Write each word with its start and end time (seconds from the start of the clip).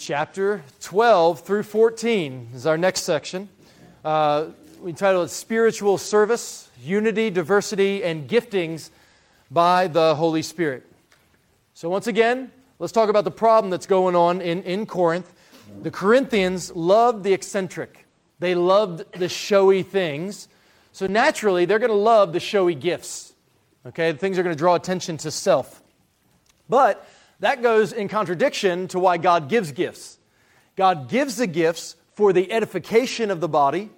chapter 0.00 0.62
12 0.80 1.40
through 1.40 1.62
14 1.62 2.48
is 2.54 2.66
our 2.66 2.78
next 2.78 3.02
section. 3.02 3.50
Uh, 4.02 4.46
we 4.80 4.94
title 4.94 5.22
it 5.22 5.28
Spiritual 5.28 5.98
Service, 5.98 6.70
Unity, 6.82 7.28
Diversity, 7.28 8.02
and 8.02 8.26
Giftings 8.26 8.88
by 9.50 9.88
the 9.88 10.14
Holy 10.14 10.40
Spirit. 10.40 10.90
So, 11.74 11.90
once 11.90 12.06
again, 12.06 12.50
let's 12.78 12.94
talk 12.94 13.10
about 13.10 13.24
the 13.24 13.30
problem 13.30 13.70
that's 13.70 13.84
going 13.86 14.16
on 14.16 14.40
in, 14.40 14.62
in 14.62 14.86
Corinth. 14.86 15.30
The 15.82 15.90
Corinthians 15.90 16.74
loved 16.74 17.22
the 17.22 17.34
eccentric, 17.34 18.06
they 18.38 18.54
loved 18.54 19.04
the 19.18 19.28
showy 19.28 19.82
things. 19.82 20.48
So, 20.92 21.06
naturally, 21.08 21.66
they're 21.66 21.78
going 21.78 21.90
to 21.90 21.94
love 21.94 22.32
the 22.32 22.40
showy 22.40 22.74
gifts. 22.74 23.34
Okay, 23.84 24.14
things 24.14 24.38
are 24.38 24.42
going 24.42 24.56
to 24.56 24.58
draw 24.58 24.76
attention 24.76 25.18
to 25.18 25.30
self. 25.30 25.82
But 26.70 27.06
that 27.40 27.62
goes 27.62 27.92
in 27.92 28.08
contradiction 28.08 28.88
to 28.88 28.98
why 28.98 29.16
God 29.16 29.48
gives 29.48 29.72
gifts. 29.72 30.18
God 30.76 31.08
gives 31.08 31.36
the 31.36 31.46
gifts 31.46 31.96
for 32.14 32.32
the 32.32 32.52
edification 32.52 33.30
of 33.30 33.40
the 33.40 33.48
body, 33.48 33.90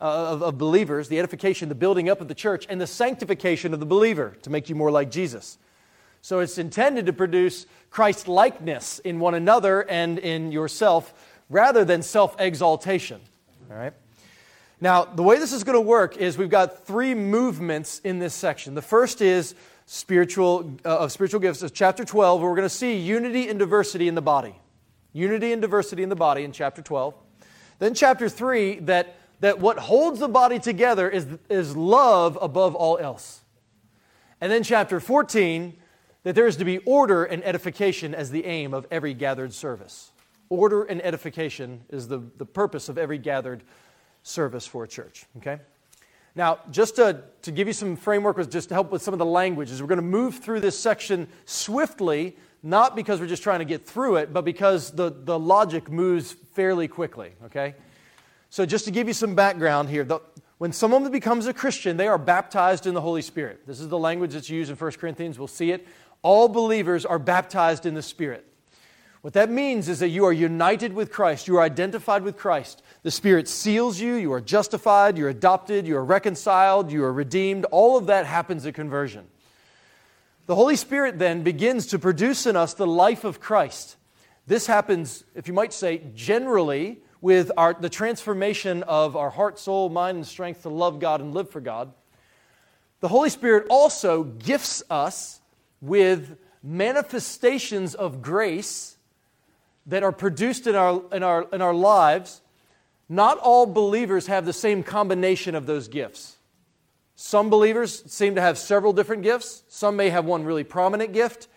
uh, 0.00 0.04
of, 0.04 0.42
of 0.42 0.58
believers, 0.58 1.08
the 1.08 1.18
edification, 1.18 1.68
the 1.68 1.74
building 1.74 2.08
up 2.08 2.20
of 2.20 2.28
the 2.28 2.34
church, 2.34 2.66
and 2.68 2.80
the 2.80 2.86
sanctification 2.86 3.74
of 3.74 3.80
the 3.80 3.86
believer 3.86 4.36
to 4.42 4.50
make 4.50 4.68
you 4.68 4.74
more 4.74 4.90
like 4.90 5.10
Jesus. 5.10 5.58
So 6.22 6.40
it's 6.40 6.58
intended 6.58 7.06
to 7.06 7.12
produce 7.12 7.66
Christ 7.90 8.26
likeness 8.26 8.98
in 9.00 9.20
one 9.20 9.34
another 9.34 9.82
and 9.88 10.18
in 10.18 10.50
yourself 10.50 11.14
rather 11.48 11.84
than 11.84 12.02
self 12.02 12.36
exaltation. 12.40 13.20
All 13.70 13.76
right? 13.76 13.92
Now, 14.80 15.04
the 15.04 15.22
way 15.22 15.38
this 15.38 15.52
is 15.52 15.64
going 15.64 15.74
to 15.74 15.80
work 15.80 16.16
is 16.16 16.38
we've 16.38 16.48
got 16.48 16.86
three 16.86 17.14
movements 17.14 18.00
in 18.04 18.18
this 18.18 18.34
section. 18.34 18.74
The 18.74 18.82
first 18.82 19.20
is 19.20 19.54
spiritual, 19.90 20.76
uh, 20.84 20.98
of 20.98 21.12
spiritual 21.12 21.40
gifts 21.40 21.62
is 21.62 21.70
chapter 21.70 22.04
12, 22.04 22.42
where 22.42 22.50
we're 22.50 22.56
going 22.56 22.68
to 22.68 22.74
see 22.74 22.98
unity 22.98 23.48
and 23.48 23.58
diversity 23.58 24.06
in 24.06 24.14
the 24.14 24.22
body. 24.22 24.54
Unity 25.14 25.50
and 25.50 25.62
diversity 25.62 26.02
in 26.02 26.10
the 26.10 26.16
body 26.16 26.44
in 26.44 26.52
chapter 26.52 26.82
12. 26.82 27.14
Then 27.78 27.94
chapter 27.94 28.28
3, 28.28 28.80
that, 28.80 29.16
that 29.40 29.60
what 29.60 29.78
holds 29.78 30.20
the 30.20 30.28
body 30.28 30.58
together 30.58 31.08
is, 31.08 31.26
is 31.48 31.74
love 31.74 32.36
above 32.42 32.74
all 32.74 32.98
else. 32.98 33.40
And 34.42 34.52
then 34.52 34.62
chapter 34.62 35.00
14, 35.00 35.74
that 36.22 36.34
there 36.34 36.46
is 36.46 36.56
to 36.56 36.66
be 36.66 36.78
order 36.78 37.24
and 37.24 37.42
edification 37.42 38.14
as 38.14 38.30
the 38.30 38.44
aim 38.44 38.74
of 38.74 38.86
every 38.90 39.14
gathered 39.14 39.54
service. 39.54 40.12
Order 40.50 40.84
and 40.84 41.02
edification 41.02 41.80
is 41.88 42.08
the, 42.08 42.22
the 42.36 42.44
purpose 42.44 42.90
of 42.90 42.98
every 42.98 43.16
gathered 43.16 43.62
service 44.22 44.66
for 44.66 44.84
a 44.84 44.88
church. 44.88 45.24
Okay? 45.38 45.60
Now, 46.38 46.60
just 46.70 46.94
to, 46.96 47.24
to 47.42 47.50
give 47.50 47.66
you 47.66 47.72
some 47.72 47.96
framework, 47.96 48.36
just 48.48 48.68
to 48.68 48.74
help 48.74 48.92
with 48.92 49.02
some 49.02 49.12
of 49.12 49.18
the 49.18 49.26
languages, 49.26 49.82
we're 49.82 49.88
going 49.88 49.96
to 49.96 50.02
move 50.02 50.36
through 50.36 50.60
this 50.60 50.78
section 50.78 51.26
swiftly, 51.46 52.36
not 52.62 52.94
because 52.94 53.20
we're 53.20 53.26
just 53.26 53.42
trying 53.42 53.58
to 53.58 53.64
get 53.64 53.84
through 53.84 54.18
it, 54.18 54.32
but 54.32 54.44
because 54.44 54.92
the, 54.92 55.10
the 55.10 55.36
logic 55.36 55.90
moves 55.90 56.36
fairly 56.54 56.86
quickly, 56.86 57.32
okay? 57.46 57.74
So, 58.50 58.64
just 58.64 58.84
to 58.84 58.92
give 58.92 59.08
you 59.08 59.14
some 59.14 59.34
background 59.34 59.88
here, 59.88 60.04
the, 60.04 60.20
when 60.58 60.72
someone 60.72 61.10
becomes 61.10 61.46
a 61.46 61.52
Christian, 61.52 61.96
they 61.96 62.06
are 62.06 62.18
baptized 62.18 62.86
in 62.86 62.94
the 62.94 63.00
Holy 63.00 63.22
Spirit. 63.22 63.66
This 63.66 63.80
is 63.80 63.88
the 63.88 63.98
language 63.98 64.34
that's 64.34 64.48
used 64.48 64.70
in 64.70 64.76
1 64.76 64.92
Corinthians. 64.92 65.40
We'll 65.40 65.48
see 65.48 65.72
it. 65.72 65.88
All 66.22 66.48
believers 66.48 67.04
are 67.04 67.18
baptized 67.18 67.84
in 67.84 67.94
the 67.94 68.02
Spirit. 68.02 68.46
What 69.20 69.32
that 69.32 69.50
means 69.50 69.88
is 69.88 69.98
that 69.98 70.10
you 70.10 70.24
are 70.26 70.32
united 70.32 70.92
with 70.92 71.10
Christ, 71.10 71.48
you 71.48 71.56
are 71.56 71.62
identified 71.62 72.22
with 72.22 72.36
Christ. 72.36 72.82
The 73.02 73.10
Spirit 73.10 73.48
seals 73.48 73.98
you, 73.98 74.14
you 74.14 74.32
are 74.32 74.40
justified, 74.40 75.18
you're 75.18 75.28
adopted, 75.28 75.86
you 75.86 75.96
are 75.96 76.04
reconciled, 76.04 76.92
you 76.92 77.02
are 77.02 77.12
redeemed. 77.12 77.64
All 77.66 77.96
of 77.96 78.06
that 78.06 78.26
happens 78.26 78.64
at 78.64 78.74
conversion. 78.74 79.26
The 80.46 80.54
Holy 80.54 80.76
Spirit 80.76 81.18
then 81.18 81.42
begins 81.42 81.86
to 81.88 81.98
produce 81.98 82.46
in 82.46 82.56
us 82.56 82.74
the 82.74 82.86
life 82.86 83.24
of 83.24 83.40
Christ. 83.40 83.96
This 84.46 84.66
happens, 84.66 85.24
if 85.34 85.48
you 85.48 85.52
might 85.52 85.72
say, 85.72 86.00
generally 86.14 87.00
with 87.20 87.50
our, 87.56 87.74
the 87.74 87.90
transformation 87.90 88.82
of 88.84 89.16
our 89.16 89.30
heart, 89.30 89.58
soul, 89.58 89.88
mind, 89.88 90.16
and 90.16 90.26
strength 90.26 90.62
to 90.62 90.68
love 90.68 91.00
God 91.00 91.20
and 91.20 91.34
live 91.34 91.50
for 91.50 91.60
God. 91.60 91.92
The 93.00 93.08
Holy 93.08 93.30
Spirit 93.30 93.66
also 93.68 94.22
gifts 94.22 94.82
us 94.88 95.40
with 95.80 96.38
manifestations 96.62 97.94
of 97.94 98.22
grace 98.22 98.96
that 99.88 100.02
are 100.02 100.12
produced 100.12 100.66
in 100.66 100.74
our, 100.74 101.02
in 101.12 101.22
our, 101.22 101.48
in 101.52 101.62
our 101.62 101.74
lives, 101.74 102.40
not 103.08 103.38
all 103.38 103.66
believers 103.66 104.26
have 104.26 104.44
the 104.44 104.52
same 104.52 104.82
combination 104.82 105.54
of 105.54 105.66
those 105.66 105.88
gifts. 105.88 106.36
Some 107.16 107.50
believers 107.50 108.04
seem 108.06 108.36
to 108.36 108.40
have 108.40 108.58
several 108.58 108.92
different 108.92 109.22
gifts. 109.22 109.64
Some 109.68 109.96
may 109.96 110.10
have 110.10 110.24
one 110.24 110.44
really 110.44 110.62
prominent 110.62 111.12
gift. 111.12 111.48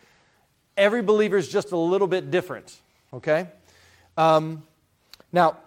Every 0.78 1.02
believer 1.02 1.38
is 1.38 1.50
just 1.50 1.74
a 1.74 1.78
little 1.78 2.08
bit 2.08 2.31
different, 2.31 2.75
okay? 3.14 3.50
Um, 4.18 4.63
now, 5.34 5.58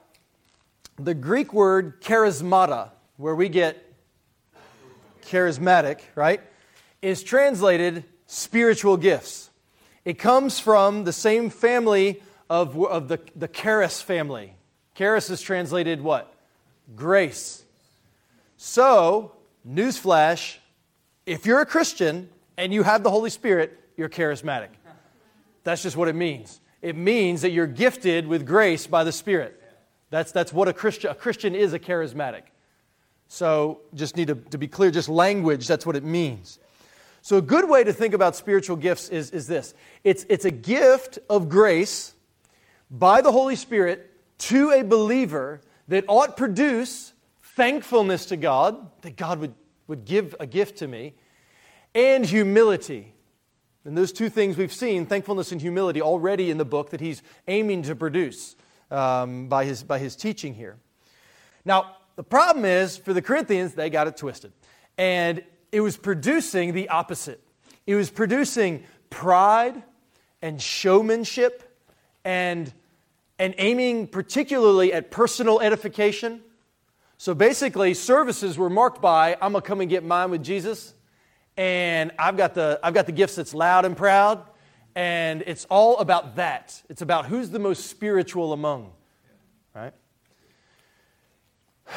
the 0.96 1.14
Greek 1.14 1.52
word 1.52 2.00
charismata, 2.00 2.90
where 3.18 3.34
we 3.34 3.48
get 3.48 3.92
charismatic, 5.26 6.00
right, 6.14 6.40
is 7.02 7.22
translated 7.22 8.04
spiritual 8.26 8.96
gifts. 8.96 9.50
It 10.04 10.18
comes 10.18 10.58
from 10.58 11.04
the 11.04 11.12
same 11.12 11.50
family 11.50 12.22
of, 12.48 12.76
of 12.84 13.08
the, 13.08 13.20
the 13.36 13.48
charis 13.48 14.00
family. 14.00 14.54
Charis 14.94 15.30
is 15.30 15.40
translated 15.40 16.00
what? 16.00 16.32
Grace. 16.94 17.64
So, 18.56 19.32
newsflash 19.66 20.58
if 21.26 21.46
you're 21.46 21.60
a 21.60 21.66
Christian 21.66 22.28
and 22.56 22.72
you 22.72 22.82
have 22.82 23.02
the 23.02 23.10
Holy 23.10 23.30
Spirit, 23.30 23.78
you're 23.96 24.08
charismatic. 24.08 24.68
That's 25.62 25.82
just 25.82 25.96
what 25.96 26.08
it 26.08 26.14
means. 26.14 26.60
It 26.82 26.96
means 26.96 27.42
that 27.42 27.50
you're 27.50 27.66
gifted 27.66 28.26
with 28.26 28.46
grace 28.46 28.86
by 28.86 29.04
the 29.04 29.12
Spirit. 29.12 29.60
That's, 30.10 30.32
that's 30.32 30.52
what 30.52 30.68
a 30.68 30.72
Christian, 30.72 31.10
a 31.10 31.14
Christian 31.14 31.54
is 31.54 31.72
a 31.72 31.78
charismatic. 31.78 32.42
So, 33.28 33.80
just 33.94 34.16
need 34.16 34.28
to, 34.28 34.34
to 34.34 34.58
be 34.58 34.68
clear, 34.68 34.90
just 34.90 35.08
language, 35.08 35.66
that's 35.66 35.86
what 35.86 35.96
it 35.96 36.04
means. 36.04 36.58
So, 37.22 37.38
a 37.38 37.42
good 37.42 37.68
way 37.68 37.82
to 37.82 37.92
think 37.92 38.12
about 38.12 38.36
spiritual 38.36 38.76
gifts 38.76 39.08
is, 39.08 39.30
is 39.30 39.46
this 39.46 39.72
it's, 40.04 40.26
it's 40.28 40.44
a 40.44 40.50
gift 40.50 41.18
of 41.30 41.48
grace 41.48 42.12
by 42.98 43.20
the 43.20 43.32
Holy 43.32 43.56
Spirit 43.56 44.08
to 44.38 44.70
a 44.70 44.82
believer 44.82 45.60
that 45.88 46.04
ought 46.06 46.36
produce 46.36 47.12
thankfulness 47.42 48.26
to 48.26 48.36
God, 48.36 48.88
that 49.02 49.16
God 49.16 49.40
would, 49.40 49.54
would 49.88 50.04
give 50.04 50.34
a 50.38 50.46
gift 50.46 50.78
to 50.78 50.86
me, 50.86 51.14
and 51.94 52.24
humility. 52.24 53.12
And 53.84 53.98
those 53.98 54.12
two 54.12 54.28
things 54.28 54.56
we've 54.56 54.72
seen, 54.72 55.06
thankfulness 55.06 55.50
and 55.50 55.60
humility, 55.60 56.00
already 56.00 56.50
in 56.50 56.56
the 56.56 56.64
book 56.64 56.90
that 56.90 57.00
he's 57.00 57.22
aiming 57.48 57.82
to 57.82 57.96
produce 57.96 58.54
um, 58.92 59.48
by, 59.48 59.64
his, 59.64 59.82
by 59.82 59.98
his 59.98 60.14
teaching 60.14 60.54
here. 60.54 60.76
Now, 61.64 61.96
the 62.14 62.22
problem 62.22 62.64
is 62.64 62.96
for 62.96 63.12
the 63.12 63.22
Corinthians, 63.22 63.74
they 63.74 63.90
got 63.90 64.06
it 64.06 64.16
twisted. 64.16 64.52
And 64.96 65.42
it 65.72 65.80
was 65.80 65.96
producing 65.96 66.72
the 66.72 66.88
opposite. 66.90 67.40
It 67.88 67.96
was 67.96 68.08
producing 68.08 68.84
pride 69.10 69.82
and 70.40 70.62
showmanship 70.62 71.76
and 72.24 72.72
and 73.38 73.54
aiming 73.58 74.06
particularly 74.06 74.92
at 74.92 75.10
personal 75.10 75.60
edification. 75.60 76.40
So 77.16 77.34
basically, 77.34 77.94
services 77.94 78.58
were 78.58 78.70
marked 78.70 79.00
by 79.00 79.36
I'm 79.40 79.52
going 79.52 79.62
to 79.62 79.68
come 79.68 79.80
and 79.80 79.90
get 79.90 80.04
mine 80.04 80.30
with 80.30 80.42
Jesus, 80.42 80.94
and 81.56 82.12
I've 82.18 82.36
got, 82.36 82.54
the, 82.54 82.78
I've 82.82 82.94
got 82.94 83.06
the 83.06 83.12
gifts 83.12 83.36
that's 83.36 83.54
loud 83.54 83.84
and 83.84 83.96
proud, 83.96 84.42
and 84.94 85.42
it's 85.46 85.64
all 85.66 85.98
about 85.98 86.36
that. 86.36 86.80
It's 86.88 87.02
about 87.02 87.26
who's 87.26 87.50
the 87.50 87.58
most 87.58 87.86
spiritual 87.86 88.52
among, 88.52 88.92
right? 89.74 89.92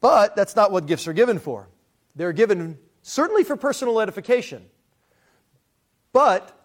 But 0.00 0.34
that's 0.34 0.56
not 0.56 0.72
what 0.72 0.86
gifts 0.86 1.06
are 1.06 1.12
given 1.12 1.38
for. 1.38 1.68
They're 2.16 2.32
given 2.32 2.76
certainly 3.02 3.44
for 3.44 3.54
personal 3.54 4.00
edification, 4.00 4.64
but 6.12 6.61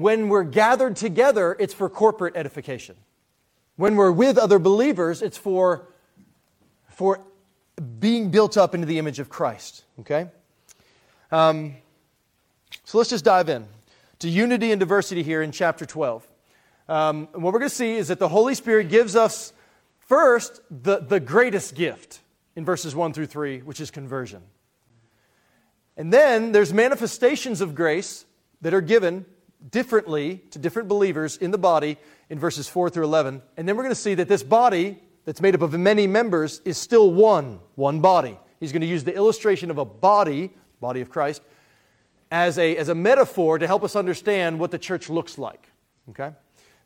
when 0.00 0.28
we're 0.28 0.44
gathered 0.44 0.96
together, 0.96 1.56
it's 1.58 1.74
for 1.74 1.88
corporate 1.88 2.36
edification. 2.36 2.96
When 3.76 3.96
we're 3.96 4.12
with 4.12 4.38
other 4.38 4.58
believers, 4.58 5.22
it's 5.22 5.38
for, 5.38 5.88
for 6.88 7.20
being 7.98 8.30
built 8.30 8.56
up 8.56 8.74
into 8.74 8.86
the 8.86 8.98
image 8.98 9.18
of 9.18 9.28
Christ. 9.28 9.84
Okay? 10.00 10.28
Um, 11.30 11.76
so 12.84 12.98
let's 12.98 13.10
just 13.10 13.24
dive 13.24 13.48
in 13.48 13.66
to 14.20 14.28
unity 14.28 14.72
and 14.72 14.80
diversity 14.80 15.22
here 15.22 15.42
in 15.42 15.52
chapter 15.52 15.84
12. 15.84 16.26
Um, 16.88 17.28
and 17.34 17.42
what 17.42 17.52
we're 17.52 17.58
going 17.58 17.68
to 17.70 17.74
see 17.74 17.96
is 17.96 18.08
that 18.08 18.18
the 18.18 18.28
Holy 18.28 18.54
Spirit 18.54 18.88
gives 18.88 19.16
us 19.16 19.52
first 19.98 20.60
the, 20.70 20.98
the 20.98 21.20
greatest 21.20 21.74
gift 21.74 22.20
in 22.54 22.64
verses 22.64 22.94
1 22.94 23.12
through 23.12 23.26
3, 23.26 23.60
which 23.60 23.80
is 23.80 23.90
conversion. 23.90 24.42
And 25.96 26.12
then 26.12 26.52
there's 26.52 26.72
manifestations 26.72 27.60
of 27.60 27.74
grace 27.74 28.24
that 28.60 28.72
are 28.72 28.80
given 28.80 29.26
differently 29.70 30.42
to 30.50 30.58
different 30.58 30.88
believers 30.88 31.36
in 31.36 31.50
the 31.50 31.58
body 31.58 31.96
in 32.30 32.38
verses 32.38 32.68
4 32.68 32.90
through 32.90 33.04
11. 33.04 33.42
And 33.56 33.68
then 33.68 33.76
we're 33.76 33.82
going 33.82 33.94
to 33.94 34.00
see 34.00 34.14
that 34.14 34.28
this 34.28 34.42
body, 34.42 34.98
that's 35.24 35.40
made 35.40 35.54
up 35.54 35.62
of 35.62 35.72
many 35.72 36.06
members, 36.06 36.60
is 36.64 36.76
still 36.76 37.12
one, 37.12 37.60
one 37.74 38.00
body. 38.00 38.38
He's 38.60 38.72
going 38.72 38.82
to 38.82 38.86
use 38.86 39.04
the 39.04 39.14
illustration 39.14 39.70
of 39.70 39.78
a 39.78 39.84
body, 39.84 40.50
body 40.80 41.00
of 41.00 41.10
Christ, 41.10 41.42
as 42.30 42.58
a, 42.58 42.76
as 42.76 42.88
a 42.88 42.94
metaphor 42.94 43.58
to 43.58 43.66
help 43.66 43.84
us 43.84 43.96
understand 43.96 44.58
what 44.58 44.70
the 44.70 44.78
church 44.78 45.08
looks 45.08 45.38
like. 45.38 45.68
Okay? 46.10 46.32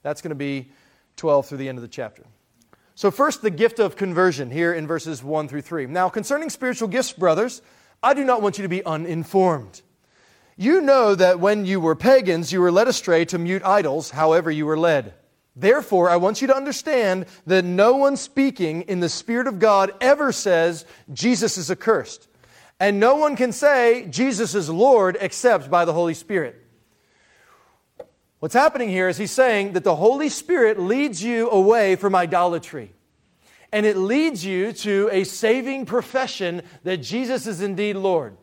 That's 0.03 0.23
going 0.23 0.31
to 0.31 0.35
be 0.35 0.71
12 1.17 1.47
through 1.47 1.59
the 1.59 1.69
end 1.69 1.79
of 1.79 1.83
the 1.83 1.89
chapter. 1.89 2.25
So, 2.95 3.11
first, 3.11 3.41
the 3.41 3.51
gift 3.51 3.79
of 3.79 3.97
conversion 3.97 4.51
here 4.51 4.75
in 4.75 4.87
verses 4.87 5.25
1 5.25 5.49
through 5.49 5.63
3. 5.63 5.87
Now, 5.87 6.11
concerning 6.11 6.51
spiritual 6.51 6.89
gifts, 6.89 7.13
brothers, 7.13 7.63
I 8.03 8.13
do 8.15 8.25
not 8.25 8.43
want 8.43 8.59
you 8.59 8.63
to 8.63 8.69
be 8.69 8.85
uninformed. 8.85 9.81
You 10.61 10.83
know 10.83 11.15
that 11.15 11.41
when 11.41 11.65
you 11.65 11.81
were 11.81 11.97
pagans, 11.97 12.53
you 12.53 12.61
were 12.61 12.71
led 12.71 12.87
astray 12.87 13.25
to 13.25 13.39
mute 13.39 13.62
idols, 13.65 14.11
however, 14.11 14.51
you 14.51 14.67
were 14.67 14.79
led. 14.79 15.15
Therefore, 15.57 16.11
I 16.11 16.17
want 16.17 16.43
you 16.43 16.49
to 16.49 16.55
understand 16.55 17.25
that 17.47 17.65
no 17.65 17.97
one 17.97 18.19
speaking 18.19 18.83
in 18.83 19.01
the 19.01 19.09
Spirit 19.09 19.47
of 19.47 19.59
God 19.59 19.95
ever 20.03 20.33
says 20.33 20.85
Jesus 21.15 21.57
is 21.57 21.71
accursed. 21.71 22.29
And 22.79 23.01
no 23.01 23.17
one 23.17 23.37
can 23.37 23.53
say 23.53 24.07
Jesus 24.11 24.55
is 24.55 24.69
Lord 24.69 25.17
except 25.23 25.71
by 25.71 25.87
the 25.87 25.95
Holy 25.95 26.12
Spirit. 26.12 26.62
What's 28.41 28.53
happening 28.53 28.91
here 28.91 29.09
is 29.09 29.17
he's 29.17 29.31
saying 29.31 29.73
that 29.73 29.85
the 29.85 29.97
Holy 29.97 30.29
Spirit 30.29 30.79
leads 30.79 31.25
you 31.25 31.49
away 31.49 31.97
from 31.97 32.15
idolatry. 32.15 32.93
And 33.73 33.87
it 33.87 33.97
leads 33.97 34.45
you 34.45 34.75
to 34.75 35.09
a 35.11 35.25
saving 35.25 35.87
profession 35.87 36.61
that 36.85 36.99
Jesus 36.99 37.47
is 37.47 37.62
indeed 37.62 37.97
Lord. 37.97 38.37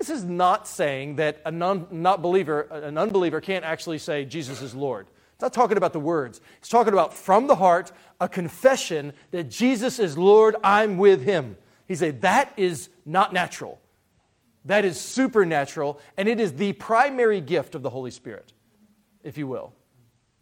This 0.00 0.10
is 0.10 0.24
not 0.24 0.66
saying 0.66 1.16
that 1.16 1.42
a 1.44 1.52
non, 1.52 1.86
not 1.90 2.22
believer, 2.22 2.62
an 2.62 2.96
unbeliever 2.96 3.40
can't 3.40 3.66
actually 3.66 3.98
say 3.98 4.24
Jesus 4.24 4.62
is 4.62 4.74
Lord. 4.74 5.06
It's 5.34 5.42
not 5.42 5.52
talking 5.52 5.76
about 5.76 5.92
the 5.92 6.00
words. 6.00 6.40
It's 6.58 6.70
talking 6.70 6.94
about 6.94 7.12
from 7.14 7.46
the 7.46 7.56
heart 7.56 7.92
a 8.18 8.26
confession 8.26 9.12
that 9.30 9.50
Jesus 9.50 9.98
is 9.98 10.16
Lord, 10.16 10.56
I'm 10.64 10.96
with 10.96 11.22
him. 11.22 11.58
He 11.86 11.94
said 11.94 12.22
that 12.22 12.52
is 12.56 12.88
not 13.04 13.34
natural. 13.34 13.78
That 14.64 14.86
is 14.86 14.98
supernatural, 14.98 16.00
and 16.16 16.28
it 16.28 16.40
is 16.40 16.54
the 16.54 16.72
primary 16.72 17.42
gift 17.42 17.74
of 17.74 17.82
the 17.82 17.90
Holy 17.90 18.10
Spirit 18.10 18.54
if 19.22 19.36
you 19.36 19.46
will, 19.46 19.74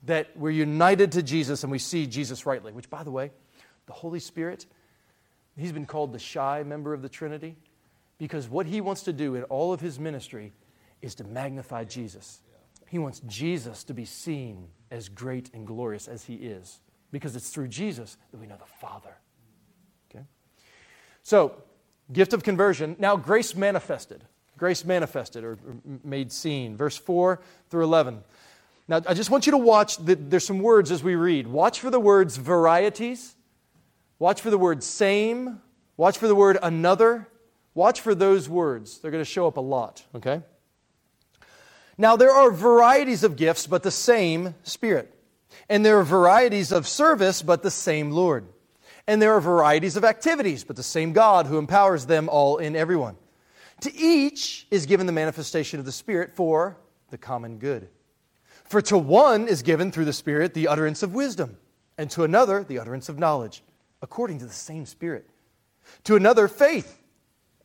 that 0.05 0.29
we're 0.37 0.51
united 0.51 1.11
to 1.13 1.23
Jesus 1.23 1.65
and 1.65 1.73
we 1.73 1.81
see 1.81 2.07
Jesus 2.07 2.47
rightly, 2.47 2.73
which, 2.73 2.89
by 2.89 3.03
the 3.03 3.11
way, 3.11 3.33
the 3.87 3.93
Holy 3.93 4.21
Spirit, 4.21 4.67
he's 5.57 5.73
been 5.73 5.85
called 5.85 6.13
the 6.13 6.19
shy 6.21 6.63
member 6.63 6.95
of 6.95 7.03
the 7.03 7.09
Trinity 7.09 7.57
because 8.19 8.49
what 8.49 8.67
he 8.67 8.81
wants 8.81 9.03
to 9.05 9.13
do 9.13 9.35
in 9.35 9.45
all 9.45 9.73
of 9.73 9.81
his 9.81 9.99
ministry 9.99 10.53
is 11.01 11.15
to 11.17 11.25
magnify 11.25 11.85
Jesus. 11.85 12.41
He 12.89 12.99
wants 12.99 13.21
Jesus 13.27 13.85
to 13.85 13.95
be 13.95 14.05
seen 14.05 14.69
as 14.91 15.09
great 15.09 15.51
and 15.55 15.67
glorious 15.67 16.09
as 16.09 16.25
he 16.25 16.35
is 16.35 16.81
because 17.13 17.37
it's 17.37 17.51
through 17.51 17.69
Jesus 17.69 18.17
that 18.31 18.39
we 18.39 18.47
know 18.47 18.57
the 18.57 18.65
Father. 18.81 19.17
Okay? 20.11 20.25
So, 21.23 21.63
gift 22.13 22.33
of 22.33 22.43
conversion. 22.43 22.97
Now, 22.99 23.17
grace 23.17 23.55
manifested. 23.55 24.25
Grace 24.57 24.85
manifested 24.85 25.45
or 25.45 25.59
made 26.03 26.33
seen. 26.33 26.77
Verse 26.77 26.97
4 26.97 27.41
through 27.71 27.85
11. 27.85 28.23
Now, 28.89 29.03
I 29.07 29.15
just 29.15 29.31
want 29.31 29.47
you 29.47 29.53
to 29.53 29.59
watch, 29.59 29.99
the, 29.99 30.15
there's 30.15 30.47
some 30.47 30.61
words 30.61 30.91
as 30.91 31.03
we 31.05 31.15
read. 31.15 31.47
Watch 31.47 31.81
for 31.81 31.91
the 31.91 32.01
words 32.01 32.37
varieties, 32.39 33.37
watch 34.19 34.41
for 34.41 34.49
the 34.49 34.59
word 34.59 34.83
same, 34.83 35.61
watch 35.99 36.17
for 36.17 36.27
the 36.27 36.35
word 36.35 36.59
another. 36.63 37.29
Watch 37.79 38.01
for 38.01 38.13
those 38.13 38.49
words. 38.49 38.99
They're 38.99 39.13
going 39.13 39.23
to 39.23 39.31
show 39.31 39.47
up 39.47 39.57
a 39.57 39.61
lot, 39.61 40.05
okay? 40.13 40.43
Now, 41.97 42.17
there 42.17 42.33
are 42.33 42.51
varieties 42.51 43.23
of 43.23 43.37
gifts, 43.37 43.69
but 43.69 43.85
the 43.85 43.93
same 43.93 44.57
Spirit. 44.65 45.15
And 45.69 45.87
there 45.87 46.01
are 46.01 46.03
varieties 46.03 46.73
of 46.73 46.89
service, 46.89 47.41
but 47.41 47.63
the 47.63 47.71
same 47.71 48.11
Lord. 48.11 48.49
And 49.07 49.23
there 49.23 49.33
are 49.35 49.41
varieties 49.41 49.97
of 49.97 50.03
activities, 50.03 50.65
but 50.65 50.75
the 50.75 50.83
same 50.83 51.13
God 51.13 51.47
who 51.47 51.57
empowers 51.57 52.07
them 52.07 52.29
all 52.29 52.57
in 52.57 52.75
everyone. 52.75 53.15
To 53.83 53.95
each 53.95 54.67
is 54.73 54.87
given 54.87 55.07
the 55.07 55.13
manifestation 55.13 55.79
of 55.79 55.87
the 55.87 55.93
Spirit 55.93 56.35
for 56.35 56.77
the 57.11 57.19
common 57.19 57.59
good. 57.59 57.89
For 58.65 58.83
to 58.83 58.99
one 58.99 59.47
is 59.47 59.63
given 59.63 59.93
through 59.93 60.07
the 60.07 60.13
Spirit 60.13 60.53
the 60.53 60.67
utterance 60.67 61.05
of 61.05 61.15
wisdom, 61.15 61.57
and 61.97 62.11
to 62.11 62.25
another 62.25 62.65
the 62.65 62.81
utterance 62.81 63.09
of 63.09 63.21
knowledge, 63.21 63.63
according 64.03 64.41
to 64.41 64.47
the 64.47 64.53
same 64.53 64.85
Spirit. 64.85 65.31
To 66.03 66.17
another, 66.17 66.49
faith 66.49 67.05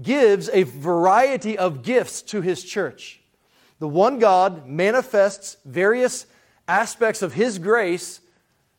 gives 0.00 0.48
a 0.50 0.62
variety 0.62 1.58
of 1.58 1.82
gifts 1.82 2.22
to 2.22 2.40
his 2.40 2.62
church. 2.62 3.20
The 3.78 3.88
one 3.88 4.18
God 4.18 4.66
manifests 4.66 5.56
various 5.64 6.26
aspects 6.66 7.22
of 7.22 7.32
his 7.32 7.58
grace 7.58 8.20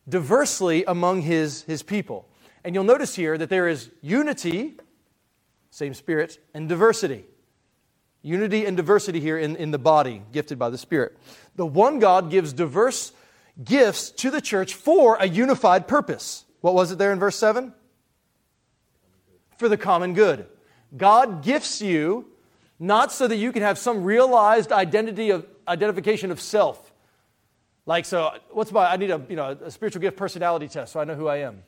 diversely 0.08 0.84
among 0.86 1.22
his, 1.22 1.64
his 1.64 1.84
people. 1.84 2.28
And 2.64 2.76
you'll 2.76 2.84
notice 2.84 3.16
here 3.16 3.38
that 3.38 3.50
there 3.50 3.68
is 3.68 3.90
unity, 4.02 4.76
same 5.70 5.94
spirit, 5.94 6.40
and 6.54 6.68
diversity. 6.68 7.26
Unity 8.22 8.66
and 8.66 8.76
diversity 8.76 9.20
here 9.20 9.38
in, 9.38 9.56
in 9.56 9.72
the 9.72 9.78
body, 9.78 10.22
gifted 10.34 10.60
by 10.60 10.70
the 10.70 10.78
Spirit. 10.78 11.18
The 11.56 11.66
one 11.66 12.00
God 12.00 12.30
gives 12.30 12.52
diverse 12.52 13.14
gifts 13.64 14.12
to 14.12 14.30
the 14.30 14.42
church 14.42 14.74
for 14.74 15.16
a 15.16 15.28
unified 15.28 15.88
purpose. 15.88 16.44
What 16.60 16.74
was 16.74 16.92
it 16.92 16.98
there 16.98 17.14
in 17.14 17.20
verse 17.20 17.38
7? 17.38 17.74
For 19.58 19.70
the 19.70 19.78
common 19.78 20.14
good. 20.14 20.48
God 20.96 21.44
gifts 21.44 21.82
you 21.82 22.26
not 22.80 23.12
so 23.12 23.28
that 23.28 23.36
you 23.36 23.52
can 23.52 23.62
have 23.62 23.78
some 23.78 24.04
realized 24.04 24.72
identity 24.72 25.30
of 25.32 25.46
identification 25.68 26.32
of 26.32 26.40
self. 26.40 26.92
Like, 27.86 28.06
so 28.06 28.34
what's 28.52 28.72
my, 28.72 28.92
I 28.92 28.98
need 28.98 29.12
a, 29.12 29.22
you 29.30 29.36
know, 29.36 29.58
a 29.64 29.72
spiritual 29.72 30.02
gift 30.02 30.16
personality 30.16 30.68
test 30.68 30.94
so 30.94 31.00
I 31.00 31.04
know 31.04 31.16
who 31.16 31.28
I 31.28 31.38
am. 31.38 31.64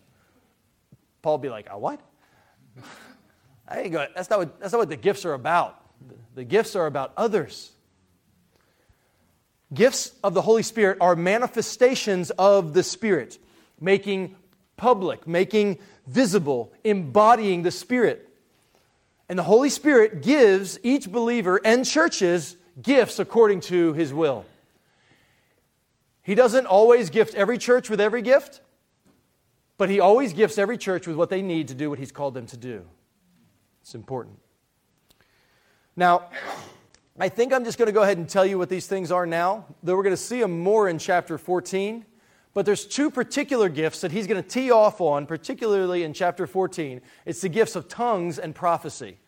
Paul 1.22 1.38
would 1.38 1.42
be 1.42 1.50
like, 1.50 1.68
a 1.70 1.78
what? 1.78 2.00
I 3.68 3.82
ain't 3.82 3.92
going, 3.92 4.08
that's 4.16 4.30
not 4.30 4.40
what, 4.40 4.60
that's 4.60 4.72
not 4.72 4.80
what 4.80 4.90
the 4.90 4.98
gifts 4.98 5.26
are 5.26 5.34
about. 5.34 5.78
The 6.36 6.44
gifts 6.44 6.76
are 6.76 6.88
about 6.88 7.14
others. 7.18 7.72
Gifts 9.74 10.12
of 10.24 10.34
the 10.34 10.42
Holy 10.42 10.64
Spirit 10.64 10.98
are 11.00 11.16
manifestations 11.16 12.30
of 12.32 12.74
the 12.74 12.84
Spirit, 12.84 13.38
making 13.80 14.36
public, 14.76 15.28
making 15.28 15.80
visible, 16.08 16.74
embodying 16.84 17.64
the 17.64 17.72
Spirit. 17.72 18.31
And 19.32 19.40
the 19.40 19.44
Holy 19.44 19.70
Spirit 19.70 20.24
gives 20.24 20.78
each 20.84 21.10
believer 21.10 21.62
and 21.64 21.86
churches 21.86 22.58
gifts 22.82 23.18
according 23.18 23.62
to 23.62 23.94
his 23.94 24.14
will. 24.14 24.44
He 26.22 26.36
doesn't 26.36 26.66
always 26.66 27.10
gift 27.10 27.34
every 27.36 27.58
church 27.58 27.90
with 27.90 28.02
every 28.02 28.22
gift, 28.24 28.60
but 29.78 29.90
he 29.90 30.02
always 30.02 30.34
gifts 30.34 30.58
every 30.58 30.78
church 30.78 31.08
with 31.08 31.16
what 31.16 31.30
they 31.30 31.42
need 31.42 31.70
to 31.70 31.74
do 31.74 31.90
what 31.90 31.98
he's 31.98 32.12
called 32.12 32.34
them 32.34 32.46
to 32.48 32.58
do. 32.58 32.86
It's 33.84 33.96
important. 33.96 34.38
Now, 35.96 36.26
I 37.18 37.30
think 37.30 37.54
I'm 37.54 37.64
just 37.64 37.78
going 37.78 37.88
to 37.88 37.94
go 37.94 38.02
ahead 38.02 38.18
and 38.18 38.28
tell 38.28 38.46
you 38.46 38.58
what 38.58 38.68
these 38.68 38.88
things 38.88 39.14
are 39.14 39.26
now, 39.26 39.64
though 39.82 39.96
we're 39.96 40.04
going 40.04 40.12
to 40.12 40.18
see 40.18 40.42
them 40.42 40.60
more 40.60 40.90
in 40.90 41.00
chapter 41.00 41.38
14. 41.38 42.06
But 42.54 42.66
there's 42.66 42.86
two 42.86 43.10
particular 43.10 43.70
gifts 43.70 44.02
that 44.02 44.12
he's 44.12 44.28
going 44.28 44.44
to 44.44 44.50
tee 44.50 44.72
off 44.72 45.00
on, 45.00 45.26
particularly 45.26 46.04
in 46.04 46.12
chapter 46.12 46.46
14. 46.46 47.00
It's 47.26 47.40
the 47.40 47.48
gifts 47.48 47.78
of 47.78 47.88
tongues 47.88 48.38
and 48.38 48.54
prophecy. 48.54 49.20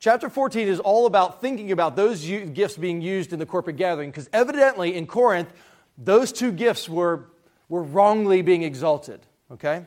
Chapter 0.00 0.30
14 0.30 0.66
is 0.66 0.80
all 0.80 1.04
about 1.04 1.42
thinking 1.42 1.72
about 1.72 1.94
those 1.94 2.24
gifts 2.24 2.76
being 2.76 3.02
used 3.02 3.34
in 3.34 3.38
the 3.38 3.46
corporate 3.46 3.76
gathering, 3.76 4.10
because 4.10 4.30
evidently 4.32 4.96
in 4.96 5.06
Corinth, 5.06 5.52
those 5.98 6.32
two 6.32 6.52
gifts 6.52 6.88
were, 6.88 7.26
were 7.68 7.82
wrongly 7.82 8.40
being 8.40 8.62
exalted. 8.62 9.20
Okay? 9.52 9.84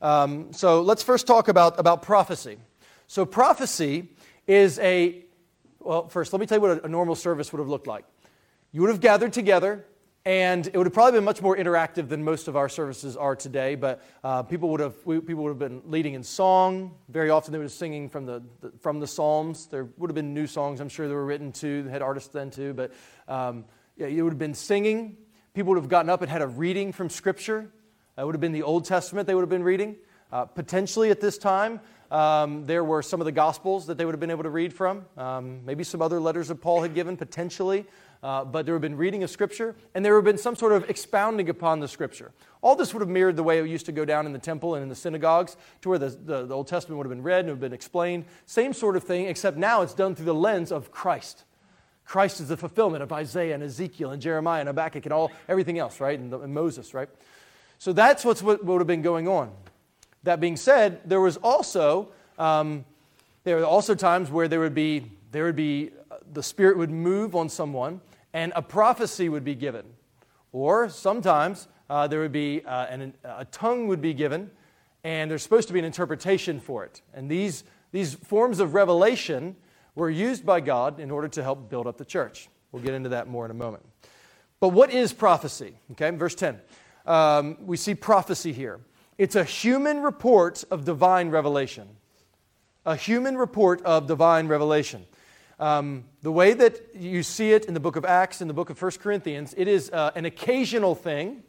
Um, 0.00 0.54
so 0.54 0.80
let's 0.80 1.02
first 1.02 1.26
talk 1.26 1.48
about, 1.48 1.78
about 1.78 2.00
prophecy. 2.02 2.56
So, 3.06 3.26
prophecy 3.26 4.08
is 4.46 4.78
a 4.78 5.22
well, 5.80 6.08
first, 6.08 6.32
let 6.32 6.40
me 6.40 6.46
tell 6.46 6.58
you 6.58 6.62
what 6.62 6.84
a, 6.84 6.88
normal 6.88 7.14
service 7.14 7.52
would 7.52 7.58
have 7.58 7.68
looked 7.68 7.86
like. 7.86 8.04
You 8.72 8.80
would 8.82 8.90
have 8.90 9.00
gathered 9.00 9.32
together, 9.32 9.84
and 10.24 10.66
it 10.68 10.76
would 10.76 10.86
have 10.86 10.94
probably 10.94 11.18
been 11.18 11.24
much 11.24 11.42
more 11.42 11.56
interactive 11.56 12.08
than 12.08 12.22
most 12.22 12.46
of 12.46 12.56
our 12.56 12.68
services 12.68 13.16
are 13.16 13.34
today. 13.34 13.74
But 13.74 14.02
uh, 14.22 14.44
people 14.44 14.68
would 14.70 14.80
have 14.80 15.00
people 15.04 15.42
would 15.44 15.50
have 15.50 15.58
been 15.58 15.82
leading 15.86 16.14
in 16.14 16.22
song. 16.22 16.94
Very 17.08 17.30
often, 17.30 17.52
they 17.52 17.58
were 17.58 17.68
singing 17.68 18.08
from 18.08 18.26
the, 18.26 18.42
the, 18.60 18.72
from 18.80 19.00
the 19.00 19.06
Psalms. 19.06 19.66
There 19.66 19.88
would 19.98 20.10
have 20.10 20.14
been 20.14 20.32
new 20.32 20.46
songs. 20.46 20.80
I'm 20.80 20.88
sure 20.88 21.08
they 21.08 21.14
were 21.14 21.26
written 21.26 21.50
too. 21.50 21.88
Had 21.88 22.02
artists 22.02 22.28
then 22.28 22.50
too. 22.50 22.72
But 22.72 22.92
um, 23.26 23.64
yeah, 23.96 24.06
it 24.06 24.22
would 24.22 24.32
have 24.32 24.38
been 24.38 24.54
singing. 24.54 25.16
People 25.54 25.74
would 25.74 25.80
have 25.80 25.90
gotten 25.90 26.08
up 26.08 26.22
and 26.22 26.30
had 26.30 26.42
a 26.42 26.46
reading 26.46 26.92
from 26.92 27.10
Scripture. 27.10 27.70
That 28.16 28.24
would 28.24 28.34
have 28.34 28.40
been 28.40 28.52
the 28.52 28.62
Old 28.62 28.84
Testament. 28.84 29.26
They 29.26 29.34
would 29.34 29.42
have 29.42 29.50
been 29.50 29.64
reading. 29.64 29.96
Uh, 30.30 30.46
potentially 30.46 31.10
at 31.10 31.20
this 31.20 31.36
time, 31.36 31.78
Um, 32.12 32.66
there 32.66 32.84
were 32.84 33.00
some 33.00 33.22
of 33.22 33.24
the 33.24 33.32
Gospels 33.32 33.86
that 33.86 33.96
they 33.96 34.04
would 34.04 34.12
have 34.12 34.20
been 34.20 34.30
able 34.30 34.42
to 34.42 34.50
read 34.50 34.74
from. 34.74 35.06
Um, 35.16 35.64
maybe 35.64 35.82
some 35.82 36.02
other 36.02 36.20
letters 36.20 36.48
that 36.48 36.56
Paul 36.56 36.82
had 36.82 36.94
given, 36.94 37.16
potentially. 37.16 37.86
Uh, 38.22 38.44
but 38.44 38.66
there 38.66 38.74
would 38.74 38.84
have 38.84 38.90
been 38.90 38.98
reading 38.98 39.22
of 39.22 39.30
Scripture, 39.30 39.74
and 39.94 40.04
there 40.04 40.12
would 40.12 40.18
have 40.18 40.32
been 40.32 40.38
some 40.38 40.54
sort 40.54 40.72
of 40.72 40.88
expounding 40.90 41.48
upon 41.48 41.80
the 41.80 41.88
Scripture. 41.88 42.30
All 42.60 42.76
this 42.76 42.92
would 42.92 43.00
have 43.00 43.08
mirrored 43.08 43.36
the 43.36 43.42
way 43.42 43.58
it 43.58 43.66
used 43.66 43.86
to 43.86 43.92
go 43.92 44.04
down 44.04 44.26
in 44.26 44.32
the 44.34 44.38
temple 44.38 44.74
and 44.74 44.82
in 44.82 44.88
the 44.90 44.94
synagogues, 44.94 45.56
to 45.80 45.88
where 45.88 45.98
the, 45.98 46.10
the, 46.10 46.46
the 46.46 46.54
Old 46.54 46.68
Testament 46.68 46.98
would 46.98 47.06
have 47.06 47.10
been 47.10 47.22
read 47.22 47.40
and 47.40 47.48
would 47.48 47.54
have 47.54 47.60
been 47.60 47.72
explained. 47.72 48.26
Same 48.44 48.74
sort 48.74 48.94
of 48.94 49.04
thing, 49.04 49.26
except 49.26 49.56
now 49.56 49.80
it's 49.80 49.94
done 49.94 50.14
through 50.14 50.26
the 50.26 50.34
lens 50.34 50.70
of 50.70 50.92
Christ. 50.92 51.44
Christ 52.04 52.40
is 52.40 52.48
the 52.48 52.58
fulfillment 52.58 53.02
of 53.02 53.10
Isaiah 53.10 53.54
and 53.54 53.62
Ezekiel 53.62 54.10
and 54.10 54.20
Jeremiah 54.20 54.60
and 54.60 54.68
Habakkuk 54.68 55.06
and 55.06 55.12
all 55.12 55.32
everything 55.48 55.78
else, 55.78 55.98
right? 55.98 56.18
And, 56.18 56.30
the, 56.30 56.40
and 56.40 56.52
Moses, 56.52 56.92
right? 56.92 57.08
So 57.78 57.92
that's 57.92 58.24
what's 58.24 58.42
what 58.42 58.62
would 58.64 58.80
have 58.80 58.86
been 58.86 59.02
going 59.02 59.26
on. 59.26 59.50
That 60.24 60.40
being 60.40 60.56
said, 60.56 61.00
there 61.04 61.20
was 61.20 61.36
also 61.38 62.08
um, 62.38 62.84
there 63.44 63.56
were 63.56 63.64
also 63.64 63.94
times 63.94 64.30
where 64.30 64.48
there 64.48 64.60
would 64.60 64.74
be 64.74 65.10
there 65.32 65.44
would 65.44 65.56
be 65.56 65.90
the 66.32 66.42
Spirit 66.42 66.78
would 66.78 66.90
move 66.90 67.34
on 67.34 67.48
someone 67.48 68.00
and 68.32 68.52
a 68.56 68.62
prophecy 68.62 69.28
would 69.28 69.44
be 69.44 69.54
given, 69.54 69.84
or 70.52 70.88
sometimes 70.88 71.68
uh, 71.90 72.06
there 72.06 72.20
would 72.20 72.32
be 72.32 72.62
uh, 72.64 72.86
an, 72.86 73.14
a 73.24 73.44
tongue 73.46 73.86
would 73.88 74.00
be 74.00 74.14
given, 74.14 74.50
and 75.04 75.30
there's 75.30 75.42
supposed 75.42 75.68
to 75.68 75.74
be 75.74 75.78
an 75.78 75.84
interpretation 75.84 76.60
for 76.60 76.84
it. 76.84 77.02
And 77.12 77.30
these 77.30 77.64
these 77.90 78.14
forms 78.14 78.60
of 78.60 78.74
revelation 78.74 79.56
were 79.94 80.08
used 80.10 80.46
by 80.46 80.60
God 80.60 81.00
in 81.00 81.10
order 81.10 81.28
to 81.28 81.42
help 81.42 81.68
build 81.68 81.86
up 81.86 81.98
the 81.98 82.04
church. 82.04 82.48
We'll 82.70 82.82
get 82.82 82.94
into 82.94 83.10
that 83.10 83.28
more 83.28 83.44
in 83.44 83.50
a 83.50 83.54
moment. 83.54 83.84
But 84.60 84.68
what 84.68 84.90
is 84.90 85.12
prophecy? 85.12 85.74
Okay, 85.92 86.10
verse 86.10 86.34
10 86.34 86.60
um, 87.04 87.56
we 87.66 87.76
see 87.76 87.94
prophecy 87.94 88.52
here. 88.52 88.80
It's 89.18 89.36
a 89.36 89.44
human 89.44 90.02
report 90.02 90.64
of 90.70 90.84
divine 90.84 91.30
revelation. 91.30 91.88
A 92.84 92.96
human 92.96 93.36
report 93.36 93.82
of 93.82 94.06
divine 94.06 94.48
revelation. 94.48 95.06
Um, 95.60 96.04
the 96.22 96.32
way 96.32 96.54
that 96.54 96.80
you 96.94 97.22
see 97.22 97.52
it 97.52 97.66
in 97.66 97.74
the 97.74 97.80
book 97.80 97.96
of 97.96 98.04
Acts, 98.04 98.40
in 98.40 98.48
the 98.48 98.54
book 98.54 98.70
of 98.70 98.80
1 98.80 98.92
Corinthians, 99.00 99.54
it 99.56 99.68
is 99.68 99.90
uh, 99.90 100.10
an 100.16 100.24
occasional 100.24 100.94
thing. 100.94 101.42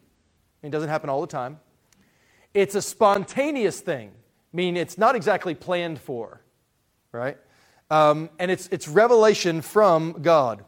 It 0.62 0.70
doesn't 0.70 0.89
happen 0.89 1.10
all 1.10 1.22
the 1.22 1.27
time. 1.27 1.60
It's 2.53 2.75
a 2.75 2.82
spontaneous 2.82 3.79
thing, 3.79 4.12
meaning 4.51 4.77
it's 4.77 4.98
not 4.98 5.15
exactly 5.15 5.55
planned 5.55 6.00
for, 6.00 6.41
right? 7.12 7.38
Um, 7.89 8.29
and 8.38 8.51
it's, 8.51 8.67
it's 8.72 8.88
revelation 8.88 9.62
from 9.62 10.22
God. 10.22 10.63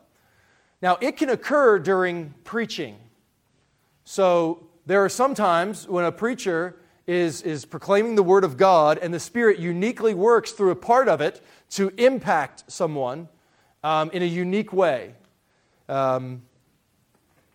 Now, 0.81 0.97
it 1.01 1.17
can 1.17 1.29
occur 1.29 1.77
during 1.77 2.33
preaching. 2.43 2.97
So, 4.05 4.67
there 4.87 5.03
are 5.03 5.09
some 5.09 5.33
times 5.33 5.87
when 5.87 6.05
a 6.05 6.11
preacher 6.11 6.77
is, 7.07 7.41
is 7.41 7.65
proclaiming 7.65 8.15
the 8.15 8.24
Word 8.24 8.43
of 8.43 8.57
God 8.57 8.97
and 8.97 9.13
the 9.13 9.19
Spirit 9.19 9.59
uniquely 9.59 10.13
works 10.13 10.51
through 10.51 10.71
a 10.71 10.75
part 10.75 11.07
of 11.07 11.21
it 11.21 11.43
to 11.71 11.91
impact 11.97 12.63
someone 12.67 13.29
um, 13.83 14.09
in 14.12 14.24
a 14.24 14.25
unique 14.25 14.74
way. 14.74 15.13
Um, 15.88 16.41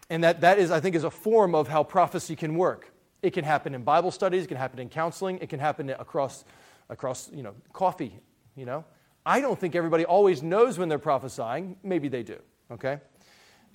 and 0.09 0.25
that, 0.25 0.41
that 0.43 0.59
is, 0.59 0.71
I 0.71 0.81
think, 0.81 0.95
is 0.95 1.05
a 1.05 1.11
form 1.11 1.55
of 1.55 1.69
how 1.69 1.83
prophecy 1.83 2.37
can 2.37 2.55
work. 2.57 2.93
It 3.23 3.33
can 3.33 3.45
happen 3.45 3.75
in 3.75 3.83
Bible 3.83 4.11
studies, 4.11 4.45
it 4.45 4.49
can 4.49 4.57
happen 4.57 4.79
in 4.79 4.89
counseling, 4.89 5.39
it 5.39 5.49
can 5.49 5.61
happen 5.61 5.91
across, 5.91 6.45
across 6.89 7.31
you 7.33 7.43
know, 7.43 7.55
coffee, 7.73 8.19
you 8.57 8.65
know. 8.65 8.85
I 9.27 9.41
don't 9.41 9.59
think 9.59 9.75
everybody 9.75 10.05
always 10.05 10.43
knows 10.43 10.79
when 10.79 10.89
they're 10.89 10.99
prophesying. 10.99 11.77
Maybe 11.83 12.09
they 12.09 12.23
do, 12.23 12.39
okay? 12.71 13.01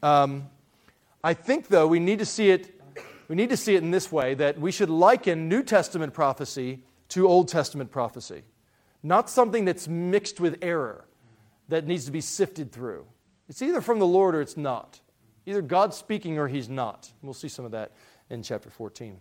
Um, 0.02 0.50
I 1.24 1.34
think, 1.34 1.68
though, 1.68 1.88
we 1.88 2.00
need 2.00 2.20
to 2.20 2.26
see 2.26 2.50
it 2.50 2.75
we 3.28 3.36
need 3.36 3.50
to 3.50 3.58
see 3.58 3.76
it 3.76 3.84
in 3.84 3.92
this 3.92 4.12
way 4.12 4.34
that 4.36 4.60
we 4.60 4.72
should 4.72 4.90
liken 4.90 5.50
New 5.50 5.64
Testament 5.64 6.14
prophecy 6.14 6.84
to 7.10 7.28
Old 7.28 7.48
Testament 7.48 7.92
prophecy, 7.92 8.44
not 9.04 9.30
something 9.30 9.66
that's 9.66 9.88
mixed 9.88 10.40
with 10.40 10.58
error 10.62 11.06
that 11.70 11.88
needs 11.88 12.06
to 12.06 12.12
be 12.12 12.22
sifted 12.22 12.72
through. 12.72 13.06
It's 13.50 13.62
either 13.62 13.82
from 13.82 14.00
the 14.00 14.08
Lord 14.08 14.36
or 14.36 14.42
it's 14.42 14.58
not. 14.58 15.00
Either 15.46 15.62
God's 15.62 15.98
speaking 15.98 16.38
or 16.38 16.48
He's 16.48 16.70
not. 16.70 17.12
We'll 17.22 17.34
see 17.34 17.48
some 17.48 17.66
of 17.66 17.72
that 17.72 17.92
in 18.30 18.44
chapter 18.44 18.70
14. 18.70 19.18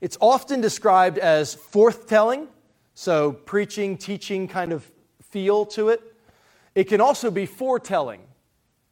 It's 0.00 0.16
often 0.20 0.60
described 0.60 1.18
as 1.18 1.54
forthtelling, 1.54 2.46
so 2.94 3.32
preaching, 3.32 3.96
teaching 3.96 4.48
kind 4.48 4.72
of 4.72 4.90
feel 5.22 5.66
to 5.66 5.88
it. 5.88 6.00
It 6.74 6.84
can 6.84 7.00
also 7.00 7.30
be 7.30 7.46
foretelling, 7.46 8.20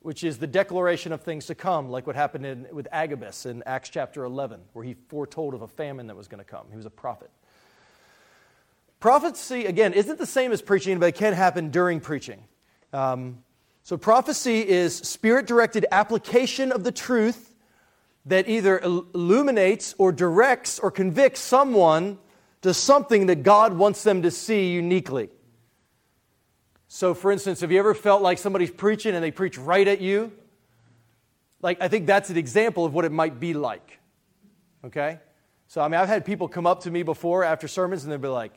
which 0.06 0.22
is 0.22 0.38
the 0.38 0.46
declaration 0.46 1.10
of 1.10 1.20
things 1.20 1.46
to 1.46 1.54
come, 1.56 1.90
like 1.90 2.06
what 2.06 2.14
happened 2.14 2.46
in, 2.46 2.64
with 2.70 2.86
Agabus 2.92 3.44
in 3.44 3.60
Acts 3.66 3.88
chapter 3.88 4.22
11, 4.22 4.60
where 4.72 4.84
he 4.84 4.94
foretold 5.08 5.52
of 5.52 5.62
a 5.62 5.66
famine 5.66 6.06
that 6.06 6.16
was 6.16 6.28
going 6.28 6.38
to 6.38 6.48
come. 6.48 6.64
He 6.70 6.76
was 6.76 6.86
a 6.86 6.90
prophet. 6.90 7.28
Prophecy, 9.00 9.64
again, 9.64 9.92
isn't 9.92 10.16
the 10.16 10.24
same 10.24 10.52
as 10.52 10.62
preaching, 10.62 11.00
but 11.00 11.06
it 11.06 11.16
can 11.16 11.32
happen 11.32 11.70
during 11.70 11.98
preaching. 11.98 12.44
Um, 12.92 13.42
so, 13.82 13.96
prophecy 13.96 14.60
is 14.60 14.94
spirit 14.94 15.44
directed 15.44 15.86
application 15.90 16.70
of 16.70 16.84
the 16.84 16.92
truth 16.92 17.52
that 18.26 18.48
either 18.48 18.78
illuminates 18.78 19.96
or 19.98 20.12
directs 20.12 20.78
or 20.78 20.92
convicts 20.92 21.40
someone 21.40 22.18
to 22.62 22.72
something 22.72 23.26
that 23.26 23.42
God 23.42 23.76
wants 23.76 24.04
them 24.04 24.22
to 24.22 24.30
see 24.30 24.70
uniquely. 24.70 25.30
So, 26.96 27.12
for 27.12 27.30
instance, 27.30 27.60
have 27.60 27.70
you 27.70 27.78
ever 27.78 27.92
felt 27.92 28.22
like 28.22 28.38
somebody's 28.38 28.70
preaching 28.70 29.14
and 29.14 29.22
they 29.22 29.30
preach 29.30 29.58
right 29.58 29.86
at 29.86 30.00
you? 30.00 30.32
Like, 31.60 31.82
I 31.82 31.88
think 31.88 32.06
that's 32.06 32.30
an 32.30 32.38
example 32.38 32.86
of 32.86 32.94
what 32.94 33.04
it 33.04 33.12
might 33.12 33.38
be 33.38 33.52
like. 33.52 33.98
Okay? 34.82 35.20
So, 35.68 35.82
I 35.82 35.88
mean, 35.88 36.00
I've 36.00 36.08
had 36.08 36.24
people 36.24 36.48
come 36.48 36.66
up 36.66 36.84
to 36.84 36.90
me 36.90 37.02
before 37.02 37.44
after 37.44 37.68
sermons 37.68 38.04
and 38.04 38.10
they'll 38.10 38.18
be 38.18 38.28
like, 38.28 38.54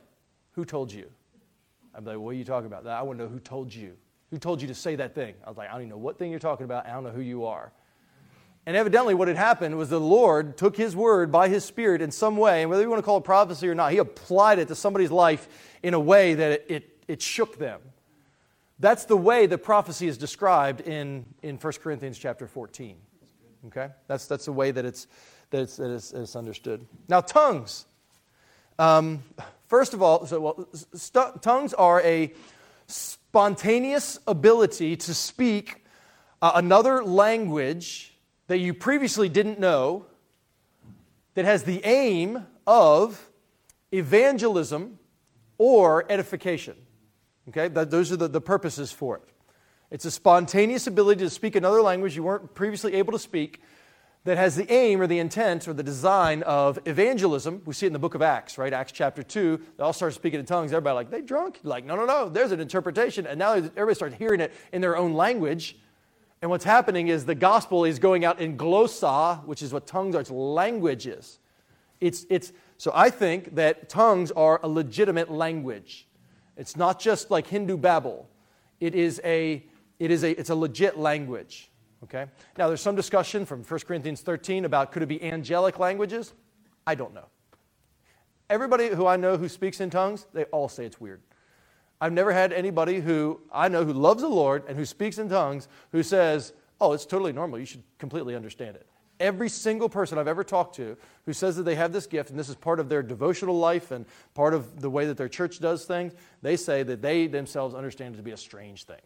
Who 0.52 0.64
told 0.64 0.90
you? 0.90 1.10
I'd 1.94 2.02
be 2.02 2.12
like, 2.12 2.18
What 2.18 2.30
are 2.30 2.38
you 2.38 2.46
talking 2.46 2.66
about? 2.66 2.86
I 2.86 3.02
want 3.02 3.18
to 3.18 3.26
know 3.26 3.30
who 3.30 3.40
told 3.40 3.74
you. 3.74 3.92
Who 4.30 4.38
told 4.38 4.62
you 4.62 4.68
to 4.68 4.74
say 4.74 4.96
that 4.96 5.14
thing? 5.14 5.34
I 5.44 5.48
was 5.50 5.58
like, 5.58 5.68
I 5.68 5.72
don't 5.72 5.82
even 5.82 5.90
know 5.90 5.98
what 5.98 6.18
thing 6.18 6.30
you're 6.30 6.40
talking 6.40 6.64
about. 6.64 6.86
I 6.86 6.92
don't 6.92 7.04
know 7.04 7.10
who 7.10 7.20
you 7.20 7.44
are. 7.44 7.74
And 8.64 8.74
evidently, 8.74 9.12
what 9.12 9.28
had 9.28 9.36
happened 9.36 9.76
was 9.76 9.90
the 9.90 10.00
Lord 10.00 10.56
took 10.56 10.78
His 10.78 10.96
word 10.96 11.30
by 11.30 11.50
His 11.50 11.62
Spirit 11.62 12.00
in 12.00 12.10
some 12.10 12.38
way, 12.38 12.62
and 12.62 12.70
whether 12.70 12.82
you 12.82 12.88
want 12.88 13.00
to 13.00 13.04
call 13.04 13.18
it 13.18 13.24
prophecy 13.24 13.68
or 13.68 13.74
not, 13.74 13.92
He 13.92 13.98
applied 13.98 14.58
it 14.58 14.68
to 14.68 14.74
somebody's 14.74 15.10
life 15.10 15.46
in 15.82 15.92
a 15.92 16.00
way 16.00 16.32
that 16.32 16.52
it, 16.52 16.64
it, 16.70 17.04
it 17.06 17.20
shook 17.20 17.58
them. 17.58 17.82
That's 18.80 19.04
the 19.04 19.16
way 19.16 19.44
the 19.44 19.58
prophecy 19.58 20.08
is 20.08 20.16
described 20.16 20.80
in, 20.80 21.26
in 21.42 21.56
1 21.56 21.72
Corinthians 21.82 22.18
chapter 22.18 22.46
14. 22.46 22.96
Okay? 23.66 23.88
That's, 24.08 24.26
that's 24.26 24.46
the 24.46 24.52
way 24.52 24.70
that 24.70 24.86
it's, 24.86 25.06
that 25.50 25.60
it's, 25.60 25.76
that 25.76 25.90
it's, 25.90 26.12
it's 26.12 26.34
understood. 26.34 26.86
Now, 27.06 27.20
tongues. 27.20 27.84
Um, 28.78 29.22
first 29.66 29.92
of 29.92 30.00
all, 30.00 30.24
so, 30.24 30.40
well, 30.40 30.68
st- 30.94 31.42
tongues 31.42 31.74
are 31.74 32.00
a 32.00 32.32
spontaneous 32.86 34.18
ability 34.26 34.96
to 34.96 35.12
speak 35.12 35.84
uh, 36.40 36.52
another 36.54 37.04
language 37.04 38.14
that 38.46 38.58
you 38.58 38.72
previously 38.72 39.28
didn't 39.28 39.60
know 39.60 40.06
that 41.34 41.44
has 41.44 41.64
the 41.64 41.84
aim 41.84 42.46
of 42.66 43.28
evangelism 43.92 44.98
or 45.58 46.10
edification. 46.10 46.76
Okay, 47.50 47.68
that, 47.68 47.90
those 47.90 48.12
are 48.12 48.16
the, 48.16 48.28
the 48.28 48.40
purposes 48.40 48.92
for 48.92 49.16
it. 49.16 49.22
It's 49.90 50.04
a 50.04 50.10
spontaneous 50.10 50.86
ability 50.86 51.24
to 51.24 51.30
speak 51.30 51.56
another 51.56 51.82
language 51.82 52.14
you 52.14 52.22
weren't 52.22 52.54
previously 52.54 52.94
able 52.94 53.12
to 53.12 53.18
speak 53.18 53.60
that 54.24 54.36
has 54.36 54.54
the 54.54 54.70
aim 54.70 55.00
or 55.00 55.08
the 55.08 55.18
intent 55.18 55.66
or 55.66 55.72
the 55.72 55.82
design 55.82 56.44
of 56.44 56.78
evangelism. 56.84 57.62
We 57.64 57.74
see 57.74 57.86
it 57.86 57.88
in 57.88 57.92
the 57.92 57.98
book 57.98 58.14
of 58.14 58.22
Acts, 58.22 58.56
right? 58.56 58.72
Acts 58.72 58.92
chapter 58.92 59.24
2. 59.24 59.60
They 59.76 59.82
all 59.82 59.92
start 59.92 60.14
speaking 60.14 60.38
in 60.38 60.46
tongues. 60.46 60.72
Everybody 60.72 60.94
like, 60.94 61.10
they 61.10 61.22
drunk? 61.22 61.58
Like, 61.64 61.84
no, 61.84 61.96
no, 61.96 62.04
no. 62.04 62.28
There's 62.28 62.52
an 62.52 62.60
interpretation. 62.60 63.26
And 63.26 63.38
now 63.38 63.54
everybody 63.54 63.94
starts 63.94 64.14
hearing 64.14 64.40
it 64.40 64.52
in 64.72 64.80
their 64.80 64.96
own 64.96 65.14
language. 65.14 65.76
And 66.42 66.50
what's 66.50 66.64
happening 66.64 67.08
is 67.08 67.24
the 67.24 67.34
gospel 67.34 67.84
is 67.84 67.98
going 67.98 68.24
out 68.24 68.40
in 68.40 68.56
glossa, 68.56 69.44
which 69.44 69.62
is 69.62 69.72
what 69.72 69.88
tongues 69.88 70.14
are. 70.14 70.20
It's 70.20 70.30
languages. 70.30 71.40
It's, 72.00 72.26
it's, 72.30 72.52
so 72.78 72.92
I 72.94 73.10
think 73.10 73.56
that 73.56 73.88
tongues 73.88 74.30
are 74.30 74.60
a 74.62 74.68
legitimate 74.68 75.30
language. 75.30 76.06
It's 76.60 76.76
not 76.76 77.00
just 77.00 77.30
like 77.30 77.46
Hindu 77.46 77.78
babble. 77.78 78.28
It 78.80 78.94
is 78.94 79.18
a, 79.24 79.64
it 79.98 80.10
is 80.10 80.24
a, 80.24 80.38
it's 80.38 80.50
a 80.50 80.54
legit 80.54 80.98
language. 80.98 81.70
Okay? 82.04 82.26
Now, 82.58 82.68
there's 82.68 82.82
some 82.82 82.94
discussion 82.94 83.46
from 83.46 83.64
1 83.64 83.80
Corinthians 83.80 84.20
13 84.20 84.66
about 84.66 84.92
could 84.92 85.02
it 85.02 85.06
be 85.06 85.22
angelic 85.22 85.78
languages? 85.78 86.34
I 86.86 86.96
don't 86.96 87.14
know. 87.14 87.24
Everybody 88.50 88.88
who 88.88 89.06
I 89.06 89.16
know 89.16 89.38
who 89.38 89.48
speaks 89.48 89.80
in 89.80 89.88
tongues, 89.88 90.26
they 90.34 90.44
all 90.44 90.68
say 90.68 90.84
it's 90.84 91.00
weird. 91.00 91.22
I've 91.98 92.12
never 92.12 92.30
had 92.30 92.52
anybody 92.52 93.00
who 93.00 93.40
I 93.50 93.68
know 93.68 93.86
who 93.86 93.94
loves 93.94 94.20
the 94.20 94.28
Lord 94.28 94.64
and 94.68 94.76
who 94.76 94.84
speaks 94.84 95.16
in 95.16 95.30
tongues 95.30 95.66
who 95.92 96.02
says, 96.02 96.52
oh, 96.78 96.92
it's 96.92 97.06
totally 97.06 97.32
normal. 97.32 97.58
You 97.58 97.64
should 97.64 97.84
completely 97.96 98.36
understand 98.36 98.76
it. 98.76 98.86
Every 99.20 99.50
single 99.50 99.88
person 99.88 100.18
I've 100.18 100.26
ever 100.26 100.42
talked 100.42 100.76
to 100.76 100.96
who 101.26 101.32
says 101.32 101.56
that 101.56 101.64
they 101.64 101.74
have 101.76 101.92
this 101.92 102.06
gift 102.06 102.30
and 102.30 102.38
this 102.38 102.48
is 102.48 102.56
part 102.56 102.80
of 102.80 102.88
their 102.88 103.02
devotional 103.02 103.58
life 103.58 103.90
and 103.90 104.06
part 104.34 104.54
of 104.54 104.80
the 104.80 104.90
way 104.90 105.06
that 105.06 105.18
their 105.18 105.28
church 105.28 105.60
does 105.60 105.84
things, 105.84 106.14
they 106.42 106.56
say 106.56 106.82
that 106.82 107.02
they 107.02 107.26
themselves 107.26 107.74
understand 107.74 108.14
it 108.14 108.16
to 108.16 108.24
be 108.24 108.32
a 108.32 108.36
strange 108.36 108.84
thing. 108.84 109.02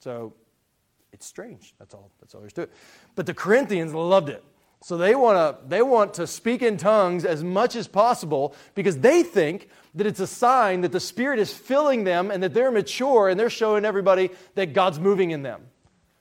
So 0.00 0.32
it's 1.12 1.26
strange. 1.26 1.74
That's 1.78 1.92
all. 1.94 2.10
That's 2.20 2.34
all 2.34 2.40
there's 2.40 2.52
to 2.54 2.62
it. 2.62 2.72
But 3.16 3.26
the 3.26 3.34
Corinthians 3.34 3.92
loved 3.92 4.28
it. 4.28 4.44
So 4.80 4.96
they 4.96 5.16
want 5.16 5.36
to 5.36 5.68
they 5.68 5.82
want 5.82 6.14
to 6.14 6.26
speak 6.26 6.62
in 6.62 6.76
tongues 6.76 7.24
as 7.24 7.42
much 7.42 7.74
as 7.74 7.88
possible 7.88 8.54
because 8.76 8.98
they 8.98 9.24
think 9.24 9.68
that 9.96 10.06
it's 10.06 10.20
a 10.20 10.26
sign 10.26 10.82
that 10.82 10.92
the 10.92 11.00
Spirit 11.00 11.40
is 11.40 11.52
filling 11.52 12.04
them 12.04 12.30
and 12.30 12.42
that 12.44 12.54
they're 12.54 12.70
mature 12.70 13.28
and 13.28 13.38
they're 13.38 13.50
showing 13.50 13.84
everybody 13.84 14.30
that 14.54 14.72
God's 14.72 15.00
moving 15.00 15.32
in 15.32 15.42
them. 15.42 15.62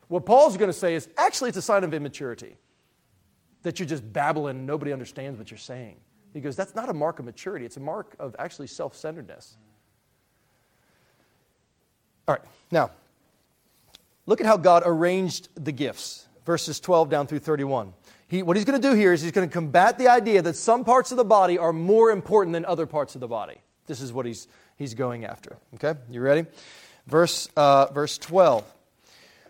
What 0.08 0.26
Paul's 0.26 0.58
going 0.58 0.70
to 0.70 0.78
say 0.78 0.96
is 0.96 1.08
actually 1.18 1.50
it's 1.50 1.58
a 1.58 1.62
sign 1.62 1.84
of 1.84 1.94
immaturity. 1.94 2.56
That 3.64 3.80
you're 3.80 3.88
just 3.88 4.12
babbling 4.14 4.58
and 4.58 4.68
nobody 4.68 4.94
understands 4.94 5.38
what 5.38 5.52
you're 5.52 5.58
saying. 5.58 5.98
He 6.34 6.42
goes, 6.42 6.56
that's 6.56 6.76
not 6.76 6.90
a 6.90 6.94
mark 6.94 7.20
of 7.20 7.26
maturity, 7.26 7.66
it's 7.66 7.78
a 7.78 7.82
mark 7.82 8.16
of 8.20 8.36
actually 8.38 8.68
self 8.68 8.96
centeredness. 8.96 9.58
All 12.28 12.36
right, 12.36 12.44
now, 12.72 12.92
look 14.26 14.42
at 14.42 14.46
how 14.46 14.58
God 14.58 14.84
arranged 14.86 15.48
the 15.56 15.72
gifts, 15.72 16.28
verses 16.46 16.80
12 16.80 17.10
down 17.10 17.26
through 17.26 17.40
31. 17.40 17.94
He, 18.28 18.44
what 18.44 18.58
he's 18.58 18.66
going 18.66 18.80
to 18.80 18.88
do 18.88 18.94
here 18.94 19.14
is 19.14 19.22
he's 19.22 19.32
going 19.32 19.48
to 19.48 19.54
combat 19.54 19.98
the 19.98 20.10
idea 20.10 20.42
that 20.42 20.58
some 20.58 20.84
parts 20.84 21.12
of 21.12 21.18
the 21.18 21.24
body 21.24 21.58
are 21.58 21.72
more 21.72 22.12
important 22.12 22.54
than 22.54 22.66
other 22.66 22.86
parts 22.86 23.16
of 23.16 23.22
the 23.22 23.28
body. 23.28 23.62
This 23.86 24.02
is 24.02 24.12
what 24.12 24.26
he's, 24.26 24.50
he's 24.76 24.94
going 24.94 25.24
after. 25.24 25.58
Okay, 25.76 25.98
you 26.10 26.20
ready? 26.22 26.46
Verse, 27.08 27.48
uh, 27.56 27.86
verse 27.94 28.18
12. 28.18 28.66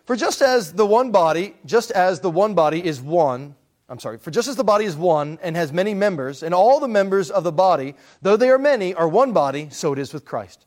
For 0.05 0.15
just 0.15 0.41
as 0.41 0.71
the 0.71 0.85
one 0.85 1.11
body, 1.11 1.55
just 1.65 1.91
as 1.91 2.21
the 2.21 2.29
one 2.29 2.53
body 2.53 2.85
is 2.85 3.01
one, 3.01 3.55
I'm 3.89 3.99
sorry, 3.99 4.17
for 4.17 4.31
just 4.31 4.47
as 4.47 4.57
the 4.57 4.63
body 4.63 4.85
is 4.85 4.97
one 4.97 5.39
and 5.41 5.55
has 5.55 5.71
many 5.71 5.93
members, 5.93 6.43
and 6.43 6.53
all 6.53 6.79
the 6.79 6.87
members 6.89 7.31
of 7.31 7.43
the 7.43 7.51
body, 7.53 7.95
though 8.21 8.35
they 8.35 8.49
are 8.49 8.57
many, 8.57 8.93
are 8.93 9.07
one 9.07 9.31
body, 9.31 9.69
so 9.71 9.93
it 9.93 9.99
is 9.99 10.13
with 10.13 10.25
Christ. 10.25 10.65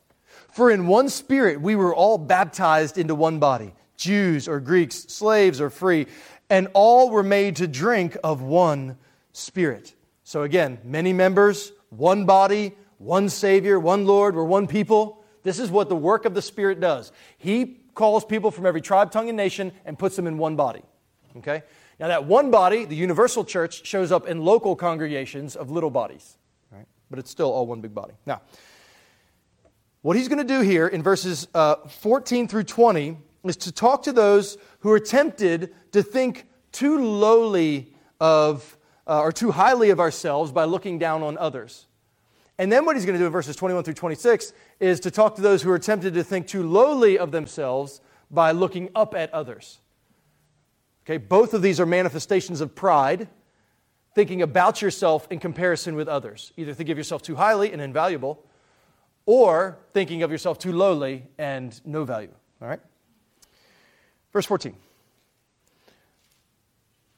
For 0.51 0.71
in 0.71 0.87
one 0.87 1.07
spirit 1.07 1.61
we 1.61 1.75
were 1.75 1.93
all 1.93 2.17
baptized 2.17 2.97
into 2.97 3.15
one 3.15 3.39
body 3.39 3.73
Jews 3.95 4.47
or 4.47 4.59
Greeks, 4.59 4.95
slaves 5.09 5.61
or 5.61 5.69
free, 5.69 6.07
and 6.49 6.67
all 6.73 7.11
were 7.11 7.23
made 7.23 7.57
to 7.57 7.67
drink 7.67 8.17
of 8.23 8.41
one 8.41 8.97
spirit. 9.31 9.93
So 10.23 10.41
again, 10.41 10.79
many 10.83 11.13
members, 11.13 11.71
one 11.89 12.25
body, 12.25 12.73
one 12.97 13.29
Savior, 13.29 13.79
one 13.79 14.05
Lord, 14.05 14.35
we're 14.35 14.43
one 14.43 14.65
people. 14.65 15.23
This 15.43 15.59
is 15.59 15.69
what 15.69 15.89
the 15.89 15.95
work 15.95 16.25
of 16.25 16.33
the 16.33 16.41
Spirit 16.41 16.79
does. 16.79 17.11
He 17.37 17.77
calls 17.93 18.25
people 18.25 18.51
from 18.51 18.65
every 18.65 18.81
tribe, 18.81 19.11
tongue, 19.11 19.27
and 19.27 19.37
nation 19.37 19.71
and 19.85 19.97
puts 19.97 20.15
them 20.15 20.27
in 20.27 20.37
one 20.37 20.55
body. 20.55 20.81
Okay? 21.37 21.63
Now, 22.01 22.07
that 22.07 22.25
one 22.25 22.49
body, 22.49 22.85
the 22.85 22.95
universal 22.95 23.45
church, 23.45 23.85
shows 23.85 24.11
up 24.11 24.27
in 24.27 24.43
local 24.43 24.75
congregations 24.75 25.55
of 25.55 25.69
little 25.69 25.91
bodies, 25.91 26.35
right? 26.71 26.87
but 27.11 27.19
it's 27.19 27.29
still 27.29 27.51
all 27.51 27.67
one 27.67 27.79
big 27.79 27.93
body. 27.93 28.13
Now, 28.25 28.41
what 30.01 30.17
he's 30.17 30.27
going 30.27 30.39
to 30.39 30.43
do 30.43 30.61
here 30.61 30.87
in 30.87 31.03
verses 31.03 31.47
uh, 31.53 31.75
14 31.75 32.47
through 32.47 32.63
20 32.63 33.19
is 33.43 33.55
to 33.57 33.71
talk 33.71 34.01
to 34.03 34.11
those 34.11 34.57
who 34.79 34.91
are 34.91 34.99
tempted 34.99 35.75
to 35.91 36.01
think 36.01 36.47
too 36.71 36.97
lowly 37.05 37.93
of 38.19 38.79
uh, 39.05 39.21
or 39.21 39.31
too 39.31 39.51
highly 39.51 39.91
of 39.91 39.99
ourselves 39.99 40.51
by 40.51 40.63
looking 40.63 40.97
down 40.97 41.21
on 41.21 41.37
others. 41.37 41.85
And 42.57 42.71
then 42.71 42.83
what 42.83 42.95
he's 42.95 43.05
going 43.05 43.13
to 43.13 43.19
do 43.19 43.27
in 43.27 43.31
verses 43.31 43.55
21 43.55 43.83
through 43.83 43.93
26 43.93 44.53
is 44.79 44.99
to 45.01 45.11
talk 45.11 45.35
to 45.35 45.41
those 45.43 45.61
who 45.61 45.69
are 45.69 45.77
tempted 45.77 46.15
to 46.15 46.23
think 46.23 46.47
too 46.47 46.67
lowly 46.67 47.19
of 47.19 47.31
themselves 47.31 48.01
by 48.31 48.53
looking 48.53 48.89
up 48.95 49.13
at 49.13 49.31
others. 49.31 49.80
Okay, 51.05 51.17
both 51.17 51.53
of 51.53 51.61
these 51.61 51.79
are 51.79 51.85
manifestations 51.85 52.61
of 52.61 52.75
pride, 52.75 53.27
thinking 54.13 54.41
about 54.41 54.81
yourself 54.81 55.27
in 55.31 55.39
comparison 55.39 55.95
with 55.95 56.07
others. 56.07 56.51
Either 56.57 56.73
think 56.73 56.89
of 56.89 56.97
yourself 56.97 57.21
too 57.21 57.35
highly 57.35 57.71
and 57.71 57.81
invaluable, 57.81 58.43
or 59.25 59.77
thinking 59.91 60.23
of 60.23 60.31
yourself 60.31 60.59
too 60.59 60.71
lowly 60.71 61.23
and 61.37 61.79
no 61.85 62.03
value. 62.03 62.33
All 62.61 62.67
right? 62.67 62.79
Verse 64.33 64.45
14. 64.45 64.75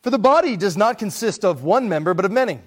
For 0.02 0.10
the 0.10 0.20
body 0.20 0.58
does 0.58 0.75
not 0.75 0.98
consist 0.98 1.46
of 1.46 1.63
one 1.63 1.88
member, 1.88 2.13
but 2.13 2.25
of 2.25 2.32
many. 2.32 2.60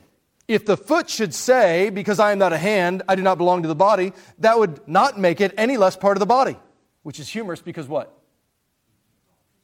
If 0.49 0.65
the 0.65 0.77
foot 0.77 1.11
should 1.11 1.35
say, 1.35 1.91
Because 1.91 2.19
I 2.19 2.33
am 2.33 2.39
not 2.39 2.53
a 2.53 2.59
hand, 2.59 3.03
I 3.09 3.15
do 3.15 3.23
not 3.23 3.37
belong 3.37 3.63
to 3.63 3.69
the 3.69 3.75
body, 3.75 4.13
that 4.39 4.59
would 4.59 4.87
not 4.89 5.19
make 5.19 5.41
it 5.41 5.53
any 5.57 5.77
less 5.77 5.97
part 5.97 6.17
of 6.17 6.21
the 6.21 6.27
body. 6.27 6.57
Which 7.03 7.21
is 7.21 7.29
humorous 7.29 7.61
because 7.61 7.87
what? 7.87 8.13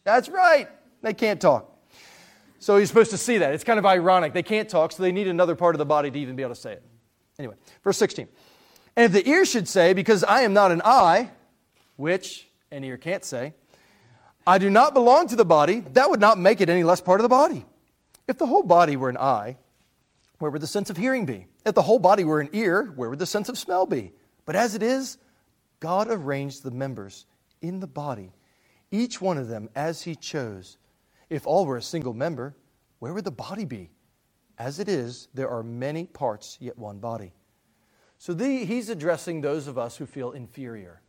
That's 0.04 0.28
right. 0.28 0.68
They 1.02 1.14
can't 1.14 1.40
talk. 1.40 1.68
So 2.58 2.76
you're 2.76 2.86
supposed 2.86 3.10
to 3.10 3.18
see 3.18 3.38
that. 3.38 3.54
It's 3.54 3.64
kind 3.64 3.78
of 3.78 3.84
ironic. 3.84 4.32
They 4.32 4.42
can't 4.42 4.68
talk, 4.68 4.92
so 4.92 5.02
they 5.02 5.12
need 5.12 5.26
another 5.26 5.56
part 5.56 5.74
of 5.74 5.80
the 5.80 5.84
body 5.84 6.10
to 6.10 6.18
even 6.18 6.36
be 6.36 6.42
able 6.42 6.54
to 6.54 6.60
say 6.60 6.74
it. 6.74 6.82
Anyway, 7.38 7.56
verse 7.82 7.96
16. 7.96 8.28
And 8.96 9.06
if 9.06 9.12
the 9.12 9.28
ear 9.28 9.44
should 9.44 9.68
say, 9.68 9.92
Because 9.94 10.22
I 10.22 10.42
am 10.42 10.52
not 10.52 10.70
an 10.70 10.82
eye, 10.84 11.30
which 11.96 12.46
an 12.70 12.84
ear 12.84 12.96
can't 12.96 13.24
say, 13.24 13.54
I 14.46 14.58
do 14.58 14.70
not 14.70 14.94
belong 14.94 15.28
to 15.28 15.36
the 15.36 15.44
body, 15.44 15.80
that 15.92 16.10
would 16.10 16.20
not 16.20 16.38
make 16.38 16.60
it 16.60 16.68
any 16.68 16.84
less 16.84 17.00
part 17.00 17.20
of 17.20 17.22
the 17.22 17.28
body. 17.28 17.64
If 18.28 18.38
the 18.38 18.46
whole 18.46 18.62
body 18.62 18.96
were 18.96 19.08
an 19.08 19.16
eye, 19.16 19.56
where 20.38 20.50
would 20.50 20.62
the 20.62 20.66
sense 20.66 20.90
of 20.90 20.96
hearing 20.96 21.26
be? 21.26 21.46
If 21.64 21.74
the 21.74 21.82
whole 21.82 21.98
body 21.98 22.24
were 22.24 22.40
an 22.40 22.50
ear, 22.52 22.92
where 22.96 23.10
would 23.10 23.18
the 23.18 23.26
sense 23.26 23.48
of 23.48 23.58
smell 23.58 23.86
be? 23.86 24.12
But 24.44 24.56
as 24.56 24.74
it 24.74 24.82
is, 24.82 25.18
God 25.80 26.08
arranged 26.10 26.62
the 26.62 26.70
members 26.70 27.26
in 27.60 27.80
the 27.80 27.86
body, 27.86 28.32
each 28.90 29.20
one 29.20 29.38
of 29.38 29.48
them 29.48 29.68
as 29.74 30.02
He 30.02 30.16
chose. 30.16 30.76
If 31.32 31.46
all 31.46 31.64
were 31.64 31.78
a 31.78 31.82
single 31.82 32.12
member, 32.12 32.54
where 32.98 33.14
would 33.14 33.24
the 33.24 33.30
body 33.30 33.64
be? 33.64 33.90
As 34.58 34.78
it 34.78 34.86
is, 34.86 35.28
there 35.32 35.48
are 35.48 35.62
many 35.62 36.04
parts, 36.04 36.58
yet 36.60 36.76
one 36.76 36.98
body. 36.98 37.32
So 38.18 38.34
the, 38.34 38.66
he's 38.66 38.90
addressing 38.90 39.40
those 39.40 39.66
of 39.66 39.78
us 39.78 39.96
who 39.96 40.04
feel 40.04 40.32
inferior, 40.32 41.00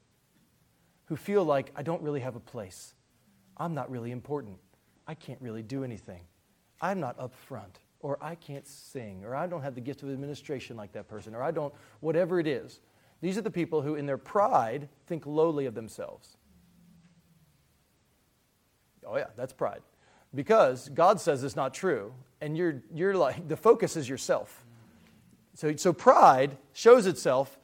who 1.08 1.18
feel 1.18 1.44
like, 1.44 1.74
I 1.76 1.84
don't 1.84 2.02
really 2.02 2.22
have 2.22 2.38
a 2.38 2.40
place. 2.40 2.94
I'm 3.58 3.74
not 3.74 3.92
really 3.92 4.12
important. 4.12 4.60
I 5.06 5.14
can't 5.14 5.42
really 5.42 5.62
do 5.62 5.84
anything. 5.84 6.22
I'm 6.80 7.02
not 7.02 7.20
up 7.20 7.36
front, 7.36 7.80
or 8.00 8.18
I 8.22 8.36
can't 8.36 8.66
sing, 8.66 9.26
or 9.26 9.36
I 9.36 9.46
don't 9.46 9.62
have 9.62 9.76
the 9.76 9.82
gift 9.82 10.04
of 10.04 10.10
administration 10.10 10.78
like 10.78 10.94
that 10.94 11.10
person, 11.10 11.36
or 11.36 11.44
I 11.44 11.52
don't, 11.52 11.74
whatever 12.00 12.40
it 12.40 12.48
is. 12.48 12.80
These 13.20 13.38
are 13.38 13.42
the 13.42 13.52
people 13.52 13.82
who, 13.82 13.96
in 13.96 14.06
their 14.06 14.18
pride, 14.18 14.88
think 15.06 15.26
lowly 15.26 15.66
of 15.66 15.76
themselves. 15.76 16.38
Oh, 19.06 19.18
yeah, 19.18 19.28
that's 19.36 19.52
pride. 19.52 19.82
Because 20.36 20.90
God 20.90 21.22
says 21.22 21.44
it's 21.44 21.56
not 21.56 21.74
true, 21.74 22.14
and 22.42 22.58
you're, 22.58 22.82
you're 22.94 23.16
like, 23.16 23.48
the 23.48 23.58
focus 23.58 23.96
is 23.96 24.10
yourself. 24.10 24.66
So, 25.56 25.76
so 25.76 25.94
pride 25.94 26.58
shows 26.74 27.06
itself 27.06 27.58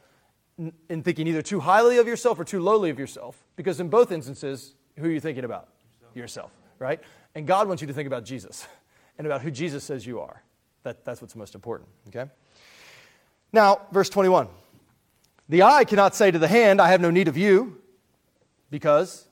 in 0.89 1.03
thinking 1.03 1.25
either 1.27 1.41
too 1.41 1.60
highly 1.60 1.97
of 1.97 2.08
yourself 2.08 2.39
or 2.39 2.43
too 2.43 2.60
lowly 2.60 2.89
of 2.89 2.99
yourself, 2.99 3.41
because 3.55 3.79
in 3.79 3.89
both 3.89 4.12
instances, 4.12 4.75
who 4.97 5.08
are 5.08 5.12
you 5.12 5.19
thinking 5.19 5.45
about? 5.45 5.69
Yourself, 6.13 6.15
yourself 6.15 6.51
right? 6.79 6.99
And 7.36 7.47
God 7.47 7.67
wants 7.67 7.82
you 7.82 7.88
to 7.88 7.93
think 7.93 8.08
about 8.08 8.25
Jesus 8.25 8.67
and 9.17 9.25
about 9.25 9.41
who 9.41 9.51
Jesus 9.51 9.84
says 9.84 10.05
you 10.05 10.19
are. 10.19 10.43
That, 10.84 11.03
that's 11.05 11.21
what's 11.21 11.36
most 11.36 11.55
important, 11.55 11.89
okay? 12.08 12.29
Now, 13.51 13.82
verse 13.91 14.10
21. 14.10 14.47
The 15.49 15.63
eye 15.63 15.84
cannot 15.84 16.15
say 16.15 16.29
to 16.29 16.39
the 16.39 16.47
hand, 16.47 16.79
I 16.79 16.89
have 16.89 17.01
no 17.01 17.10
need 17.10 17.27
of 17.27 17.36
you, 17.36 17.82
because 18.69 19.27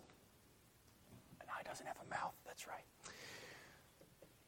an 1.40 1.48
eye 1.50 1.64
doesn't 1.64 1.86
have 1.86 1.98
a 2.06 2.10
mouth. 2.10 2.34
That's 2.46 2.68
right. 2.68 2.84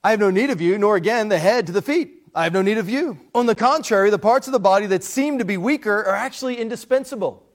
I 0.04 0.12
have 0.12 0.20
no 0.20 0.30
need 0.30 0.50
of 0.50 0.62
you, 0.62 0.78
nor 0.78 0.96
again 0.96 1.28
the 1.28 1.40
head 1.40 1.68
to 1.68 1.74
the 1.74 1.82
feet. 1.82 2.24
I 2.34 2.44
have 2.44 2.54
no 2.54 2.62
need 2.62 2.78
of 2.78 2.90
you. 2.90 3.20
On 3.36 3.46
the 3.46 3.56
contrary, 3.56 4.10
the 4.10 4.20
parts 4.20 4.48
of 4.48 4.54
the 4.54 4.60
body 4.60 4.86
that 4.88 5.04
seem 5.04 5.40
to 5.40 5.46
be 5.46 5.58
weaker 5.58 6.04
are 6.04 6.16
actually 6.16 6.56
indispensable. 6.56 7.46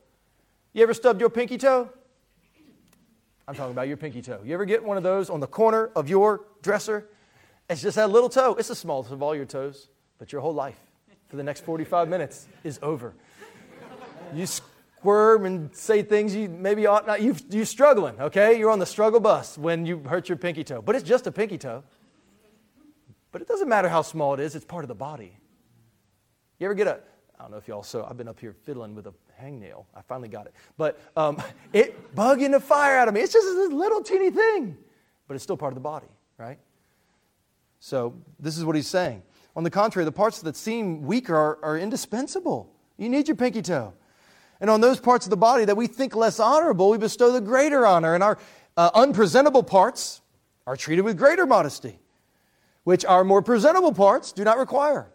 You 0.72 0.83
ever 0.83 0.92
stubbed 0.92 1.20
your 1.20 1.30
pinky 1.30 1.57
toe? 1.57 1.88
I'm 3.46 3.54
talking 3.54 3.72
about 3.72 3.88
your 3.88 3.96
pinky 3.96 4.20
toe. 4.20 4.40
You 4.44 4.52
ever 4.54 4.64
get 4.64 4.83
one 4.83 4.96
of 4.96 5.02
those 5.02 5.30
on 5.30 5.40
the 5.40 5.46
corner 5.46 5.90
of 5.94 6.09
your 6.09 6.44
dresser? 6.62 7.09
It's 7.70 7.80
just 7.80 7.96
that 7.96 8.11
little 8.11 8.28
toe. 8.28 8.57
It's 8.59 8.68
the 8.68 8.74
smallest 8.74 9.11
of 9.11 9.22
all 9.22 9.35
your 9.35 9.44
toes, 9.44 9.88
but 10.18 10.33
your 10.33 10.40
whole 10.40 10.54
life 10.54 10.78
for 11.28 11.37
the 11.37 11.42
next 11.42 11.64
45 11.64 12.09
minutes 12.09 12.46
is 12.62 12.78
over. 12.83 13.14
You 14.35 14.46
squirm 14.46 15.46
and 15.46 15.74
say 15.74 16.02
things 16.02 16.35
you 16.35 16.48
maybe 16.48 16.87
ought 16.87 17.07
not. 17.07 17.22
You, 17.22 17.37
you're 17.50 17.64
struggling, 17.64 18.20
okay? 18.20 18.59
You're 18.59 18.70
on 18.70 18.80
the 18.80 18.87
struggle 18.87 19.20
bus 19.20 19.57
when 19.57 19.87
you 19.87 19.98
hurt 20.00 20.28
your 20.28 20.37
pinky 20.37 20.64
toe, 20.64 20.83
but 20.83 20.94
it's 20.94 21.04
just 21.04 21.26
a 21.26 21.33
pinky 21.33 21.59
toe. 21.59 21.85
But 23.34 23.42
it 23.42 23.48
doesn't 23.48 23.68
matter 23.68 23.88
how 23.88 24.02
small 24.02 24.32
it 24.34 24.38
is, 24.38 24.54
it's 24.54 24.64
part 24.64 24.84
of 24.84 24.88
the 24.88 24.94
body. 24.94 25.36
You 26.60 26.66
ever 26.68 26.74
get 26.74 26.86
a, 26.86 27.00
I 27.36 27.42
don't 27.42 27.50
know 27.50 27.56
if 27.56 27.66
y'all 27.66 27.82
saw, 27.82 28.08
I've 28.08 28.16
been 28.16 28.28
up 28.28 28.38
here 28.38 28.54
fiddling 28.62 28.94
with 28.94 29.08
a 29.08 29.14
hangnail. 29.42 29.86
I 29.92 30.02
finally 30.02 30.28
got 30.28 30.46
it. 30.46 30.54
But 30.76 31.00
um, 31.16 31.42
it 31.72 32.14
bugging 32.14 32.52
the 32.52 32.60
fire 32.60 32.96
out 32.96 33.08
of 33.08 33.14
me. 33.14 33.22
It's 33.22 33.32
just 33.32 33.44
this 33.44 33.72
little 33.72 34.04
teeny 34.04 34.30
thing, 34.30 34.78
but 35.26 35.34
it's 35.34 35.42
still 35.42 35.56
part 35.56 35.72
of 35.72 35.74
the 35.74 35.80
body, 35.80 36.06
right? 36.38 36.60
So 37.80 38.14
this 38.38 38.56
is 38.56 38.64
what 38.64 38.76
he's 38.76 38.86
saying. 38.86 39.24
On 39.56 39.64
the 39.64 39.70
contrary, 39.70 40.04
the 40.04 40.12
parts 40.12 40.40
that 40.42 40.54
seem 40.54 41.02
weaker 41.02 41.34
are, 41.34 41.58
are 41.60 41.76
indispensable. 41.76 42.72
You 42.98 43.08
need 43.08 43.26
your 43.26 43.36
pinky 43.36 43.62
toe. 43.62 43.94
And 44.60 44.70
on 44.70 44.80
those 44.80 45.00
parts 45.00 45.26
of 45.26 45.30
the 45.30 45.36
body 45.36 45.64
that 45.64 45.76
we 45.76 45.88
think 45.88 46.14
less 46.14 46.38
honorable, 46.38 46.88
we 46.88 46.98
bestow 46.98 47.32
the 47.32 47.40
greater 47.40 47.84
honor. 47.84 48.14
And 48.14 48.22
our 48.22 48.38
uh, 48.76 48.90
unpresentable 48.94 49.64
parts 49.64 50.20
are 50.68 50.76
treated 50.76 51.02
with 51.02 51.18
greater 51.18 51.46
modesty 51.46 51.98
which 52.84 53.04
our 53.04 53.24
more 53.24 53.42
presentable 53.42 53.92
parts 53.92 54.32
do 54.32 54.44
not 54.44 54.58
require. 54.58 55.10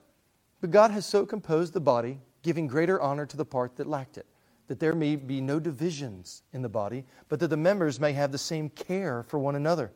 But 0.60 0.72
God 0.72 0.92
has 0.92 1.06
so 1.06 1.26
composed 1.26 1.74
the 1.74 1.80
body, 1.80 2.20
giving 2.44 2.68
greater 2.68 3.00
honor 3.02 3.26
to 3.26 3.38
the 3.38 3.46
part 3.46 3.78
that 3.78 3.88
lacked 3.88 4.18
it, 4.18 4.26
that 4.68 4.80
there 4.80 4.96
may 4.96 5.16
be 5.16 5.40
no 5.40 5.60
divisions 5.60 6.44
in 6.52 6.62
the 6.62 6.70
body, 6.70 7.06
but 7.30 7.40
that 7.40 7.48
the 7.48 7.58
members 7.58 8.00
may 8.00 8.12
have 8.14 8.32
the 8.32 8.38
same 8.38 8.70
care 8.70 9.24
for 9.24 9.40
one 9.40 9.56
another. 9.56 9.92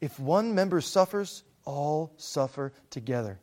If 0.00 0.18
one 0.18 0.54
member 0.54 0.80
suffers, 0.80 1.44
all 1.64 2.14
suffer 2.16 2.72
together. 2.88 3.38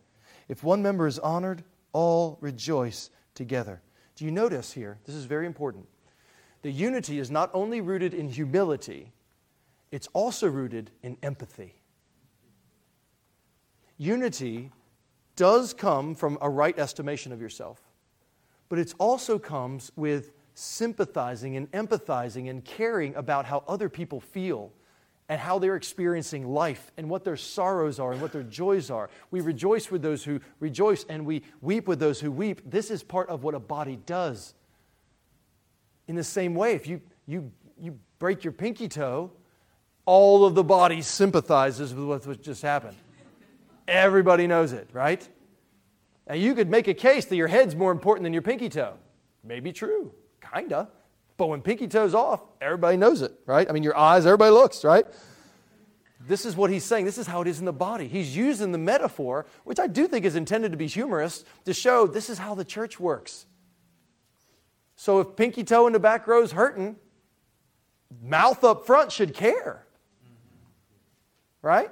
If 0.47 0.63
one 0.63 0.81
member 0.81 1.05
is 1.05 1.19
honored, 1.19 1.63
all 1.93 2.37
rejoice 2.41 3.09
together. 3.35 3.81
Do 4.15 4.25
you 4.25 4.31
notice 4.31 4.71
here? 4.71 4.97
This 5.05 5.15
is 5.15 5.25
very 5.25 5.45
important. 5.45 5.87
The 6.61 6.71
unity 6.71 7.19
is 7.19 7.29
not 7.29 7.51
only 7.53 7.81
rooted 7.81 8.13
in 8.13 8.29
humility, 8.29 9.11
it's 9.91 10.07
also 10.13 10.47
rooted 10.47 10.91
in 11.03 11.17
empathy. 11.21 11.75
Unity 13.97 14.71
does 15.35 15.73
come 15.73 16.15
from 16.15 16.37
a 16.41 16.49
right 16.49 16.77
estimation 16.77 17.31
of 17.31 17.41
yourself, 17.41 17.81
but 18.69 18.79
it 18.79 18.93
also 18.99 19.39
comes 19.39 19.91
with 19.95 20.31
sympathizing 20.53 21.57
and 21.57 21.71
empathizing 21.71 22.49
and 22.49 22.63
caring 22.63 23.15
about 23.15 23.45
how 23.45 23.63
other 23.67 23.89
people 23.89 24.19
feel 24.19 24.71
and 25.27 25.39
how 25.39 25.59
they're 25.59 25.75
experiencing 25.75 26.47
life 26.47 26.91
and 26.97 27.09
what 27.09 27.23
their 27.23 27.35
sorrows 27.35 27.99
are 27.99 28.11
and 28.11 28.21
what 28.21 28.31
their 28.31 28.43
joys 28.43 28.91
are. 28.91 29.09
We 29.31 29.41
rejoice 29.41 29.89
with 29.89 30.01
those 30.01 30.23
who 30.23 30.39
rejoice 30.59 31.05
and 31.09 31.25
we 31.25 31.43
weep 31.61 31.87
with 31.87 31.99
those 31.99 32.19
who 32.19 32.31
weep. 32.31 32.61
This 32.65 32.91
is 32.91 33.03
part 33.03 33.29
of 33.29 33.43
what 33.43 33.55
a 33.55 33.59
body 33.59 33.97
does. 34.05 34.53
In 36.07 36.15
the 36.15 36.23
same 36.23 36.53
way, 36.53 36.73
if 36.73 36.87
you, 36.87 37.01
you, 37.25 37.51
you 37.79 37.99
break 38.19 38.43
your 38.43 38.53
pinky 38.53 38.87
toe, 38.87 39.31
all 40.05 40.45
of 40.45 40.53
the 40.53 40.63
body 40.63 41.01
sympathizes 41.01 41.93
with 41.93 42.27
what 42.27 42.41
just 42.43 42.61
happened. 42.61 42.95
Everybody 43.87 44.47
knows 44.47 44.73
it, 44.73 44.89
right? 44.93 45.27
Now, 46.27 46.35
you 46.35 46.55
could 46.55 46.69
make 46.69 46.87
a 46.87 46.93
case 46.93 47.25
that 47.25 47.35
your 47.35 47.47
head's 47.47 47.75
more 47.75 47.91
important 47.91 48.23
than 48.23 48.33
your 48.33 48.41
pinky 48.41 48.69
toe. 48.69 48.95
Maybe 49.43 49.71
true, 49.71 50.13
kinda. 50.53 50.89
But 51.37 51.47
when 51.47 51.61
pinky 51.61 51.87
toe's 51.87 52.15
off, 52.15 52.41
everybody 52.61 52.97
knows 52.97 53.21
it, 53.21 53.33
right? 53.45 53.69
I 53.69 53.73
mean, 53.73 53.83
your 53.83 53.95
eyes, 53.95 54.25
everybody 54.25 54.51
looks, 54.51 54.83
right? 54.83 55.05
This 56.27 56.45
is 56.45 56.55
what 56.55 56.71
he's 56.71 56.83
saying. 56.83 57.05
This 57.05 57.17
is 57.17 57.27
how 57.27 57.41
it 57.41 57.47
is 57.47 57.59
in 57.59 57.65
the 57.65 57.73
body. 57.73 58.07
He's 58.07 58.35
using 58.35 58.71
the 58.71 58.77
metaphor, 58.77 59.45
which 59.63 59.79
I 59.79 59.85
do 59.85 60.07
think 60.07 60.25
is 60.25 60.35
intended 60.35 60.71
to 60.71 60.77
be 60.77 60.87
humorous, 60.87 61.43
to 61.65 61.73
show 61.73 62.07
this 62.07 62.29
is 62.29 62.39
how 62.39 62.55
the 62.55 62.65
church 62.65 62.99
works. 62.99 63.45
So 64.95 65.19
if 65.19 65.35
pinky 65.35 65.63
toe 65.63 65.85
in 65.87 65.93
the 65.93 65.99
back 65.99 66.25
row 66.25 66.41
is 66.41 66.53
hurting, 66.53 66.95
mouth 68.23 68.63
up 68.63 68.87
front 68.87 69.11
should 69.11 69.33
care. 69.33 69.85
Right? 71.61 71.91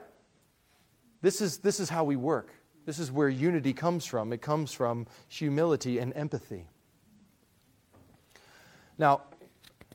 This 1.23 1.39
is, 1.39 1.59
this 1.59 1.79
is 1.79 1.89
how 1.89 2.03
we 2.03 2.17
work. 2.17 2.49
This 2.85 2.99
is 2.99 3.09
where 3.09 3.29
unity 3.29 3.71
comes 3.71 4.05
from. 4.05 4.33
It 4.33 4.41
comes 4.41 4.73
from 4.73 5.07
humility 5.29 5.99
and 5.99 6.13
empathy. 6.17 6.67
Now, 8.97 9.21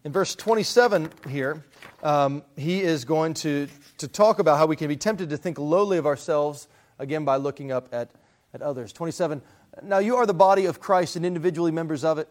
in 0.04 0.10
verse 0.10 0.34
27 0.34 1.10
here, 1.28 1.62
um, 2.02 2.42
he 2.56 2.80
is 2.80 3.04
going 3.04 3.34
to, 3.34 3.68
to 3.98 4.08
talk 4.08 4.38
about 4.38 4.56
how 4.56 4.64
we 4.64 4.74
can 4.74 4.88
be 4.88 4.96
tempted 4.96 5.28
to 5.28 5.36
think 5.36 5.58
lowly 5.58 5.98
of 5.98 6.06
ourselves, 6.06 6.66
again, 6.98 7.26
by 7.26 7.36
looking 7.36 7.72
up 7.72 7.92
at, 7.92 8.08
at 8.54 8.62
others. 8.62 8.90
27, 8.94 9.42
now 9.82 9.98
you 9.98 10.16
are 10.16 10.24
the 10.24 10.32
body 10.32 10.64
of 10.64 10.80
Christ 10.80 11.14
and 11.14 11.26
individually 11.26 11.72
members 11.72 12.04
of 12.04 12.18
it. 12.18 12.26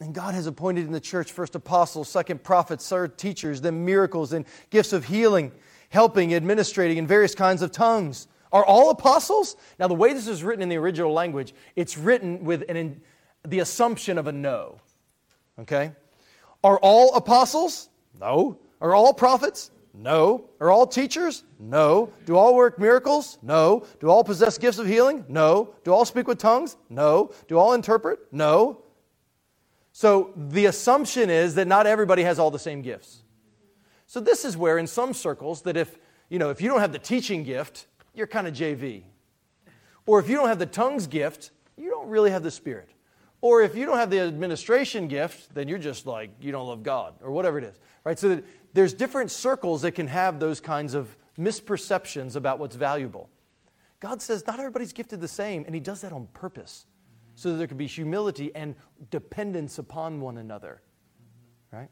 And 0.00 0.12
God 0.12 0.34
has 0.34 0.48
appointed 0.48 0.86
in 0.86 0.92
the 0.92 0.98
church 0.98 1.30
first 1.30 1.54
apostles, 1.54 2.08
second 2.08 2.42
prophets, 2.42 2.88
third 2.88 3.16
teachers, 3.16 3.60
then 3.60 3.84
miracles 3.84 4.32
and 4.32 4.44
gifts 4.70 4.92
of 4.92 5.04
healing, 5.04 5.52
helping, 5.90 6.34
administrating, 6.34 6.98
and 6.98 7.06
various 7.06 7.36
kinds 7.36 7.62
of 7.62 7.70
tongues. 7.70 8.26
Are 8.52 8.64
all 8.64 8.90
apostles? 8.90 9.56
Now, 9.78 9.88
the 9.88 9.94
way 9.94 10.12
this 10.12 10.26
is 10.26 10.42
written 10.42 10.62
in 10.62 10.68
the 10.68 10.76
original 10.76 11.12
language, 11.12 11.54
it's 11.76 11.96
written 11.96 12.44
with 12.44 12.64
an, 12.68 13.00
the 13.46 13.60
assumption 13.60 14.18
of 14.18 14.26
a 14.26 14.32
no. 14.32 14.80
Okay? 15.58 15.92
Are 16.64 16.78
all 16.78 17.14
apostles? 17.14 17.88
No. 18.18 18.58
Are 18.80 18.94
all 18.94 19.14
prophets? 19.14 19.70
No. 19.94 20.48
Are 20.60 20.70
all 20.70 20.86
teachers? 20.86 21.44
No. 21.58 22.12
Do 22.26 22.36
all 22.36 22.54
work 22.54 22.78
miracles? 22.78 23.38
No. 23.42 23.86
Do 24.00 24.08
all 24.08 24.24
possess 24.24 24.58
gifts 24.58 24.78
of 24.78 24.86
healing? 24.86 25.24
No. 25.28 25.74
Do 25.84 25.92
all 25.92 26.04
speak 26.04 26.26
with 26.26 26.38
tongues? 26.38 26.76
No. 26.88 27.32
Do 27.48 27.58
all 27.58 27.72
interpret? 27.72 28.20
No. 28.32 28.82
So 29.92 30.32
the 30.36 30.66
assumption 30.66 31.30
is 31.30 31.56
that 31.56 31.66
not 31.66 31.86
everybody 31.86 32.22
has 32.22 32.38
all 32.38 32.50
the 32.50 32.58
same 32.58 32.82
gifts. 32.82 33.22
So 34.06 34.20
this 34.20 34.44
is 34.44 34.56
where 34.56 34.78
in 34.78 34.86
some 34.86 35.12
circles 35.14 35.62
that 35.62 35.76
if, 35.76 35.98
you 36.28 36.38
know, 36.38 36.50
if 36.50 36.60
you 36.60 36.68
don't 36.68 36.80
have 36.80 36.92
the 36.92 36.98
teaching 36.98 37.44
gift, 37.44 37.86
you're 38.14 38.26
kind 38.26 38.46
of 38.46 38.54
JV. 38.54 39.04
Or 40.06 40.18
if 40.18 40.28
you 40.28 40.36
don't 40.36 40.48
have 40.48 40.58
the 40.58 40.66
tongues 40.66 41.06
gift, 41.06 41.50
you 41.76 41.90
don't 41.90 42.08
really 42.08 42.30
have 42.30 42.42
the 42.42 42.50
spirit. 42.50 42.90
Or 43.42 43.62
if 43.62 43.74
you 43.74 43.86
don't 43.86 43.96
have 43.96 44.10
the 44.10 44.20
administration 44.20 45.08
gift, 45.08 45.54
then 45.54 45.66
you're 45.66 45.78
just 45.78 46.06
like, 46.06 46.30
you 46.40 46.52
don't 46.52 46.66
love 46.66 46.82
God, 46.82 47.14
or 47.22 47.30
whatever 47.30 47.58
it 47.58 47.64
is. 47.64 47.78
Right? 48.04 48.18
So 48.18 48.42
there's 48.74 48.92
different 48.92 49.30
circles 49.30 49.82
that 49.82 49.92
can 49.92 50.06
have 50.08 50.38
those 50.38 50.60
kinds 50.60 50.94
of 50.94 51.16
misperceptions 51.38 52.36
about 52.36 52.58
what's 52.58 52.76
valuable. 52.76 53.30
God 53.98 54.20
says 54.20 54.46
not 54.46 54.58
everybody's 54.58 54.92
gifted 54.92 55.20
the 55.20 55.28
same, 55.28 55.64
and 55.64 55.74
He 55.74 55.80
does 55.80 56.02
that 56.02 56.12
on 56.12 56.26
purpose 56.32 56.86
so 57.34 57.50
that 57.50 57.56
there 57.56 57.66
can 57.66 57.78
be 57.78 57.86
humility 57.86 58.54
and 58.54 58.74
dependence 59.10 59.78
upon 59.78 60.20
one 60.20 60.36
another. 60.36 60.82
Right? 61.72 61.88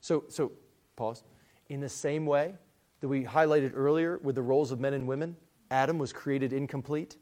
So, 0.00 0.24
so 0.28 0.52
pause. 0.96 1.22
In 1.68 1.80
the 1.80 1.88
same 1.88 2.26
way 2.26 2.54
that 3.00 3.06
we 3.06 3.24
highlighted 3.24 3.72
earlier 3.74 4.18
with 4.18 4.34
the 4.34 4.42
roles 4.42 4.72
of 4.72 4.80
men 4.80 4.94
and 4.94 5.06
women, 5.06 5.36
Adam 5.70 5.98
was 5.98 6.12
created 6.12 6.52
incomplete. 6.52 7.16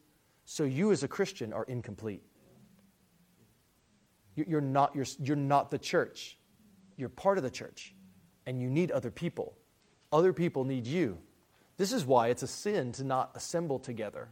So 0.44 0.64
you 0.64 0.92
as 0.92 1.02
a 1.02 1.08
Christian 1.08 1.52
are 1.52 1.64
incomplete. 1.64 2.22
You're 4.34 4.60
not, 4.60 4.94
you're, 4.94 5.06
you're 5.20 5.36
not 5.36 5.70
the 5.70 5.78
church. 5.78 6.38
You're 6.96 7.08
part 7.08 7.38
of 7.38 7.44
the 7.44 7.50
church. 7.50 7.94
And 8.46 8.62
you 8.62 8.70
need 8.70 8.90
other 8.90 9.10
people. 9.10 9.56
Other 10.12 10.32
people 10.32 10.64
need 10.64 10.86
you. 10.86 11.18
This 11.76 11.92
is 11.92 12.06
why 12.06 12.28
it's 12.28 12.42
a 12.42 12.46
sin 12.46 12.92
to 12.92 13.04
not 13.04 13.32
assemble 13.34 13.78
together. 13.78 14.28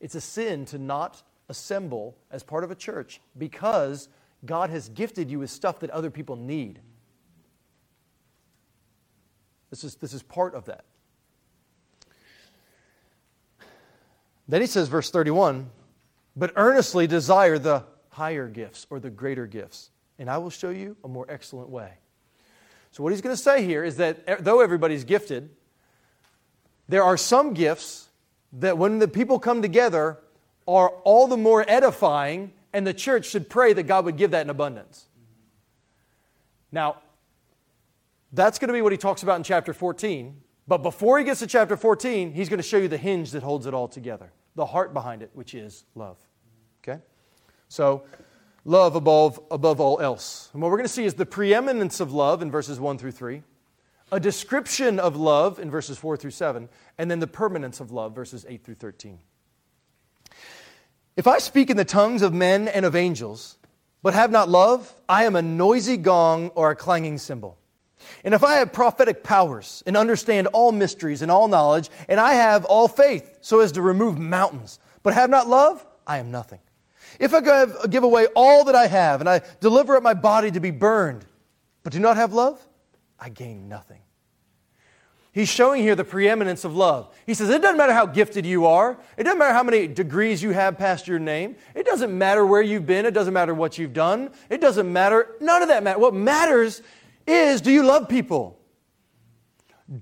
It's 0.00 0.14
a 0.14 0.20
sin 0.20 0.64
to 0.66 0.78
not 0.78 1.22
assemble 1.48 2.16
as 2.30 2.42
part 2.42 2.64
of 2.64 2.70
a 2.70 2.74
church 2.74 3.20
because 3.36 4.08
God 4.44 4.70
has 4.70 4.88
gifted 4.88 5.30
you 5.30 5.40
with 5.40 5.50
stuff 5.50 5.80
that 5.80 5.90
other 5.90 6.10
people 6.10 6.36
need. 6.36 6.80
This 9.70 9.84
is, 9.84 9.94
this 9.96 10.12
is 10.12 10.22
part 10.22 10.54
of 10.54 10.66
that. 10.66 10.84
Then 14.50 14.60
he 14.60 14.66
says, 14.66 14.88
verse 14.88 15.10
31 15.10 15.70
but 16.36 16.52
earnestly 16.56 17.06
desire 17.06 17.58
the 17.58 17.84
higher 18.10 18.48
gifts 18.48 18.86
or 18.88 19.00
the 19.00 19.10
greater 19.10 19.46
gifts, 19.46 19.90
and 20.18 20.30
I 20.30 20.38
will 20.38 20.48
show 20.48 20.70
you 20.70 20.96
a 21.04 21.08
more 21.08 21.26
excellent 21.28 21.68
way. 21.68 21.92
So, 22.92 23.02
what 23.02 23.12
he's 23.12 23.20
going 23.20 23.34
to 23.34 23.42
say 23.42 23.64
here 23.64 23.84
is 23.84 23.96
that 23.96 24.22
eh, 24.26 24.36
though 24.38 24.60
everybody's 24.60 25.04
gifted, 25.04 25.50
there 26.88 27.02
are 27.02 27.16
some 27.16 27.52
gifts 27.52 28.08
that 28.54 28.78
when 28.78 28.98
the 29.00 29.08
people 29.08 29.38
come 29.38 29.60
together 29.60 30.18
are 30.66 30.90
all 31.04 31.26
the 31.26 31.36
more 31.36 31.64
edifying, 31.68 32.52
and 32.72 32.86
the 32.86 32.94
church 32.94 33.26
should 33.26 33.50
pray 33.50 33.72
that 33.72 33.84
God 33.84 34.04
would 34.04 34.16
give 34.16 34.30
that 34.30 34.42
in 34.42 34.50
abundance. 34.50 35.06
Now, 36.70 36.98
that's 38.32 38.58
going 38.58 38.68
to 38.68 38.74
be 38.74 38.82
what 38.82 38.92
he 38.92 38.98
talks 38.98 39.24
about 39.24 39.36
in 39.36 39.42
chapter 39.42 39.72
14. 39.72 40.40
But 40.68 40.78
before 40.78 41.18
he 41.18 41.24
gets 41.24 41.40
to 41.40 41.48
chapter 41.48 41.76
14, 41.76 42.32
he's 42.32 42.48
going 42.48 42.58
to 42.58 42.66
show 42.66 42.78
you 42.78 42.86
the 42.86 42.96
hinge 42.96 43.32
that 43.32 43.42
holds 43.42 43.66
it 43.66 43.74
all 43.74 43.88
together, 43.88 44.32
the 44.54 44.66
heart 44.66 44.92
behind 44.92 45.22
it, 45.22 45.30
which 45.34 45.54
is 45.54 45.84
love. 45.94 46.18
Okay? 46.82 47.00
So, 47.68 48.02
love 48.64 48.96
above, 48.96 49.40
above 49.50 49.80
all 49.80 50.00
else. 50.00 50.50
And 50.52 50.62
what 50.62 50.70
we're 50.70 50.76
going 50.76 50.88
to 50.88 50.92
see 50.92 51.04
is 51.04 51.14
the 51.14 51.26
preeminence 51.26 52.00
of 52.00 52.12
love 52.12 52.42
in 52.42 52.50
verses 52.50 52.80
1 52.80 52.98
through 52.98 53.12
3, 53.12 53.42
a 54.12 54.20
description 54.20 54.98
of 54.98 55.16
love 55.16 55.58
in 55.58 55.70
verses 55.70 55.98
4 55.98 56.16
through 56.16 56.32
7, 56.32 56.68
and 56.98 57.10
then 57.10 57.20
the 57.20 57.26
permanence 57.26 57.80
of 57.80 57.92
love, 57.92 58.14
verses 58.14 58.44
8 58.48 58.64
through 58.64 58.74
13. 58.74 59.18
If 61.16 61.26
I 61.26 61.38
speak 61.38 61.70
in 61.70 61.76
the 61.76 61.84
tongues 61.84 62.22
of 62.22 62.32
men 62.32 62.66
and 62.68 62.84
of 62.84 62.96
angels, 62.96 63.58
but 64.02 64.14
have 64.14 64.30
not 64.30 64.48
love, 64.48 64.92
I 65.08 65.24
am 65.24 65.36
a 65.36 65.42
noisy 65.42 65.96
gong 65.96 66.48
or 66.54 66.70
a 66.70 66.76
clanging 66.76 67.18
cymbal. 67.18 67.58
And 68.24 68.34
if 68.34 68.44
I 68.44 68.54
have 68.56 68.72
prophetic 68.72 69.22
powers 69.22 69.82
and 69.86 69.96
understand 69.96 70.46
all 70.48 70.72
mysteries 70.72 71.22
and 71.22 71.30
all 71.30 71.48
knowledge, 71.48 71.90
and 72.08 72.20
I 72.20 72.34
have 72.34 72.64
all 72.64 72.88
faith 72.88 73.38
so 73.40 73.60
as 73.60 73.72
to 73.72 73.82
remove 73.82 74.18
mountains, 74.18 74.78
but 75.02 75.14
have 75.14 75.30
not 75.30 75.48
love, 75.48 75.84
I 76.06 76.18
am 76.18 76.30
nothing. 76.30 76.60
If 77.18 77.34
I 77.34 77.86
give 77.86 78.02
away 78.02 78.26
all 78.34 78.64
that 78.64 78.74
I 78.74 78.86
have 78.86 79.20
and 79.20 79.28
I 79.28 79.42
deliver 79.60 79.96
up 79.96 80.02
my 80.02 80.14
body 80.14 80.50
to 80.50 80.60
be 80.60 80.70
burned, 80.70 81.24
but 81.82 81.92
do 81.92 81.98
not 81.98 82.16
have 82.16 82.32
love, 82.32 82.64
I 83.18 83.28
gain 83.28 83.68
nothing. 83.68 84.00
He's 85.32 85.48
showing 85.48 85.82
here 85.82 85.94
the 85.94 86.04
preeminence 86.04 86.64
of 86.64 86.74
love. 86.74 87.14
He 87.24 87.34
says, 87.34 87.50
It 87.50 87.62
doesn't 87.62 87.76
matter 87.76 87.92
how 87.92 88.06
gifted 88.06 88.44
you 88.44 88.66
are. 88.66 88.98
It 89.16 89.22
doesn't 89.22 89.38
matter 89.38 89.54
how 89.54 89.62
many 89.62 89.86
degrees 89.86 90.42
you 90.42 90.50
have 90.50 90.76
past 90.76 91.06
your 91.06 91.20
name. 91.20 91.54
It 91.74 91.86
doesn't 91.86 92.16
matter 92.16 92.44
where 92.44 92.62
you've 92.62 92.86
been. 92.86 93.06
It 93.06 93.14
doesn't 93.14 93.32
matter 93.32 93.54
what 93.54 93.78
you've 93.78 93.92
done. 93.92 94.30
It 94.48 94.60
doesn't 94.60 94.92
matter. 94.92 95.36
None 95.40 95.62
of 95.62 95.68
that 95.68 95.84
matters. 95.84 96.00
What 96.00 96.14
matters 96.14 96.82
is 97.30 97.60
do 97.60 97.70
you 97.70 97.82
love 97.82 98.08
people? 98.08 98.58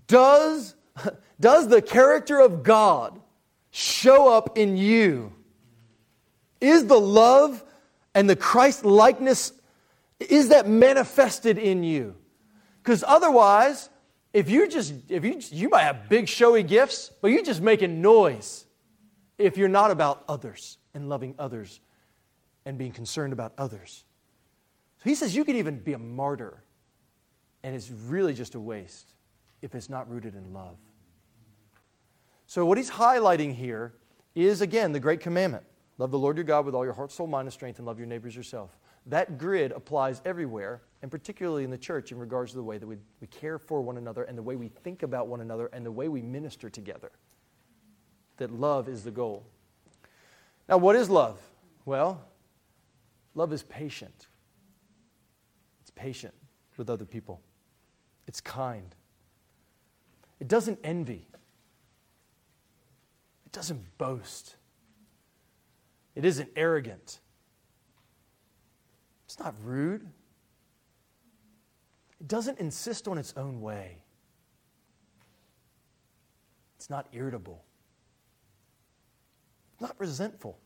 Does, 0.07 0.75
does 1.41 1.69
the 1.69 1.83
character 1.83 2.41
of 2.41 2.63
God 2.63 3.21
show 3.71 4.33
up 4.33 4.59
in 4.59 4.77
you? 4.77 5.33
Is 6.61 6.87
the 6.87 6.99
love 6.99 7.63
and 8.15 8.29
the 8.29 8.37
Christ 8.37 8.85
likeness, 8.85 9.53
is 10.19 10.49
that 10.49 10.69
manifested 10.69 11.59
in 11.59 11.85
you? 11.85 12.17
Because 12.83 13.05
otherwise, 13.07 13.91
if 14.33 14.51
you 14.51 14.69
just, 14.69 14.95
if 15.09 15.25
you, 15.25 15.41
you 15.51 15.69
might 15.69 15.83
have 15.83 16.09
big 16.09 16.29
showy 16.29 16.63
gifts, 16.63 17.13
but 17.21 17.29
you're 17.29 17.45
just 17.45 17.63
making 17.63 18.03
noise. 18.03 18.67
if 19.39 19.57
you're 19.57 19.69
not 19.69 19.91
about 19.91 20.25
others 20.29 20.79
and 20.95 21.09
loving 21.09 21.35
others 21.39 21.81
and 22.67 22.77
being 22.77 22.93
concerned 22.93 23.33
about 23.33 23.53
others. 23.57 24.05
So 24.99 25.09
he 25.09 25.15
says 25.15 25.35
you 25.35 25.45
could 25.45 25.57
even 25.57 25.79
be 25.79 25.93
a 25.93 25.99
martyr, 25.99 26.63
and 27.63 27.75
it's 27.75 27.91
really 27.91 28.35
just 28.35 28.55
a 28.55 28.61
waste 28.61 29.15
if 29.63 29.75
it's 29.75 29.89
not 29.89 30.11
rooted 30.11 30.35
in 30.35 30.53
love. 30.53 30.77
So, 32.47 32.65
what 32.65 32.79
he's 32.79 32.91
highlighting 32.91 33.55
here 33.55 33.95
is, 34.35 34.61
again, 34.61 34.93
the 34.93 35.01
great 35.01 35.21
commandment 35.21 35.65
love 35.99 36.11
the 36.11 36.19
Lord 36.19 36.37
your 36.37 36.45
God 36.45 36.65
with 36.65 36.75
all 36.75 36.85
your 36.85 36.95
heart, 36.95 37.11
soul, 37.11 37.27
mind, 37.27 37.47
and 37.47 37.53
strength, 37.53 37.79
and 37.79 37.87
love 37.87 37.99
your 37.99 38.07
neighbors 38.07 38.35
yourself. 38.35 38.79
That 39.07 39.39
grid 39.39 39.73
applies 39.73 40.23
everywhere, 40.25 40.83
and 41.03 41.11
particularly 41.11 41.65
in 41.65 41.71
the 41.71 41.79
church 41.79 42.13
in 42.13 42.19
regards 42.19 42.53
to 42.53 42.59
the 42.59 42.63
way 42.63 42.79
that 42.79 42.87
we, 42.87 42.97
we 43.21 43.27
care 43.27 43.59
for 43.59 43.81
one 43.81 43.97
another 43.97 44.25
and 44.25 44.37
the 44.37 44.43
way 44.43 44.55
we 44.55 44.69
think 44.69 45.03
about 45.03 45.27
one 45.29 45.41
another 45.41 45.71
and 45.73 45.85
the 45.85 45.91
way 45.91 46.09
we 46.09 46.23
minister 46.23 46.71
together. 46.71 47.11
That 48.37 48.53
love 48.53 48.89
is 48.89 49.03
the 49.03 49.11
goal. 49.11 49.47
Now, 50.69 50.77
what 50.77 50.95
is 50.95 51.09
love? 51.09 51.41
Well, 51.85 52.23
love 53.35 53.53
is 53.53 53.63
patient. 53.63 54.27
It's 55.81 55.91
patient 55.91 56.35
with 56.77 56.91
other 56.91 57.07
people, 57.07 57.41
it's 58.29 58.41
kind. 58.41 58.95
It 60.39 60.47
doesn't 60.47 60.79
envy, 60.85 61.27
it 63.47 63.53
doesn't 63.53 63.99
boast, 63.99 64.55
it 66.15 66.25
isn't 66.25 66.51
arrogant. 66.55 67.21
It's 69.29 69.39
not 69.39 69.55
rude. 69.63 70.07
It 72.19 72.27
doesn't 72.27 72.59
insist 72.59 73.07
on 73.07 73.19
its 73.19 73.35
own 73.37 73.61
way. 73.61 74.03
It's 76.79 76.89
not 76.89 77.09
irritable. 77.13 77.63
It's 79.75 79.83
Not 79.83 79.95
resentful. 79.99 80.59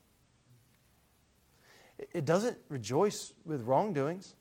It 1.99 2.25
doesn't 2.25 2.57
rejoice 2.69 3.33
with 3.45 3.63
wrongdoings 3.63 4.37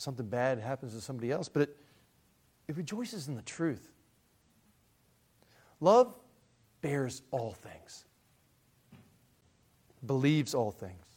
something 0.00 0.26
bad 0.26 0.58
happens 0.58 0.94
to 0.94 1.00
somebody 1.00 1.30
else, 1.30 1.48
but 1.48 1.62
it, 1.62 1.76
it 2.68 2.76
rejoices 2.76 3.28
in 3.28 3.34
the 3.34 3.42
truth. 3.42 3.92
Love 5.80 6.14
bears 6.82 7.22
all 7.30 7.52
things, 7.52 8.04
believes 10.04 10.54
all 10.54 10.70
things, 10.70 11.10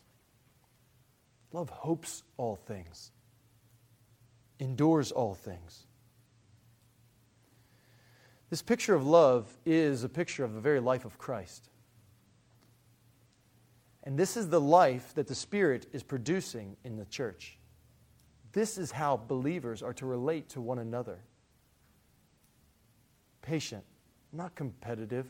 Love 1.53 1.69
hopes 1.69 2.23
all 2.37 2.55
things, 2.55 3.11
endures 4.59 5.11
all 5.11 5.35
things. 5.35 5.85
This 8.49 8.63
picture 8.63 8.95
of 8.95 9.05
love 9.05 9.55
is 9.65 10.03
a 10.03 10.09
picture 10.09 10.43
of 10.43 10.53
the 10.53 10.59
very 10.59 10.79
life 10.79 11.05
of 11.05 11.17
Christ. 11.17 11.69
And 14.03 14.17
this 14.17 14.35
is 14.35 14.49
the 14.49 14.59
life 14.59 15.13
that 15.13 15.27
the 15.27 15.35
Spirit 15.35 15.85
is 15.93 16.03
producing 16.03 16.75
in 16.83 16.97
the 16.97 17.05
church. 17.05 17.57
This 18.53 18.77
is 18.77 18.91
how 18.91 19.17
believers 19.17 19.81
are 19.81 19.93
to 19.93 20.05
relate 20.05 20.49
to 20.49 20.61
one 20.61 20.79
another 20.79 21.19
patient, 23.41 23.83
not 24.31 24.55
competitive, 24.55 25.27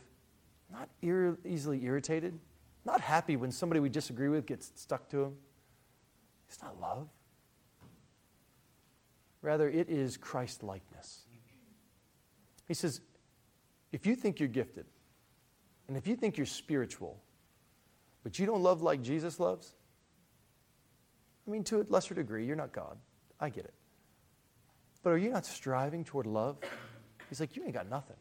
not 0.71 0.87
ir- 1.01 1.37
easily 1.45 1.83
irritated, 1.83 2.37
not 2.85 3.01
happy 3.01 3.35
when 3.35 3.51
somebody 3.51 3.79
we 3.79 3.89
disagree 3.89 4.29
with 4.29 4.45
gets 4.45 4.71
stuck 4.75 5.09
to 5.09 5.17
them. 5.17 5.35
It's 6.47 6.61
not 6.61 6.79
love. 6.79 7.09
Rather, 9.41 9.67
it 9.67 9.89
is 9.89 10.15
Christ 10.15 10.61
likeness. 10.61 11.23
He 12.67 12.73
says, 12.73 13.01
if 13.91 14.05
you 14.05 14.15
think 14.15 14.39
you're 14.39 14.47
gifted, 14.47 14.85
and 15.87 15.97
if 15.97 16.07
you 16.07 16.15
think 16.15 16.37
you're 16.37 16.45
spiritual, 16.45 17.21
but 18.23 18.37
you 18.37 18.45
don't 18.45 18.61
love 18.61 18.81
like 18.81 19.01
Jesus 19.01 19.39
loves, 19.39 19.73
I 21.47 21.51
mean, 21.51 21.63
to 21.65 21.81
a 21.81 21.85
lesser 21.89 22.13
degree, 22.13 22.45
you're 22.45 22.55
not 22.55 22.71
God. 22.71 22.97
I 23.43 23.49
get 23.49 23.65
it. 23.65 23.73
But 25.03 25.09
are 25.09 25.17
you 25.17 25.29
not 25.29 25.45
striving 25.45 26.05
toward 26.05 26.25
love? 26.25 26.55
He's 27.27 27.41
like, 27.41 27.57
you 27.57 27.63
ain't 27.65 27.73
got 27.73 27.89
nothing. 27.89 28.15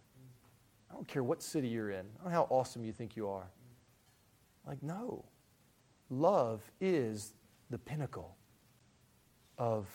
I 0.90 0.94
don't 0.94 1.06
care 1.06 1.22
what 1.22 1.40
city 1.40 1.68
you're 1.68 1.90
in. 1.90 2.00
I 2.00 2.24
don't 2.24 2.32
know 2.32 2.38
how 2.38 2.46
awesome 2.50 2.84
you 2.84 2.92
think 2.92 3.14
you 3.14 3.28
are. 3.28 3.48
Like, 4.66 4.82
no. 4.82 5.24
Love 6.10 6.60
is 6.80 7.34
the 7.70 7.78
pinnacle 7.78 8.34
of, 9.58 9.86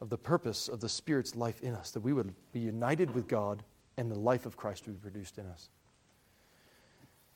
of 0.00 0.08
the 0.08 0.18
purpose 0.18 0.68
of 0.68 0.78
the 0.78 0.88
Spirit's 0.88 1.34
life 1.34 1.60
in 1.60 1.74
us, 1.74 1.90
that 1.90 2.00
we 2.00 2.12
would 2.12 2.32
be 2.52 2.60
united 2.60 3.12
with 3.12 3.26
God 3.26 3.64
and 3.96 4.08
the 4.08 4.18
life 4.18 4.46
of 4.46 4.56
Christ 4.56 4.86
would 4.86 5.02
be 5.02 5.10
produced 5.10 5.38
in 5.38 5.46
us. 5.46 5.68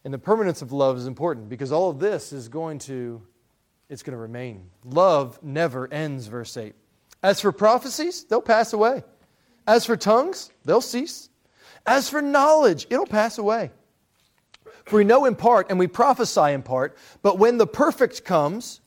And 0.05 0.15
the 0.15 0.19
permanence 0.19 0.63
of 0.63 0.71
love 0.71 0.97
is 0.97 1.09
important 1.09 1.49
because 1.49 1.73
all 1.73 1.91
of 1.91 1.99
this 1.99 2.33
is 2.33 2.49
going 2.49 2.79
to 2.81 3.23
it's 3.89 4.03
going 4.03 4.17
to 4.17 4.21
remain. 4.21 4.71
Love 4.85 5.43
never 5.43 5.93
ends, 5.93 6.27
verse 6.27 6.57
8. 6.57 6.75
As 7.23 7.41
for 7.41 7.53
prophecies, 7.53 8.25
they'll 8.25 8.41
pass 8.41 8.73
away. 8.73 9.03
As 9.67 9.85
for 9.85 9.97
tongues, 9.97 10.51
they'll 10.65 10.81
cease. 10.81 11.29
As 11.87 12.09
for 12.09 12.23
knowledge, 12.23 12.87
it'll 12.91 13.07
pass 13.07 13.39
away. 13.39 13.71
For 14.85 14.97
we 14.97 15.05
know 15.05 15.25
in 15.25 15.35
part 15.35 15.67
and 15.69 15.79
we 15.79 15.89
prophesy 15.89 16.53
in 16.53 16.63
part, 16.63 16.97
but 17.23 17.39
when 17.39 17.59
the 17.59 17.67
perfect 17.67 18.25
comes, 18.25 18.81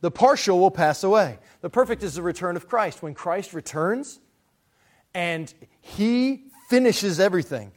the 0.00 0.10
partial 0.10 0.58
will 0.58 0.70
pass 0.70 1.02
away. 1.02 1.38
The 1.60 1.70
perfect 1.70 2.02
is 2.02 2.14
the 2.14 2.22
return 2.22 2.56
of 2.56 2.68
Christ. 2.68 3.02
When 3.02 3.14
Christ 3.14 3.52
returns 3.52 4.20
and 5.14 5.52
he 5.80 6.44
finishes 6.68 7.20
everything, 7.20 7.72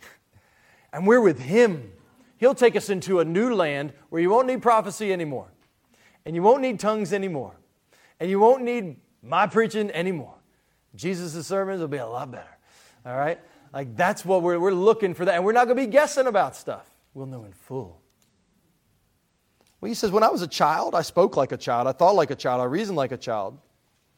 and 0.93 1.05
we're 1.05 1.21
with 1.21 1.39
him, 1.39 1.91
he'll 2.37 2.55
take 2.55 2.75
us 2.75 2.89
into 2.89 3.19
a 3.19 3.25
new 3.25 3.53
land 3.53 3.93
where 4.09 4.21
you 4.21 4.29
won't 4.29 4.47
need 4.47 4.61
prophecy 4.61 5.11
anymore, 5.11 5.47
and 6.25 6.35
you 6.35 6.41
won't 6.41 6.61
need 6.61 6.79
tongues 6.79 7.13
anymore, 7.13 7.55
and 8.19 8.29
you 8.29 8.39
won't 8.39 8.63
need 8.63 8.97
my 9.21 9.47
preaching 9.47 9.91
anymore. 9.91 10.35
Jesus' 10.95 11.45
sermons 11.45 11.81
will 11.81 11.87
be 11.87 11.97
a 11.97 12.07
lot 12.07 12.31
better. 12.31 12.57
All 13.05 13.15
right? 13.15 13.39
Like 13.73 13.95
that's 13.95 14.23
what 14.23 14.41
we're, 14.41 14.59
we're 14.59 14.71
looking 14.71 15.13
for 15.13 15.25
that. 15.25 15.35
And 15.35 15.45
we're 15.45 15.51
not 15.51 15.65
going 15.65 15.77
to 15.77 15.83
be 15.83 15.91
guessing 15.91 16.27
about 16.27 16.55
stuff. 16.55 16.89
We'll 17.13 17.25
know 17.25 17.43
in 17.43 17.51
full. 17.51 18.01
Well, 19.81 19.89
he 19.89 19.95
says, 19.95 20.11
When 20.11 20.23
I 20.23 20.29
was 20.29 20.41
a 20.41 20.47
child, 20.47 20.95
I 20.95 21.01
spoke 21.01 21.35
like 21.35 21.51
a 21.51 21.57
child. 21.57 21.87
I 21.87 21.91
thought 21.91 22.15
like 22.15 22.31
a 22.31 22.35
child. 22.35 22.61
I 22.61 22.65
reasoned 22.65 22.97
like 22.97 23.11
a 23.11 23.17
child. 23.17 23.57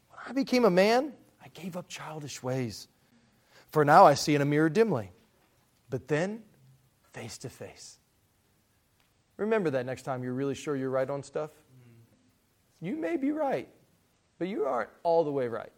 When 0.09 0.19
I 0.27 0.31
became 0.33 0.65
a 0.65 0.69
man, 0.69 1.13
I 1.43 1.47
gave 1.49 1.75
up 1.75 1.87
childish 1.87 2.43
ways. 2.43 2.87
For 3.71 3.83
now 3.83 4.05
I 4.05 4.13
see 4.13 4.35
in 4.35 4.41
a 4.41 4.45
mirror 4.45 4.69
dimly, 4.69 5.11
but 5.89 6.07
then 6.07 6.43
face 7.11 7.37
to 7.39 7.49
face. 7.49 7.97
Remember 9.35 9.69
that 9.71 9.85
next 9.85 10.03
time 10.03 10.23
you're 10.23 10.33
really 10.33 10.55
sure 10.55 10.75
you're 10.75 10.89
right 10.89 11.09
on 11.09 11.21
stuff. 11.21 11.51
You 12.81 12.95
may 12.95 13.17
be 13.17 13.31
right, 13.31 13.67
but 14.39 14.47
you 14.47 14.65
aren't 14.65 14.89
all 15.03 15.23
the 15.23 15.31
way 15.31 15.47
right 15.47 15.71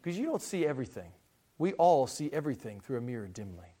because 0.00 0.18
you 0.18 0.26
don't 0.26 0.42
see 0.42 0.66
everything. 0.66 1.10
We 1.58 1.72
all 1.74 2.06
see 2.06 2.30
everything 2.32 2.80
through 2.80 2.98
a 2.98 3.00
mirror 3.00 3.28
dimly. 3.28 3.74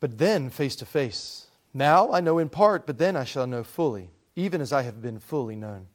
but 0.00 0.18
then 0.18 0.50
face 0.50 0.76
to 0.76 0.86
face. 0.86 1.46
Now 1.74 2.12
I 2.12 2.20
know 2.20 2.38
in 2.38 2.48
part, 2.48 2.86
but 2.86 2.98
then 2.98 3.16
I 3.16 3.24
shall 3.24 3.46
know 3.46 3.64
fully, 3.64 4.10
even 4.34 4.60
as 4.60 4.72
I 4.72 4.82
have 4.82 5.02
been 5.02 5.18
fully 5.18 5.56
known. 5.56 5.86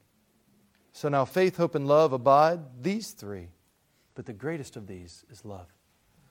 So 0.93 1.09
now 1.09 1.25
faith, 1.25 1.57
hope, 1.57 1.75
and 1.75 1.87
love 1.87 2.13
abide, 2.13 2.59
these 2.81 3.11
three. 3.11 3.47
But 4.13 4.25
the 4.25 4.33
greatest 4.33 4.75
of 4.75 4.87
these 4.87 5.23
is 5.29 5.45
love. 5.45 5.67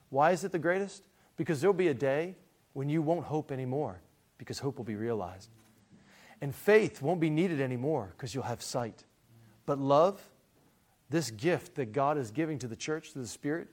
Why 0.09 0.31
is 0.31 0.43
it 0.43 0.51
the 0.51 0.59
greatest? 0.59 1.03
Because 1.37 1.59
there'll 1.59 1.73
be 1.73 1.87
a 1.87 1.93
day 1.93 2.35
when 2.73 2.87
you 2.87 3.01
won't 3.01 3.25
hope 3.25 3.51
anymore, 3.51 4.01
because 4.41 4.57
hope 4.57 4.79
will 4.79 4.85
be 4.85 4.95
realized. 4.95 5.51
And 6.41 6.55
faith 6.55 6.99
won't 6.99 7.19
be 7.19 7.29
needed 7.29 7.61
anymore, 7.61 8.11
because 8.17 8.33
you'll 8.33 8.43
have 8.43 8.63
sight. 8.63 9.03
But 9.67 9.77
love, 9.77 10.19
this 11.11 11.29
gift 11.29 11.75
that 11.75 11.91
God 11.91 12.17
is 12.17 12.31
giving 12.31 12.57
to 12.57 12.67
the 12.67 12.75
church, 12.75 13.11
to 13.11 13.19
the 13.19 13.27
Spirit, 13.27 13.67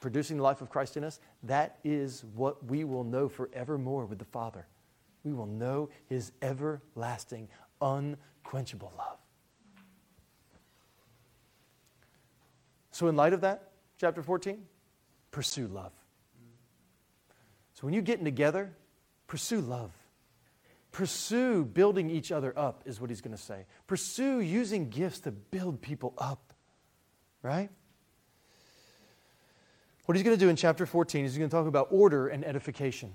producing 0.00 0.38
the 0.38 0.42
life 0.42 0.62
of 0.62 0.68
Christ 0.68 0.96
in 0.96 1.04
us, 1.04 1.20
that 1.44 1.78
is 1.84 2.24
what 2.34 2.66
we 2.66 2.82
will 2.82 3.04
know 3.04 3.28
forevermore 3.28 4.04
with 4.04 4.18
the 4.18 4.24
Father. 4.24 4.66
We 5.22 5.32
will 5.32 5.46
know 5.46 5.90
his 6.08 6.32
everlasting, 6.42 7.48
unquenchable 7.80 8.92
love. 8.98 9.18
So, 12.90 13.06
in 13.06 13.14
light 13.14 13.32
of 13.32 13.42
that, 13.42 13.70
chapter 14.00 14.24
14, 14.24 14.60
pursue 15.30 15.68
love. 15.68 15.92
So, 17.74 17.82
when 17.82 17.94
you're 17.94 18.02
getting 18.02 18.24
together, 18.24 18.72
pursue 19.28 19.60
love. 19.60 19.92
Pursue 20.92 21.64
building 21.64 22.10
each 22.10 22.32
other 22.32 22.52
up, 22.58 22.82
is 22.84 23.00
what 23.00 23.10
he's 23.10 23.20
going 23.20 23.36
to 23.36 23.42
say. 23.42 23.66
Pursue 23.86 24.40
using 24.40 24.90
gifts 24.90 25.20
to 25.20 25.30
build 25.30 25.80
people 25.80 26.14
up, 26.18 26.52
right? 27.42 27.70
What 30.06 30.16
he's 30.16 30.24
going 30.24 30.36
to 30.36 30.44
do 30.44 30.48
in 30.48 30.56
chapter 30.56 30.86
14 30.86 31.24
is 31.24 31.32
he's 31.32 31.38
going 31.38 31.48
to 31.48 31.56
talk 31.56 31.68
about 31.68 31.88
order 31.90 32.26
and 32.26 32.44
edification. 32.44 33.14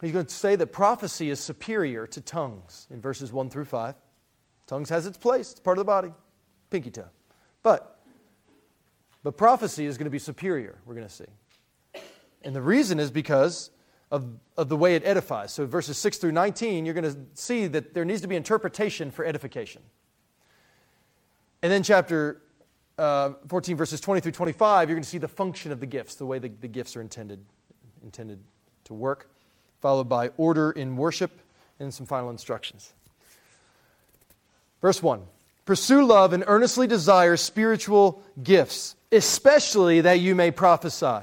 He's 0.00 0.12
going 0.12 0.24
to 0.24 0.34
say 0.34 0.56
that 0.56 0.68
prophecy 0.68 1.28
is 1.28 1.40
superior 1.40 2.06
to 2.06 2.20
tongues 2.22 2.86
in 2.90 3.02
verses 3.02 3.32
1 3.32 3.50
through 3.50 3.66
5. 3.66 3.94
Tongues 4.66 4.88
has 4.88 5.04
its 5.04 5.18
place, 5.18 5.50
it's 5.50 5.60
part 5.60 5.76
of 5.76 5.80
the 5.80 5.86
body, 5.86 6.12
pinky 6.70 6.90
toe. 6.90 7.08
But, 7.62 7.98
but 9.22 9.36
prophecy 9.36 9.84
is 9.84 9.98
going 9.98 10.06
to 10.06 10.10
be 10.10 10.18
superior, 10.18 10.78
we're 10.86 10.94
going 10.94 11.06
to 11.06 11.12
see. 11.12 11.26
And 12.42 12.56
the 12.56 12.62
reason 12.62 12.98
is 12.98 13.10
because 13.10 13.70
of, 14.10 14.26
of 14.56 14.68
the 14.68 14.76
way 14.76 14.94
it 14.96 15.02
edifies. 15.04 15.52
So, 15.52 15.66
verses 15.66 15.96
6 15.98 16.18
through 16.18 16.32
19, 16.32 16.84
you're 16.84 16.94
going 16.94 17.12
to 17.12 17.16
see 17.34 17.66
that 17.68 17.94
there 17.94 18.04
needs 18.04 18.20
to 18.22 18.28
be 18.28 18.36
interpretation 18.36 19.10
for 19.10 19.24
edification. 19.24 19.82
And 21.62 21.70
then, 21.70 21.82
chapter 21.82 22.40
uh, 22.98 23.32
14, 23.48 23.76
verses 23.76 24.00
20 24.00 24.20
through 24.20 24.32
25, 24.32 24.88
you're 24.88 24.96
going 24.96 25.02
to 25.02 25.08
see 25.08 25.18
the 25.18 25.28
function 25.28 25.72
of 25.72 25.80
the 25.80 25.86
gifts, 25.86 26.16
the 26.16 26.26
way 26.26 26.38
the, 26.38 26.50
the 26.60 26.68
gifts 26.68 26.96
are 26.96 27.00
intended, 27.00 27.44
intended 28.02 28.40
to 28.84 28.94
work, 28.94 29.30
followed 29.80 30.08
by 30.08 30.28
order 30.36 30.70
in 30.72 30.96
worship 30.96 31.40
and 31.78 31.92
some 31.94 32.06
final 32.06 32.30
instructions. 32.30 32.92
Verse 34.80 35.02
1 35.02 35.22
Pursue 35.64 36.04
love 36.04 36.32
and 36.32 36.42
earnestly 36.46 36.86
desire 36.86 37.36
spiritual 37.36 38.22
gifts, 38.42 38.96
especially 39.12 40.00
that 40.00 40.20
you 40.20 40.34
may 40.34 40.50
prophesy. 40.50 41.22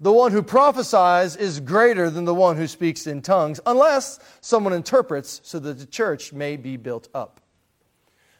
the 0.00 0.12
one 0.12 0.32
who 0.32 0.42
prophesies 0.42 1.36
is 1.36 1.60
greater 1.60 2.08
than 2.10 2.24
the 2.24 2.34
one 2.34 2.56
who 2.56 2.66
speaks 2.66 3.06
in 3.06 3.22
tongues, 3.22 3.60
unless 3.66 4.20
someone 4.40 4.72
interprets 4.72 5.40
so 5.42 5.58
that 5.58 5.78
the 5.78 5.86
church 5.86 6.32
may 6.32 6.56
be 6.56 6.76
built 6.76 7.08
up. 7.14 7.40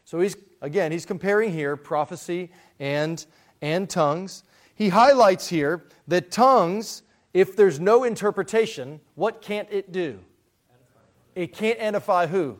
So 0.05 0.21
he's 0.21 0.37
again, 0.61 0.93
he's 0.93 1.07
comparing 1.07 1.53
here 1.53 1.77
prophecy 1.77 2.51
and, 2.79 3.25
and 3.61 3.89
tongues. 3.89 4.45
He 4.75 4.89
highlights 4.89 5.49
here 5.49 5.85
that 6.09 6.31
tongues, 6.31 7.03
if 7.35 7.57
there's 7.57 7.81
no 7.81 8.05
interpretation, 8.05 9.01
what 9.15 9.43
can't 9.43 9.69
it 9.71 9.93
do? 9.93 10.21
It 11.35 11.53
can't 11.55 11.79
edify 11.81 12.27
who? 12.27 12.59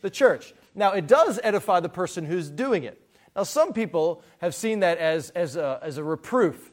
The 0.00 0.10
church. 0.10 0.54
Now, 0.74 0.92
it 0.92 1.06
does 1.06 1.40
edify 1.42 1.80
the 1.80 1.88
person 1.88 2.24
who's 2.24 2.50
doing 2.50 2.84
it. 2.84 3.00
Now, 3.36 3.44
some 3.44 3.72
people 3.72 4.22
have 4.38 4.54
seen 4.54 4.80
that 4.80 4.98
as, 4.98 5.30
as, 5.30 5.56
a, 5.56 5.78
as 5.82 5.98
a 5.98 6.04
reproof 6.04 6.72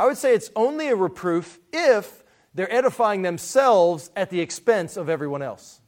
I 0.00 0.06
would 0.06 0.16
say 0.16 0.34
it's 0.34 0.50
only 0.56 0.88
a 0.88 0.96
reproof 0.96 1.60
if 1.74 2.24
they're 2.54 2.72
edifying 2.72 3.20
themselves 3.20 4.10
at 4.16 4.30
the 4.30 4.40
expense 4.40 4.96
of 4.96 5.10
everyone 5.10 5.42
else. 5.42 5.78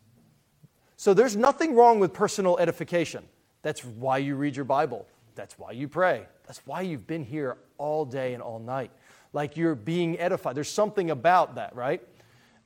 So 0.99 1.15
there's 1.15 1.35
nothing 1.35 1.75
wrong 1.75 1.99
with 1.99 2.13
personal 2.13 2.59
edification. 2.59 3.25
That's 3.63 3.83
why 3.83 4.19
you 4.19 4.37
read 4.37 4.55
your 4.55 4.67
Bible. 4.67 5.07
That's 5.35 5.59
why 5.59 5.71
you 5.71 5.89
pray. 5.89 6.27
That's 6.47 6.61
why 6.67 6.83
you've 6.83 7.07
been 7.07 7.25
here 7.25 7.57
all 7.79 8.05
day 8.05 8.35
and 8.35 8.43
all 8.43 8.59
night. 8.59 8.91
Like 9.33 9.57
you're 9.57 9.75
being 9.75 10.21
edified. 10.21 10.57
There's 10.57 10.69
something 10.69 11.11
about 11.11 11.55
that, 11.55 11.75
right? 11.75 12.07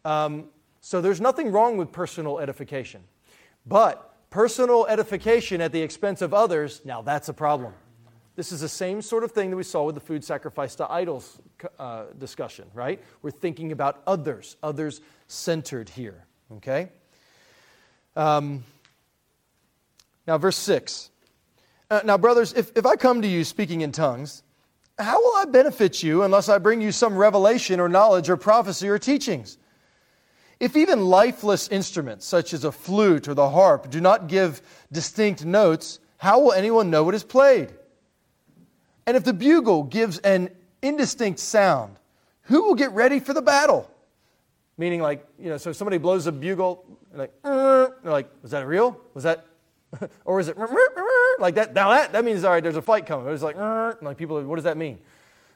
Um, 0.05 0.47
so 0.81 1.01
there's 1.01 1.21
nothing 1.21 1.53
wrong 1.53 1.77
with 1.77 1.93
personal 1.93 2.41
edification. 2.41 3.05
But 3.65 4.17
personal 4.31 4.85
edification 4.87 5.61
at 5.61 5.71
the 5.71 5.83
expense 5.83 6.23
of 6.23 6.35
others, 6.35 6.81
now 6.85 7.03
that's 7.03 7.29
a 7.29 7.35
problem. 7.35 7.73
This 8.37 8.53
is 8.53 8.61
the 8.61 8.68
same 8.68 9.01
sort 9.01 9.25
of 9.25 9.33
thing 9.33 9.49
that 9.51 9.57
we 9.57 9.62
saw 9.62 9.85
with 9.85 9.94
the 9.94 10.01
food 10.01 10.22
sacrifice 10.22 10.75
to 10.77 10.90
idols 10.92 11.40
uh, 11.79 12.05
discussion, 12.18 12.66
right? 12.75 13.03
We're 13.22 13.31
thinking 13.31 13.72
about 13.72 14.03
others, 14.07 14.57
others 14.62 15.01
centered 15.27 15.88
here, 15.88 16.27
okay? 16.57 16.90
Um, 18.14 18.62
now, 20.27 20.37
verse 20.37 20.57
6. 20.59 21.11
Uh, 21.90 22.03
now, 22.05 22.18
brothers, 22.18 22.53
if, 22.53 22.72
if 22.77 22.85
I 22.85 22.96
come 22.96 23.22
to 23.22 23.29
you 23.29 23.42
speaking 23.42 23.81
in 23.81 23.90
tongues, 23.90 24.42
how 24.99 25.18
will 25.18 25.37
I 25.37 25.46
benefit 25.46 26.03
you 26.03 26.22
unless 26.22 26.51
I 26.51 26.59
bring 26.59 26.83
you 26.83 26.92
some 26.92 27.16
revelation 27.16 27.81
or 27.81 27.88
knowledge 27.88 28.29
or 28.29 28.37
prophecy 28.37 28.88
or 28.88 28.99
teachings? 28.99 29.57
If 30.61 30.77
even 30.77 31.07
lifeless 31.07 31.68
instruments, 31.68 32.27
such 32.27 32.53
as 32.53 32.64
a 32.64 32.72
flute 32.72 33.29
or 33.29 33.35
the 33.35 33.49
harp, 33.49 33.90
do 33.90 34.01
not 34.01 34.27
give 34.27 34.61
distinct 34.92 35.44
notes, 35.44 36.01
how 36.18 36.40
will 36.40 36.53
anyone 36.53 36.90
know 36.90 37.03
what 37.03 37.14
is 37.14 37.25
played? 37.25 37.72
And 39.07 39.16
if 39.16 39.25
the 39.25 39.33
bugle 39.33 39.85
gives 39.85 40.19
an 40.19 40.51
indistinct 40.83 41.38
sound, 41.38 41.97
who 42.42 42.62
will 42.64 42.75
get 42.75 42.92
ready 42.92 43.21
for 43.21 43.33
the 43.33 43.42
battle? 43.42 43.90
Meaning, 44.79 45.01
like, 45.01 45.27
you 45.38 45.49
know, 45.49 45.57
so 45.57 45.73
somebody 45.73 45.99
blows 45.99 46.27
a 46.27 46.33
bugle, 46.33 46.85
like, 47.14 47.33
uh, 47.45 47.88
they're 48.03 48.12
like, 48.12 48.29
was 48.42 48.51
that 48.51 48.66
real? 48.66 49.01
Was 49.14 49.25
that, 49.25 49.47
or 50.25 50.40
is 50.40 50.49
it 50.49 50.57
like 51.38 51.55
that? 51.55 51.73
Now 51.73 51.90
that, 51.90 52.12
that 52.12 52.25
means, 52.25 52.45
all 52.45 52.51
right, 52.51 52.62
there's 52.62 52.77
a 52.77 52.83
fight 52.83 53.07
coming. 53.07 53.33
It's 53.33 53.42
like, 53.42 53.57
uh, 53.57 53.95
like 54.03 54.16
people, 54.16 54.42
what 54.42 54.57
does 54.57 54.64
that 54.64 54.77
mean? 54.77 54.99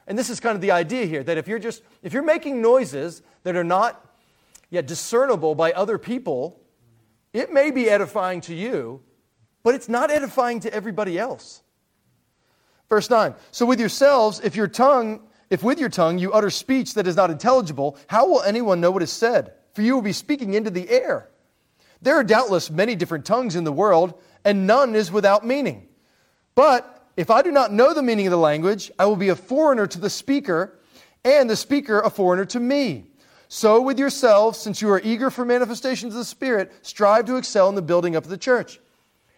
And 0.07 0.17
this 0.17 0.29
is 0.29 0.39
kind 0.39 0.55
of 0.55 0.61
the 0.61 0.71
idea 0.71 1.05
here 1.05 1.23
that 1.23 1.37
if 1.37 1.47
you're 1.47 1.59
just, 1.59 1.83
if 2.01 2.13
you're 2.13 2.23
making 2.23 2.61
noises 2.61 3.21
that 3.43 3.55
are 3.55 3.63
not 3.63 4.03
yet 4.69 4.87
discernible 4.87 5.53
by 5.53 5.71
other 5.73 5.97
people, 5.97 6.59
it 7.33 7.53
may 7.53 7.69
be 7.71 7.89
edifying 7.89 8.41
to 8.41 8.55
you, 8.55 9.01
but 9.63 9.75
it's 9.75 9.87
not 9.87 10.09
edifying 10.09 10.59
to 10.61 10.73
everybody 10.73 11.19
else. 11.19 11.61
Verse 12.91 13.09
9. 13.09 13.33
So 13.51 13.65
with 13.65 13.79
yourselves, 13.79 14.41
if 14.43 14.57
your 14.57 14.67
tongue, 14.67 15.21
if 15.49 15.63
with 15.63 15.79
your 15.79 15.87
tongue 15.87 16.19
you 16.19 16.33
utter 16.33 16.49
speech 16.49 16.95
that 16.95 17.07
is 17.07 17.15
not 17.15 17.31
intelligible, 17.31 17.95
how 18.07 18.27
will 18.27 18.41
anyone 18.41 18.81
know 18.81 18.91
what 18.91 19.01
is 19.01 19.09
said? 19.09 19.53
For 19.71 19.81
you 19.81 19.95
will 19.95 20.01
be 20.01 20.11
speaking 20.11 20.55
into 20.55 20.69
the 20.69 20.89
air. 20.89 21.29
There 22.01 22.17
are 22.17 22.23
doubtless 22.25 22.69
many 22.69 22.95
different 22.95 23.23
tongues 23.23 23.55
in 23.55 23.63
the 23.63 23.71
world, 23.71 24.21
and 24.43 24.67
none 24.67 24.93
is 24.93 25.09
without 25.09 25.45
meaning. 25.45 25.87
But 26.53 27.07
if 27.15 27.29
I 27.29 27.41
do 27.41 27.49
not 27.49 27.71
know 27.71 27.93
the 27.93 28.03
meaning 28.03 28.27
of 28.27 28.31
the 28.31 28.37
language, 28.37 28.91
I 28.99 29.05
will 29.05 29.15
be 29.15 29.29
a 29.29 29.37
foreigner 29.37 29.87
to 29.87 29.97
the 29.97 30.09
speaker, 30.09 30.77
and 31.23 31.49
the 31.49 31.55
speaker 31.55 32.01
a 32.01 32.09
foreigner 32.09 32.43
to 32.43 32.59
me. 32.59 33.05
So 33.47 33.79
with 33.81 33.99
yourselves, 33.99 34.59
since 34.59 34.81
you 34.81 34.89
are 34.91 34.99
eager 35.01 35.29
for 35.29 35.45
manifestations 35.45 36.13
of 36.13 36.19
the 36.19 36.25
Spirit, 36.25 36.73
strive 36.81 37.23
to 37.27 37.37
excel 37.37 37.69
in 37.69 37.75
the 37.75 37.81
building 37.81 38.17
up 38.17 38.25
of 38.25 38.29
the 38.29 38.37
church. 38.37 38.81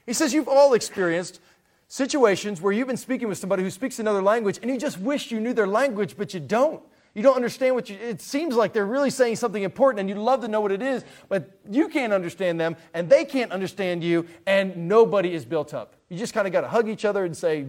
He 0.07 0.13
says 0.13 0.33
you've 0.33 0.47
all 0.47 0.73
experienced 0.73 1.39
situations 1.87 2.61
where 2.61 2.73
you've 2.73 2.87
been 2.87 2.97
speaking 2.97 3.27
with 3.27 3.37
somebody 3.37 3.63
who 3.63 3.69
speaks 3.69 3.99
another 3.99 4.21
language 4.21 4.59
and 4.61 4.71
you 4.71 4.77
just 4.77 4.99
wish 4.99 5.31
you 5.31 5.39
knew 5.39 5.53
their 5.53 5.67
language, 5.67 6.15
but 6.17 6.33
you 6.33 6.39
don't. 6.39 6.81
You 7.13 7.21
don't 7.21 7.35
understand 7.35 7.75
what 7.75 7.89
you, 7.89 7.97
it 7.97 8.21
seems 8.21 8.55
like 8.55 8.73
they're 8.73 8.87
really 8.87 9.11
saying 9.11 9.35
something 9.35 9.61
important 9.61 9.99
and 9.99 10.09
you'd 10.09 10.17
love 10.17 10.41
to 10.41 10.47
know 10.47 10.61
what 10.61 10.71
it 10.71 10.81
is, 10.81 11.05
but 11.29 11.59
you 11.69 11.87
can't 11.87 12.11
understand 12.11 12.59
them 12.59 12.75
and 12.93 13.07
they 13.07 13.23
can't 13.23 13.51
understand 13.51 14.03
you 14.03 14.25
and 14.47 14.87
nobody 14.87 15.33
is 15.33 15.45
built 15.45 15.73
up. 15.75 15.95
You 16.09 16.17
just 16.17 16.33
kind 16.33 16.47
of 16.47 16.53
got 16.53 16.61
to 16.61 16.67
hug 16.67 16.89
each 16.89 17.05
other 17.05 17.23
and 17.23 17.37
say, 17.37 17.67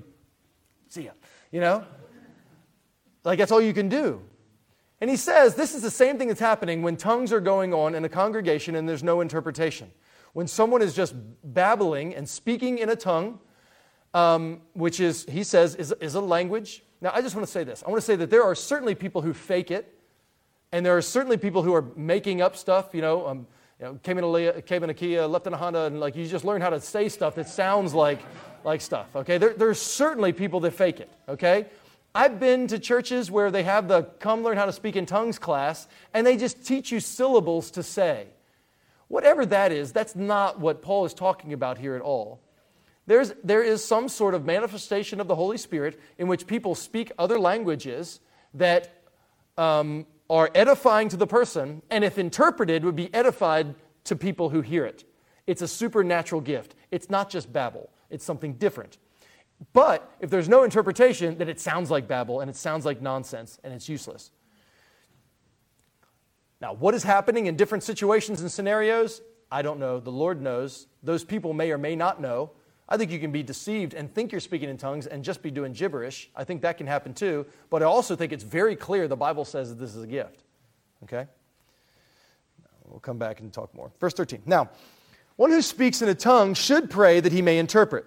see 0.89 1.03
ya, 1.03 1.11
you 1.53 1.61
know? 1.61 1.85
Like 3.23 3.39
that's 3.39 3.53
all 3.53 3.61
you 3.61 3.75
can 3.75 3.91
do. 3.91 4.23
And 5.01 5.11
he 5.11 5.17
says 5.17 5.55
this 5.55 5.75
is 5.75 5.83
the 5.83 5.91
same 5.91 6.17
thing 6.17 6.29
that's 6.29 6.41
happening 6.41 6.81
when 6.81 6.97
tongues 6.97 7.31
are 7.31 7.41
going 7.41 7.75
on 7.75 7.95
in 7.95 8.05
a 8.07 8.09
congregation 8.09 8.75
and 8.77 8.89
there's 8.89 9.03
no 9.03 9.21
interpretation. 9.21 9.91
When 10.33 10.47
someone 10.47 10.81
is 10.81 10.95
just 10.95 11.15
babbling 11.45 12.15
and 12.15 12.27
speaking 12.27 12.79
in 12.79 12.89
a 12.89 12.97
tongue, 12.97 13.41
um, 14.15 14.63
which 14.73 15.01
is, 15.01 15.27
he 15.29 15.43
says, 15.43 15.75
is, 15.75 15.93
is 16.01 16.15
a 16.15 16.21
language. 16.21 16.83
Now, 17.01 17.11
I 17.13 17.21
just 17.21 17.35
want 17.35 17.47
to 17.47 17.53
say 17.53 17.65
this. 17.65 17.83
I 17.87 17.91
want 17.91 18.01
to 18.01 18.07
say 18.07 18.17
that 18.17 18.31
there 18.31 18.45
are 18.45 18.55
certainly 18.55 18.95
people 18.95 19.21
who 19.21 19.35
fake 19.35 19.71
it, 19.71 19.93
and 20.73 20.87
there 20.87 20.97
are 20.97 21.03
certainly 21.03 21.37
people 21.37 21.63
who 21.63 21.75
are 21.75 21.85
making 21.97 22.41
up 22.41 22.57
stuff, 22.57 22.91
you 22.95 23.03
know, 23.03 23.27
um, 23.27 23.47
you 23.79 23.87
know 23.87 23.95
came, 24.03 24.17
in 24.17 24.25
a, 24.25 24.63
came 24.63 24.85
in 24.85 24.91
a 24.91 24.95
Kia, 24.95 25.27
left 25.27 25.47
in 25.47 25.53
a 25.53 25.57
Honda, 25.57 25.83
and 25.83 26.01
like 26.01 26.17
you 26.17 26.27
just 26.27 26.45
learn 26.45 26.61
how 26.61 26.71
to 26.71 26.81
say 26.81 27.09
stuff 27.09 27.35
that 27.35 27.49
sounds 27.49 27.93
like, 27.93 28.21
like 28.65 28.81
stuff, 28.81 29.15
okay? 29.15 29.37
There, 29.37 29.53
there's 29.53 29.81
certainly 29.81 30.33
people 30.33 30.61
that 30.61 30.71
fake 30.71 31.01
it, 31.01 31.11
okay? 31.29 31.67
I've 32.15 32.39
been 32.39 32.69
to 32.69 32.79
churches 32.79 33.29
where 33.31 33.51
they 33.51 33.65
have 33.65 33.89
the 33.89 34.05
come 34.21 34.45
learn 34.45 34.57
how 34.57 34.67
to 34.67 34.73
speak 34.73 34.95
in 34.95 35.05
tongues 35.05 35.39
class, 35.39 35.89
and 36.15 36.25
they 36.25 36.37
just 36.37 36.65
teach 36.65 36.93
you 36.93 37.01
syllables 37.01 37.73
to 37.73 37.83
say. 37.83 38.29
Whatever 39.09 39.45
that 39.47 39.73
is, 39.73 39.93
that's 39.93 40.15
not 40.15 40.61
what 40.61 40.81
Paul 40.81 41.05
is 41.05 41.13
talking 41.13 41.53
about 41.53 41.79
here 41.79 41.97
at 41.97 42.03
all. 42.03 42.41
There's, 43.07 43.35
there 43.43 43.63
is 43.63 43.85
some 43.85 44.09
sort 44.09 44.35
of 44.35 44.45
manifestation 44.45 45.21
of 45.21 45.29
the 45.29 45.35
Holy 45.35 45.59
Spirit 45.59 46.01
in 46.19 46.27
which 46.27 46.47
people 46.47 46.75
speak 46.75 47.13
other 47.19 47.39
languages 47.39 48.21
that 48.55 49.03
um, 49.59 50.07
are 50.31 50.51
edifying 50.55 51.09
to 51.11 51.17
the 51.17 51.27
person, 51.27 51.83
and 51.91 52.03
if 52.03 52.19
interpreted, 52.19 52.85
would 52.85 52.97
be 52.97 53.13
edified 53.13 53.75
to 54.05 54.17
people 54.17 54.51
who 54.51 54.63
hear 54.63 54.87
it. 54.87 55.05
It's 55.47 55.61
a 55.61 55.69
supernatural 55.69 56.41
gift. 56.41 56.75
It's 56.91 57.11
not 57.11 57.29
just 57.29 57.53
babble, 57.53 57.91
it's 58.11 58.25
something 58.25 58.55
different. 58.55 58.99
But 59.73 60.11
if 60.21 60.31
there's 60.31 60.49
no 60.49 60.63
interpretation, 60.63 61.39
then 61.39 61.49
it 61.49 61.61
sounds 61.61 61.91
like 61.91 62.09
babble 62.09 62.41
and 62.41 62.51
it 62.51 62.57
sounds 62.57 62.85
like 62.85 63.01
nonsense 63.01 63.59
and 63.63 63.73
it's 63.73 63.89
useless. 63.89 64.31
Now, 66.61 66.73
what 66.73 66.95
is 66.95 67.03
happening 67.03 67.47
in 67.47 67.57
different 67.57 67.85
situations 67.85 68.41
and 68.41 68.51
scenarios? 68.51 69.21
I 69.51 69.63
don't 69.63 69.79
know. 69.79 70.01
The 70.01 70.11
Lord 70.11 70.41
knows. 70.43 70.87
Those 71.03 71.25
people 71.25 71.53
may 71.53 71.71
or 71.71 71.79
may 71.79 71.95
not 71.95 72.21
know. 72.21 72.51
I 72.89 72.97
think 72.97 73.11
you 73.11 73.19
can 73.19 73.33
be 73.33 73.43
deceived 73.43 73.95
and 73.95 74.13
think 74.13 74.31
you're 74.31 74.41
speaking 74.41 74.69
in 74.69 74.77
tongues 74.77 75.07
and 75.07 75.25
just 75.25 75.43
be 75.43 75.51
doing 75.51 75.73
gibberish. 75.73 76.29
I 76.37 76.45
think 76.45 76.63
that 76.63 76.77
can 76.77 76.87
happen 76.87 77.15
too. 77.15 77.47
But 77.71 77.83
I 77.83 77.87
also 77.87 78.15
think 78.15 78.33
it's 78.33 78.45
very 78.45 78.77
clear 78.77 79.09
the 79.09 79.17
Bible 79.17 79.45
says 79.45 79.71
that 79.71 79.77
this 79.77 79.95
is 79.95 80.03
a 80.03 80.07
gift. 80.07 80.43
Okay? 81.05 81.27
We'll 82.87 83.01
come 83.01 83.19
back 83.19 83.41
and 83.41 83.53
talk 83.53 83.75
more. 83.75 83.91
Verse 84.01 84.13
13. 84.13 84.43
Now, 84.45 84.71
one 85.37 85.51
who 85.51 85.63
speaks 85.63 86.03
in 86.03 86.09
a 86.09 86.15
tongue 86.15 86.55
should 86.55 86.91
pray 86.91 87.21
that 87.21 87.33
he 87.33 87.43
may 87.43 87.59
interpret. 87.59 88.05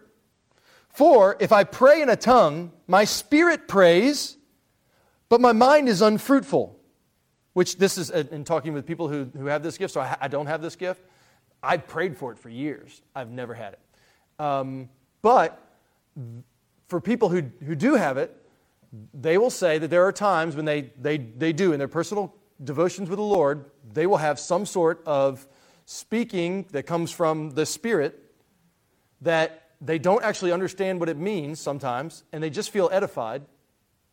For 0.89 1.35
if 1.39 1.51
I 1.51 1.63
pray 1.63 2.01
in 2.01 2.09
a 2.09 2.15
tongue, 2.15 2.71
my 2.87 3.03
spirit 3.03 3.67
prays, 3.67 4.37
but 5.27 5.41
my 5.41 5.51
mind 5.51 5.89
is 5.89 6.01
unfruitful. 6.01 6.75
Which 7.53 7.77
this 7.77 7.97
is 7.97 8.11
uh, 8.11 8.23
in 8.31 8.43
talking 8.43 8.73
with 8.73 8.85
people 8.85 9.07
who, 9.07 9.31
who 9.35 9.47
have 9.47 9.63
this 9.63 9.79
gift, 9.79 9.93
so 9.93 10.01
I, 10.01 10.15
I 10.21 10.27
don't 10.27 10.45
have 10.45 10.61
this 10.61 10.75
gift. 10.75 11.01
I've 11.63 11.87
prayed 11.87 12.15
for 12.15 12.31
it 12.31 12.37
for 12.37 12.49
years. 12.49 13.01
I've 13.15 13.31
never 13.31 13.55
had 13.55 13.73
it. 13.73 13.79
Um, 14.39 14.89
but 15.21 15.61
for 16.87 17.01
people 17.01 17.29
who, 17.29 17.43
who 17.65 17.75
do 17.75 17.95
have 17.95 18.17
it, 18.17 18.35
they 19.13 19.37
will 19.37 19.49
say 19.49 19.77
that 19.77 19.89
there 19.89 20.05
are 20.05 20.11
times 20.11 20.55
when 20.55 20.65
they, 20.65 20.91
they, 20.99 21.17
they 21.17 21.53
do 21.53 21.73
in 21.73 21.79
their 21.79 21.87
personal 21.87 22.33
devotions 22.63 23.09
with 23.09 23.17
the 23.17 23.23
Lord, 23.23 23.65
they 23.93 24.07
will 24.07 24.17
have 24.17 24.39
some 24.39 24.65
sort 24.65 25.01
of 25.05 25.47
speaking 25.85 26.65
that 26.71 26.83
comes 26.83 27.11
from 27.11 27.51
the 27.51 27.65
Spirit 27.65 28.23
that 29.21 29.71
they 29.81 29.99
don't 29.99 30.23
actually 30.23 30.51
understand 30.51 30.99
what 30.99 31.09
it 31.09 31.17
means 31.17 31.59
sometimes, 31.59 32.23
and 32.31 32.43
they 32.43 32.49
just 32.49 32.71
feel 32.71 32.89
edified, 32.91 33.43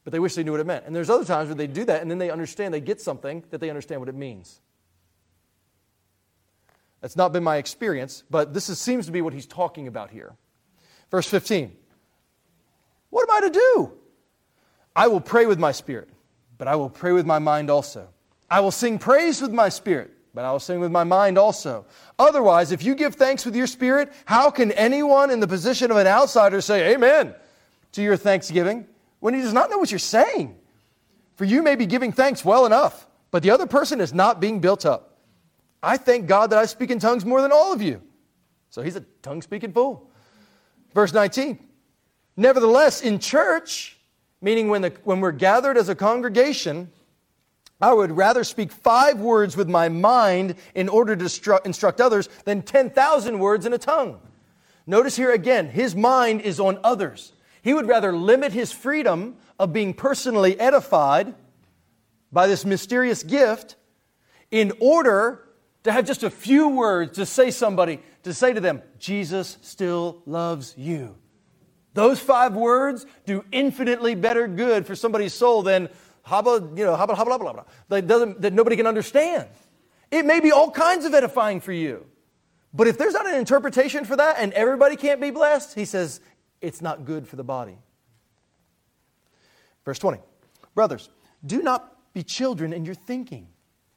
but 0.03 0.12
they 0.12 0.18
wish 0.18 0.35
they 0.35 0.45
knew 0.45 0.51
what 0.51 0.61
it 0.61 0.66
meant. 0.66 0.85
And 0.87 0.95
there's 0.95 1.11
other 1.11 1.25
times 1.25 1.49
where 1.49 1.55
they 1.55 1.66
do 1.66 1.85
that, 1.85 2.03
and 2.03 2.11
then 2.11 2.18
they 2.18 2.31
understand, 2.31 2.75
they 2.75 2.81
get 2.81 3.01
something 3.01 3.45
that 3.51 3.61
they 3.61 3.70
understand 3.70 4.01
what 4.01 4.09
it 4.09 4.14
means. 4.14 4.61
That's 7.05 7.16
not 7.16 7.34
been 7.34 7.44
my 7.44 7.59
experience, 7.59 8.24
but 8.30 8.55
this 8.55 8.70
is, 8.70 8.78
seems 8.78 9.05
to 9.05 9.12
be 9.12 9.20
what 9.20 9.34
he's 9.34 9.44
talking 9.44 9.88
about 9.88 10.11
here. 10.11 10.32
Verse 11.11 11.28
15 11.28 11.70
What 13.11 13.28
am 13.28 13.36
I 13.36 13.46
to 13.46 13.52
do? 13.52 13.92
I 14.96 15.09
will 15.09 15.20
pray 15.20 15.44
with 15.44 15.59
my 15.59 15.70
spirit, 15.70 16.09
but 16.57 16.66
I 16.66 16.76
will 16.76 16.88
pray 16.88 17.12
with 17.12 17.26
my 17.26 17.38
mind 17.38 17.68
also. 17.68 18.09
I 18.50 18.61
will 18.61 18.70
sing 18.70 18.98
praise 18.98 19.42
with 19.42 19.52
my 19.52 19.68
spirit 19.68 20.12
but 20.32 20.46
I 20.46 20.50
will 20.50 20.61
sing 20.61 20.80
with 20.80 20.90
my 20.90 21.05
mind 21.05 21.36
also. 21.36 21.84
Otherwise, 22.18 22.72
if 22.72 22.82
you 22.82 22.94
give 22.94 23.14
thanks 23.14 23.44
with 23.44 23.55
your 23.55 23.66
spirit, 23.66 24.11
how 24.24 24.50
can 24.50 24.72
anyone 24.72 25.30
in 25.30 25.40
the 25.40 25.46
position 25.46 25.90
of 25.90 25.98
an 25.98 26.07
outsider 26.07 26.62
say 26.62 26.94
amen 26.94 27.34
to 27.92 28.02
your 28.02 28.16
thanksgiving 28.16 28.86
when 29.20 29.34
he 29.34 29.42
does 29.42 29.52
not 29.52 29.70
know 29.70 29.76
what 29.78 29.92
you're 29.92 29.98
saying? 30.00 30.57
For 31.36 31.44
you 31.44 31.62
may 31.62 31.76
be 31.76 31.84
giving 31.84 32.12
thanks 32.12 32.44
well 32.44 32.64
enough, 32.64 33.07
but 33.30 33.42
the 33.42 33.50
other 33.50 33.66
person 33.66 34.00
is 34.00 34.14
not 34.14 34.40
being 34.40 34.59
built 34.59 34.86
up. 34.86 35.13
I 35.85 35.97
thank 35.97 36.26
God 36.26 36.51
that 36.51 36.59
I 36.59 36.66
speak 36.66 36.91
in 36.91 36.99
tongues 36.99 37.24
more 37.24 37.43
than 37.43 37.53
all 37.53 37.72
of 37.72 37.82
you. 37.82 38.01
So 38.70 38.82
he's 38.82 38.97
a 38.97 39.05
tongue 39.22 39.43
speaking 39.43 39.72
fool. 39.72 40.11
Verse 40.95 41.12
19. 41.12 41.59
Nevertheless, 42.37 43.03
in 43.03 43.18
church, 43.18 43.99
meaning 44.41 44.68
when, 44.68 44.82
the, 44.82 44.93
when 45.05 45.20
we're 45.20 45.32
gathered 45.32 45.76
as 45.76 45.89
a 45.89 45.95
congregation, 45.95 46.91
I 47.80 47.93
would 47.93 48.12
rather 48.12 48.45
speak 48.45 48.72
five 48.72 49.20
words 49.20 49.57
with 49.57 49.68
my 49.68 49.89
mind 49.89 50.57
in 50.74 50.89
order 50.89 51.14
to 51.14 51.61
instruct 51.64 52.01
others 52.01 52.28
than 52.45 52.62
10,000 52.62 53.39
words 53.39 53.66
in 53.66 53.72
a 53.72 53.78
tongue. 53.78 54.20
Notice 54.87 55.16
here 55.16 55.32
again, 55.32 55.68
his 55.68 55.95
mind 55.95 56.41
is 56.41 56.61
on 56.61 56.78
others. 56.82 57.32
He 57.62 57.74
would 57.74 57.87
rather 57.87 58.12
limit 58.12 58.53
his 58.53 58.72
freedom 58.72 59.37
of 59.59 59.72
being 59.72 59.95
personally 59.95 60.59
edified 60.59 61.35
by 62.32 62.47
this 62.47 62.64
mysterious 62.64 63.22
gift 63.22 63.76
in 64.51 64.72
order 64.80 65.43
to 65.85 65.93
have 65.93 66.07
just 66.07 66.22
a 66.22 66.30
few 66.30 66.68
words 66.68 67.16
to 67.16 67.26
say 67.26 67.51
somebody, 67.51 68.01
to 68.24 68.35
say 68.35 68.53
to 68.53 68.61
them, 68.61 68.82
Jesus 68.99 69.59
still 69.62 70.22
loves 70.26 70.74
you. 70.76 71.16
Those 71.95 72.18
five 72.18 72.55
words 72.55 73.07
do 73.24 73.45
infinitely 73.53 74.14
better 74.14 74.49
good 74.49 74.87
for 74.87 74.97
somebody's 74.97 75.32
soul 75.32 75.62
than 75.62 75.89
Haba, 76.26 76.76
you 76.76 76.85
know, 76.85 76.97
haba, 76.97 77.14
haba, 77.14 77.39
blah, 77.39 77.53
blah, 77.53 77.64
that, 77.89 78.07
doesn't, 78.07 78.41
that 78.41 78.53
nobody 78.53 78.76
can 78.76 78.87
understand. 78.87 79.47
It 80.11 80.24
may 80.24 80.41
be 80.41 80.53
all 80.53 80.70
kinds 80.70 81.05
of 81.05 81.12
edifying 81.12 81.61
for 81.61 81.72
you. 81.72 82.07
But 82.72 82.89
if 82.89 82.97
there's 82.99 83.12
not 83.12 83.26
an 83.26 83.37
interpretation 83.37 84.05
for 84.05 84.16
that 84.16 84.37
and 84.39 84.53
everybody 84.55 84.97
can't 84.97 85.20
be 85.20 85.30
blessed, 85.30 85.74
he 85.74 85.85
says 85.85 86.20
it's 86.61 86.80
not 86.80 87.05
good 87.05 87.28
for 87.28 87.37
the 87.37 87.45
body. 87.45 87.78
Verse 89.85 89.99
20 89.99 90.18
Brothers, 90.74 91.11
do 91.45 91.62
not 91.62 91.93
be 92.14 92.22
children 92.22 92.72
in 92.72 92.85
your 92.85 92.95
thinking, 92.95 93.49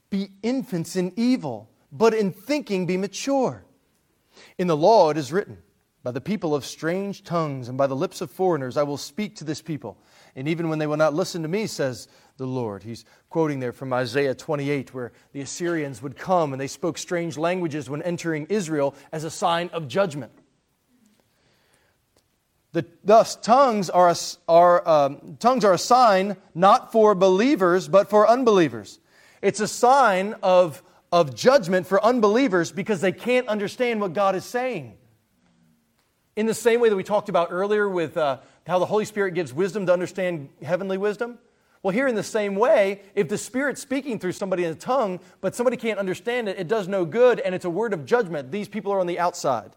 be 0.10 0.30
infants 0.44 0.96
in 0.96 1.14
evil, 1.16 1.70
but 1.92 2.14
in 2.14 2.32
thinking 2.32 2.86
be 2.86 2.98
mature. 2.98 3.64
In 4.58 4.68
the 4.68 4.78
law 4.78 5.10
it 5.10 5.18
is 5.18 5.32
written, 5.32 5.60
By 6.04 6.12
the 6.12 6.22
people 6.22 6.56
of 6.56 6.66
strange 6.66 7.24
tongues 7.24 7.70
and 7.70 7.78
by 7.78 7.88
the 7.88 7.96
lips 7.96 8.22
of 8.22 8.32
foreigners 8.32 8.78
I 8.78 8.84
will 8.84 8.98
speak 8.98 9.36
to 9.38 9.44
this 9.44 9.62
people 9.62 9.98
and 10.38 10.48
even 10.48 10.70
when 10.70 10.78
they 10.78 10.86
will 10.86 10.98
not 10.98 11.16
listen 11.16 11.42
to 11.42 11.48
me, 11.48 11.66
says 11.66 12.08
the 12.38 12.46
Lord. 12.46 12.84
He's 12.84 13.06
quoting 13.28 13.60
there 13.60 13.72
from 13.72 13.92
Isaiah 13.92 14.36
28, 14.36 14.94
where 14.94 15.12
the 15.34 15.42
Assyrians 15.42 16.04
would 16.04 16.16
come 16.16 16.54
and 16.54 16.62
they 16.62 16.68
spoke 16.68 17.00
strange 17.00 17.40
languages 17.40 17.90
when 17.90 18.04
entering 18.04 18.46
Israel 18.46 18.94
as 19.12 19.24
a 19.24 19.32
sign 19.32 19.72
of 19.74 19.88
judgment. 19.88 20.32
The, 22.74 22.86
thus, 23.04 23.36
tongues 23.36 23.90
are, 23.90 24.10
a, 24.10 24.16
are, 24.48 24.88
um, 24.88 25.38
tongues 25.40 25.66
are 25.66 25.74
a 25.74 25.80
sign 25.80 26.38
not 26.54 26.92
for 26.92 27.16
believers, 27.16 27.88
but 27.88 28.08
for 28.08 28.30
unbelievers. 28.30 29.00
It's 29.42 29.60
a 29.60 29.68
sign 29.68 30.36
of, 30.44 30.84
of 31.22 31.34
judgment 31.36 31.88
for 31.88 32.04
unbelievers 32.04 32.72
because 32.72 33.02
they 33.02 33.12
can't 33.12 33.48
understand 33.48 34.00
what 34.00 34.14
God 34.14 34.36
is 34.36 34.46
saying. 34.46 34.96
In 36.36 36.46
the 36.46 36.54
same 36.54 36.80
way 36.80 36.90
that 36.90 36.96
we 36.96 37.04
talked 37.04 37.28
about 37.28 37.48
earlier 37.50 37.90
with 37.90 38.16
uh, 38.16 38.38
how 38.68 38.78
the 38.78 38.86
Holy 38.86 39.04
Spirit 39.04 39.34
gives 39.34 39.52
wisdom 39.52 39.88
to 39.88 39.94
understand 39.94 40.50
heavenly 40.62 41.00
wisdom? 41.00 41.40
Well, 41.82 41.92
here 41.92 42.08
in 42.08 42.14
the 42.14 42.24
same 42.24 42.56
way, 42.56 43.02
if 43.16 43.30
the 43.30 43.38
Spirit's 43.38 43.82
speaking 43.82 44.20
through 44.20 44.34
somebody 44.34 44.64
in 44.64 44.72
a 44.72 44.76
tongue, 44.76 45.20
but 45.42 45.56
somebody 45.56 45.76
can't 45.76 45.98
understand 45.98 46.50
it, 46.50 46.60
it 46.60 46.68
does 46.68 46.88
no 46.88 47.04
good, 47.04 47.40
and 47.40 47.56
it's 47.56 47.66
a 47.66 47.70
word 47.70 47.94
of 47.94 48.06
judgment. 48.06 48.52
These 48.52 48.68
people 48.68 48.92
are 48.94 49.00
on 49.00 49.08
the 49.08 49.18
outside. 49.18 49.72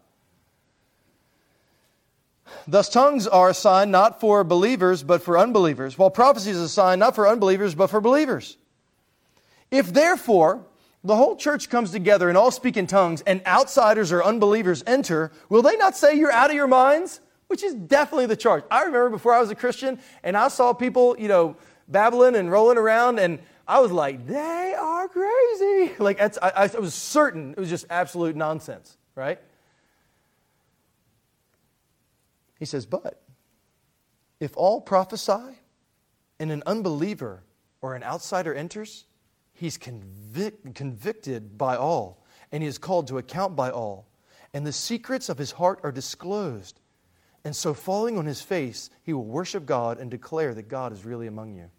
Thus, 2.67 2.89
tongues 2.89 3.27
are 3.27 3.49
a 3.49 3.53
sign 3.55 3.89
not 3.89 4.19
for 4.19 4.43
believers, 4.43 5.01
but 5.01 5.23
for 5.23 5.39
unbelievers, 5.39 5.97
while 5.97 6.11
prophecy 6.11 6.51
is 6.51 6.59
a 6.59 6.69
sign 6.69 6.99
not 6.99 7.15
for 7.15 7.27
unbelievers, 7.27 7.73
but 7.73 7.87
for 7.87 8.01
believers. 8.01 8.57
If 9.71 9.91
therefore 9.93 10.65
the 11.03 11.15
whole 11.15 11.35
church 11.35 11.69
comes 11.69 11.91
together 11.91 12.29
and 12.29 12.37
all 12.37 12.51
speak 12.51 12.77
in 12.77 12.87
tongues, 12.87 13.21
and 13.21 13.41
outsiders 13.45 14.11
or 14.11 14.23
unbelievers 14.23 14.83
enter, 14.85 15.31
will 15.49 15.61
they 15.61 15.75
not 15.77 15.95
say 15.95 16.15
you're 16.15 16.31
out 16.31 16.49
of 16.49 16.55
your 16.55 16.67
minds? 16.67 17.19
which 17.51 17.63
is 17.63 17.73
definitely 17.73 18.27
the 18.27 18.35
charge. 18.37 18.63
I 18.71 18.83
remember 18.83 19.09
before 19.09 19.33
I 19.33 19.41
was 19.41 19.49
a 19.49 19.55
Christian 19.55 19.99
and 20.23 20.37
I 20.37 20.47
saw 20.47 20.71
people, 20.71 21.17
you 21.19 21.27
know, 21.27 21.57
babbling 21.85 22.37
and 22.37 22.49
rolling 22.49 22.77
around, 22.77 23.19
and 23.19 23.39
I 23.67 23.81
was 23.81 23.91
like, 23.91 24.25
they 24.25 24.73
are 24.73 25.09
crazy. 25.09 25.91
Like, 25.99 26.21
I, 26.21 26.31
I 26.41 26.79
was 26.79 26.93
certain 26.93 27.51
it 27.51 27.57
was 27.57 27.69
just 27.69 27.85
absolute 27.89 28.37
nonsense, 28.37 28.97
right? 29.15 29.37
He 32.57 32.63
says, 32.63 32.85
but 32.85 33.21
if 34.39 34.55
all 34.55 34.79
prophesy 34.79 35.57
and 36.39 36.51
an 36.51 36.63
unbeliever 36.65 37.43
or 37.81 37.95
an 37.95 38.03
outsider 38.03 38.53
enters, 38.53 39.03
he's 39.61 39.77
convic- 39.77 40.73
convicted 40.73 41.55
by 41.55 41.75
all 41.75 42.25
and 42.51 42.63
he 42.63 42.67
is 42.67 42.79
called 42.79 43.07
to 43.07 43.19
account 43.19 43.55
by 43.55 43.69
all. 43.69 44.07
And 44.55 44.65
the 44.65 44.73
secrets 44.73 45.29
of 45.29 45.37
his 45.37 45.51
heart 45.51 45.79
are 45.83 45.91
disclosed. 45.91 46.79
And 47.45 47.55
so, 47.55 47.73
falling 47.75 48.17
on 48.17 48.25
his 48.25 48.41
face, 48.41 48.89
he 49.03 49.13
will 49.13 49.23
worship 49.23 49.67
God 49.67 49.99
and 49.99 50.09
declare 50.09 50.55
that 50.55 50.67
God 50.67 50.91
is 50.91 51.05
really 51.05 51.27
among 51.27 51.53
you. 51.53 51.69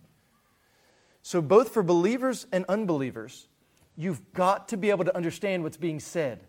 So, 1.23 1.43
both 1.43 1.71
for 1.71 1.83
believers 1.83 2.47
and 2.53 2.65
unbelievers, 2.69 3.49
you've 3.97 4.33
got 4.33 4.69
to 4.69 4.77
be 4.77 4.91
able 4.91 5.05
to 5.05 5.17
understand 5.17 5.65
what's 5.65 5.77
being 5.77 6.01
said. 6.01 6.41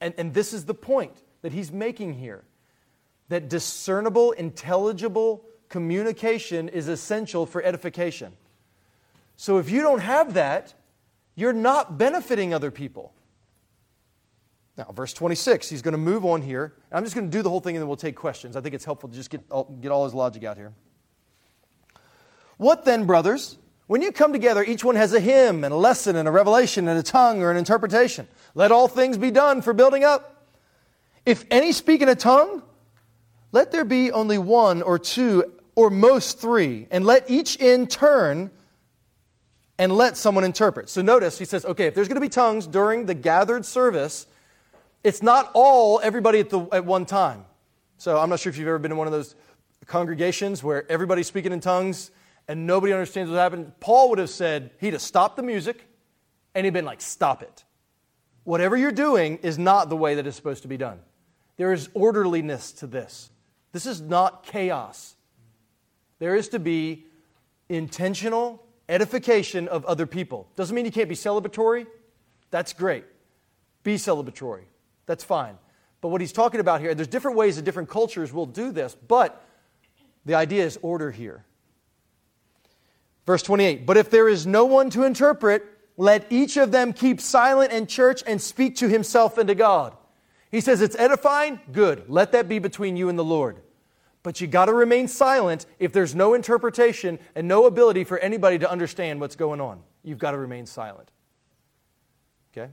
And, 0.00 0.14
and 0.16 0.32
this 0.32 0.52
is 0.52 0.64
the 0.64 0.74
point 0.74 1.22
that 1.42 1.52
he's 1.52 1.72
making 1.72 2.14
here 2.14 2.44
that 3.28 3.48
discernible, 3.48 4.30
intelligible 4.32 5.44
communication 5.68 6.68
is 6.68 6.88
essential 6.88 7.46
for 7.46 7.62
edification. 7.62 8.32
So, 9.36 9.58
if 9.58 9.70
you 9.70 9.82
don't 9.82 10.00
have 10.00 10.34
that, 10.34 10.74
you're 11.34 11.52
not 11.52 11.98
benefiting 11.98 12.54
other 12.54 12.70
people. 12.70 13.12
Now, 14.76 14.90
verse 14.92 15.12
26, 15.12 15.68
he's 15.68 15.82
going 15.82 15.92
to 15.92 15.98
move 15.98 16.24
on 16.24 16.42
here. 16.42 16.74
I'm 16.90 17.04
just 17.04 17.14
going 17.14 17.30
to 17.30 17.36
do 17.36 17.42
the 17.42 17.50
whole 17.50 17.60
thing 17.60 17.76
and 17.76 17.82
then 17.82 17.88
we'll 17.88 17.96
take 17.96 18.16
questions. 18.16 18.56
I 18.56 18.60
think 18.60 18.74
it's 18.74 18.84
helpful 18.84 19.08
to 19.08 19.14
just 19.14 19.30
get 19.30 19.42
all, 19.50 19.64
get 19.80 19.92
all 19.92 20.04
his 20.04 20.14
logic 20.14 20.42
out 20.42 20.56
here. 20.56 20.72
What 22.56 22.84
then, 22.84 23.04
brothers? 23.04 23.58
When 23.86 24.00
you 24.00 24.10
come 24.10 24.32
together, 24.32 24.64
each 24.64 24.82
one 24.82 24.96
has 24.96 25.12
a 25.12 25.20
hymn 25.20 25.62
and 25.62 25.72
a 25.72 25.76
lesson 25.76 26.16
and 26.16 26.26
a 26.26 26.30
revelation 26.30 26.88
and 26.88 26.98
a 26.98 27.02
tongue 27.02 27.42
or 27.42 27.50
an 27.50 27.56
interpretation. 27.56 28.26
Let 28.54 28.72
all 28.72 28.88
things 28.88 29.18
be 29.18 29.30
done 29.30 29.62
for 29.62 29.72
building 29.72 30.04
up. 30.04 30.48
If 31.26 31.44
any 31.50 31.72
speak 31.72 32.00
in 32.00 32.08
a 32.08 32.14
tongue, 32.14 32.62
let 33.52 33.70
there 33.70 33.84
be 33.84 34.10
only 34.10 34.38
one 34.38 34.82
or 34.82 34.98
two 34.98 35.52
or 35.76 35.90
most 35.90 36.40
three, 36.40 36.86
and 36.90 37.04
let 37.04 37.28
each 37.28 37.56
in 37.56 37.86
turn 37.86 38.50
and 39.78 39.92
let 39.92 40.16
someone 40.16 40.44
interpret. 40.44 40.88
So 40.88 41.02
notice 41.02 41.38
he 41.38 41.44
says, 41.44 41.64
okay, 41.64 41.86
if 41.86 41.94
there's 41.94 42.08
going 42.08 42.16
to 42.16 42.20
be 42.20 42.28
tongues 42.28 42.66
during 42.66 43.06
the 43.06 43.14
gathered 43.14 43.64
service, 43.64 44.26
It's 45.04 45.22
not 45.22 45.50
all 45.52 46.00
everybody 46.02 46.40
at, 46.40 46.48
the, 46.48 46.60
at 46.72 46.86
one 46.86 47.04
time. 47.04 47.44
So 47.98 48.18
I'm 48.18 48.30
not 48.30 48.40
sure 48.40 48.48
if 48.48 48.56
you've 48.56 48.66
ever 48.66 48.78
been 48.78 48.90
in 48.90 48.96
one 48.96 49.06
of 49.06 49.12
those 49.12 49.36
congregations 49.86 50.64
where 50.64 50.90
everybody's 50.90 51.26
speaking 51.26 51.52
in 51.52 51.60
tongues 51.60 52.10
and 52.48 52.66
nobody 52.66 52.94
understands 52.94 53.30
what 53.30 53.36
happened. 53.36 53.72
Paul 53.80 54.08
would 54.10 54.18
have 54.18 54.30
said, 54.30 54.70
he'd 54.80 54.94
have 54.94 55.02
stopped 55.02 55.36
the 55.36 55.42
music 55.42 55.86
and 56.54 56.64
he'd 56.64 56.72
been 56.72 56.86
like, 56.86 57.02
stop 57.02 57.42
it. 57.42 57.64
Whatever 58.44 58.78
you're 58.78 58.92
doing 58.92 59.36
is 59.38 59.58
not 59.58 59.90
the 59.90 59.96
way 59.96 60.14
that 60.14 60.26
it's 60.26 60.36
supposed 60.36 60.62
to 60.62 60.68
be 60.68 60.78
done. 60.78 61.00
There 61.56 61.72
is 61.72 61.90
orderliness 61.92 62.72
to 62.72 62.86
this. 62.86 63.30
This 63.72 63.84
is 63.84 64.00
not 64.00 64.42
chaos. 64.44 65.16
There 66.18 66.34
is 66.34 66.48
to 66.48 66.58
be 66.58 67.04
intentional 67.68 68.63
edification 68.88 69.68
of 69.68 69.84
other 69.84 70.06
people. 70.06 70.48
Doesn't 70.56 70.74
mean 70.74 70.84
you 70.84 70.92
can't 70.92 71.08
be 71.08 71.14
celebratory. 71.14 71.86
That's 72.50 72.72
great. 72.72 73.04
Be 73.82 73.96
celebratory. 73.96 74.64
That's 75.06 75.24
fine. 75.24 75.58
But 76.00 76.08
what 76.08 76.20
he's 76.20 76.32
talking 76.32 76.60
about 76.60 76.80
here, 76.80 76.94
there's 76.94 77.08
different 77.08 77.36
ways 77.36 77.56
that 77.56 77.62
different 77.62 77.88
cultures 77.88 78.32
will 78.32 78.46
do 78.46 78.72
this, 78.72 78.94
but 78.94 79.42
the 80.26 80.34
idea 80.34 80.64
is 80.64 80.78
order 80.82 81.10
here. 81.10 81.44
Verse 83.26 83.42
28 83.42 83.86
But 83.86 83.96
if 83.96 84.10
there 84.10 84.28
is 84.28 84.46
no 84.46 84.64
one 84.64 84.90
to 84.90 85.04
interpret, 85.04 85.64
let 85.96 86.26
each 86.30 86.56
of 86.56 86.72
them 86.72 86.92
keep 86.92 87.20
silent 87.20 87.72
in 87.72 87.86
church 87.86 88.22
and 88.26 88.40
speak 88.40 88.76
to 88.76 88.88
himself 88.88 89.38
and 89.38 89.48
to 89.48 89.54
God. 89.54 89.96
He 90.50 90.60
says 90.60 90.80
it's 90.80 90.96
edifying, 90.96 91.60
good. 91.72 92.04
Let 92.08 92.32
that 92.32 92.48
be 92.48 92.58
between 92.58 92.96
you 92.96 93.08
and 93.08 93.18
the 93.18 93.24
Lord. 93.24 93.60
But 94.24 94.40
you 94.40 94.46
got 94.46 94.64
to 94.66 94.72
remain 94.72 95.06
silent 95.06 95.66
if 95.78 95.92
there's 95.92 96.14
no 96.14 96.32
interpretation 96.32 97.18
and 97.34 97.46
no 97.46 97.66
ability 97.66 98.04
for 98.04 98.18
anybody 98.18 98.58
to 98.58 98.68
understand 98.68 99.20
what's 99.20 99.36
going 99.36 99.60
on. 99.60 99.82
You've 100.02 100.18
got 100.18 100.30
to 100.30 100.38
remain 100.38 100.64
silent. 100.64 101.12
Okay? 102.50 102.72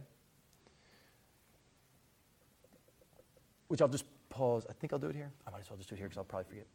Which 3.68 3.82
I'll 3.82 3.90
just 3.90 4.06
pause. 4.30 4.66
I 4.70 4.74
think 4.74 4.94
I'll 4.94 5.00
do 5.00 5.08
it 5.08 5.16
here. 5.16 5.30
I 5.46 5.52
might 5.52 5.60
as 5.60 5.70
well 5.70 5.76
just 5.76 5.90
do 5.90 5.96
it 5.96 5.98
here 5.98 6.08
because 6.08 6.18
I'll 6.18 6.24
probably 6.24 6.48
forget. 6.48 6.68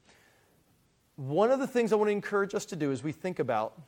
One 1.16 1.50
of 1.50 1.58
the 1.58 1.66
things 1.66 1.90
I 1.94 1.96
want 1.96 2.08
to 2.08 2.12
encourage 2.12 2.54
us 2.54 2.66
to 2.66 2.76
do 2.76 2.92
as 2.92 3.02
we 3.02 3.12
think 3.12 3.38
about, 3.38 3.80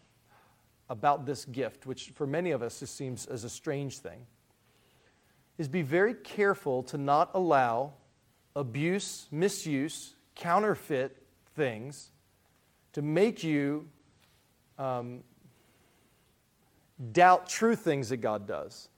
about 0.89 1.27
this 1.27 1.45
gift, 1.45 1.85
which 1.85 2.13
for 2.15 2.27
many 2.27 2.53
of 2.53 2.63
us 2.63 2.81
this 2.81 2.91
seems 2.91 3.27
as 3.27 3.45
a 3.45 3.51
strange 3.51 3.99
thing, 3.99 4.25
is 5.59 5.69
be 5.69 5.83
very 5.83 6.15
careful 6.15 6.83
to 6.85 6.97
not 6.97 7.31
allow 7.35 7.93
abuse, 8.57 9.27
misuse, 9.31 10.15
counterfeit 10.39 11.23
things 11.55 12.11
to 12.95 13.03
make 13.03 13.45
you 13.45 13.87
um, 14.79 15.23
doubt 17.13 17.49
true 17.49 17.77
things 17.77 18.09
that 18.09 18.19
God 18.19 18.47
does. 18.47 18.89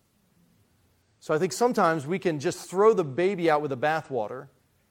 So 1.19 1.35
I 1.35 1.39
think 1.39 1.53
sometimes 1.53 2.07
we 2.07 2.19
can 2.19 2.39
just 2.39 2.71
throw 2.71 2.95
the 2.95 3.05
baby 3.05 3.51
out 3.51 3.61
with 3.61 3.71
the 3.71 3.77
bathwater 3.77 4.49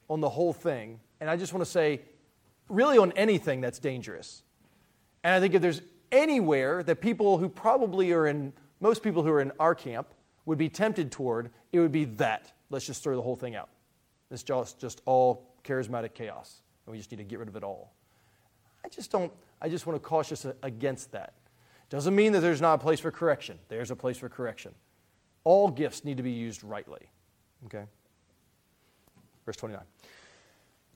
on 0.10 0.20
the 0.20 0.30
whole 0.30 0.54
thing. 0.54 1.00
And 1.20 1.30
I 1.30 1.38
just 1.38 1.54
want 1.54 1.66
to 1.66 1.72
say, 1.72 2.02
really, 2.68 2.98
on 2.98 3.12
anything 3.14 3.62
that's 3.62 3.80
dangerous. 3.80 4.44
And 5.24 5.34
I 5.34 5.40
think 5.40 5.54
if 5.54 5.62
there's 5.62 5.82
anywhere 6.12 6.84
that 6.84 7.02
people 7.02 7.38
who 7.38 7.50
probably 7.50 8.12
are 8.12 8.28
in, 8.28 8.54
most 8.80 9.02
people 9.02 9.24
who 9.24 9.30
are 9.30 9.42
in 9.42 9.52
our 9.60 9.74
camp 9.74 10.08
would 10.46 10.58
be 10.58 10.70
tempted 10.70 11.12
toward, 11.12 11.50
it 11.72 11.80
would 11.80 11.92
be 11.92 12.06
that. 12.06 12.52
Let's 12.70 12.86
just 12.86 13.04
throw 13.04 13.16
the 13.16 13.22
whole 13.22 13.36
thing 13.36 13.56
out. 13.56 13.70
It's 14.32 14.44
just, 14.44 14.80
just 14.80 15.02
all 15.06 15.49
charismatic 15.70 16.14
chaos, 16.14 16.62
and 16.86 16.92
we 16.92 16.98
just 16.98 17.12
need 17.12 17.18
to 17.18 17.24
get 17.24 17.40
rid 17.40 17.48
of 17.48 17.56
it 17.56 17.64
all. 17.64 17.94
I 18.84 18.90
just 18.90 19.12
don't, 19.12 19.32
I 19.62 19.70
just 19.70 19.86
want 19.86 20.02
to 20.02 20.08
caution 20.08 20.34
us 20.34 20.46
against 20.64 21.12
that. 21.12 21.34
Doesn't 21.90 22.16
mean 22.16 22.34
that 22.34 22.40
there's 22.40 22.62
not 22.62 22.76
a 22.76 22.78
place 22.78 23.00
for 23.00 23.12
correction. 23.12 23.60
There's 23.68 23.92
a 23.92 23.96
place 23.96 24.18
for 24.18 24.30
correction. 24.30 24.74
All 25.44 25.70
gifts 25.70 26.04
need 26.04 26.18
to 26.18 26.24
be 26.24 26.32
used 26.32 26.64
rightly. 26.64 27.10
Okay? 27.66 27.84
Verse 29.46 29.58
29. 29.58 29.82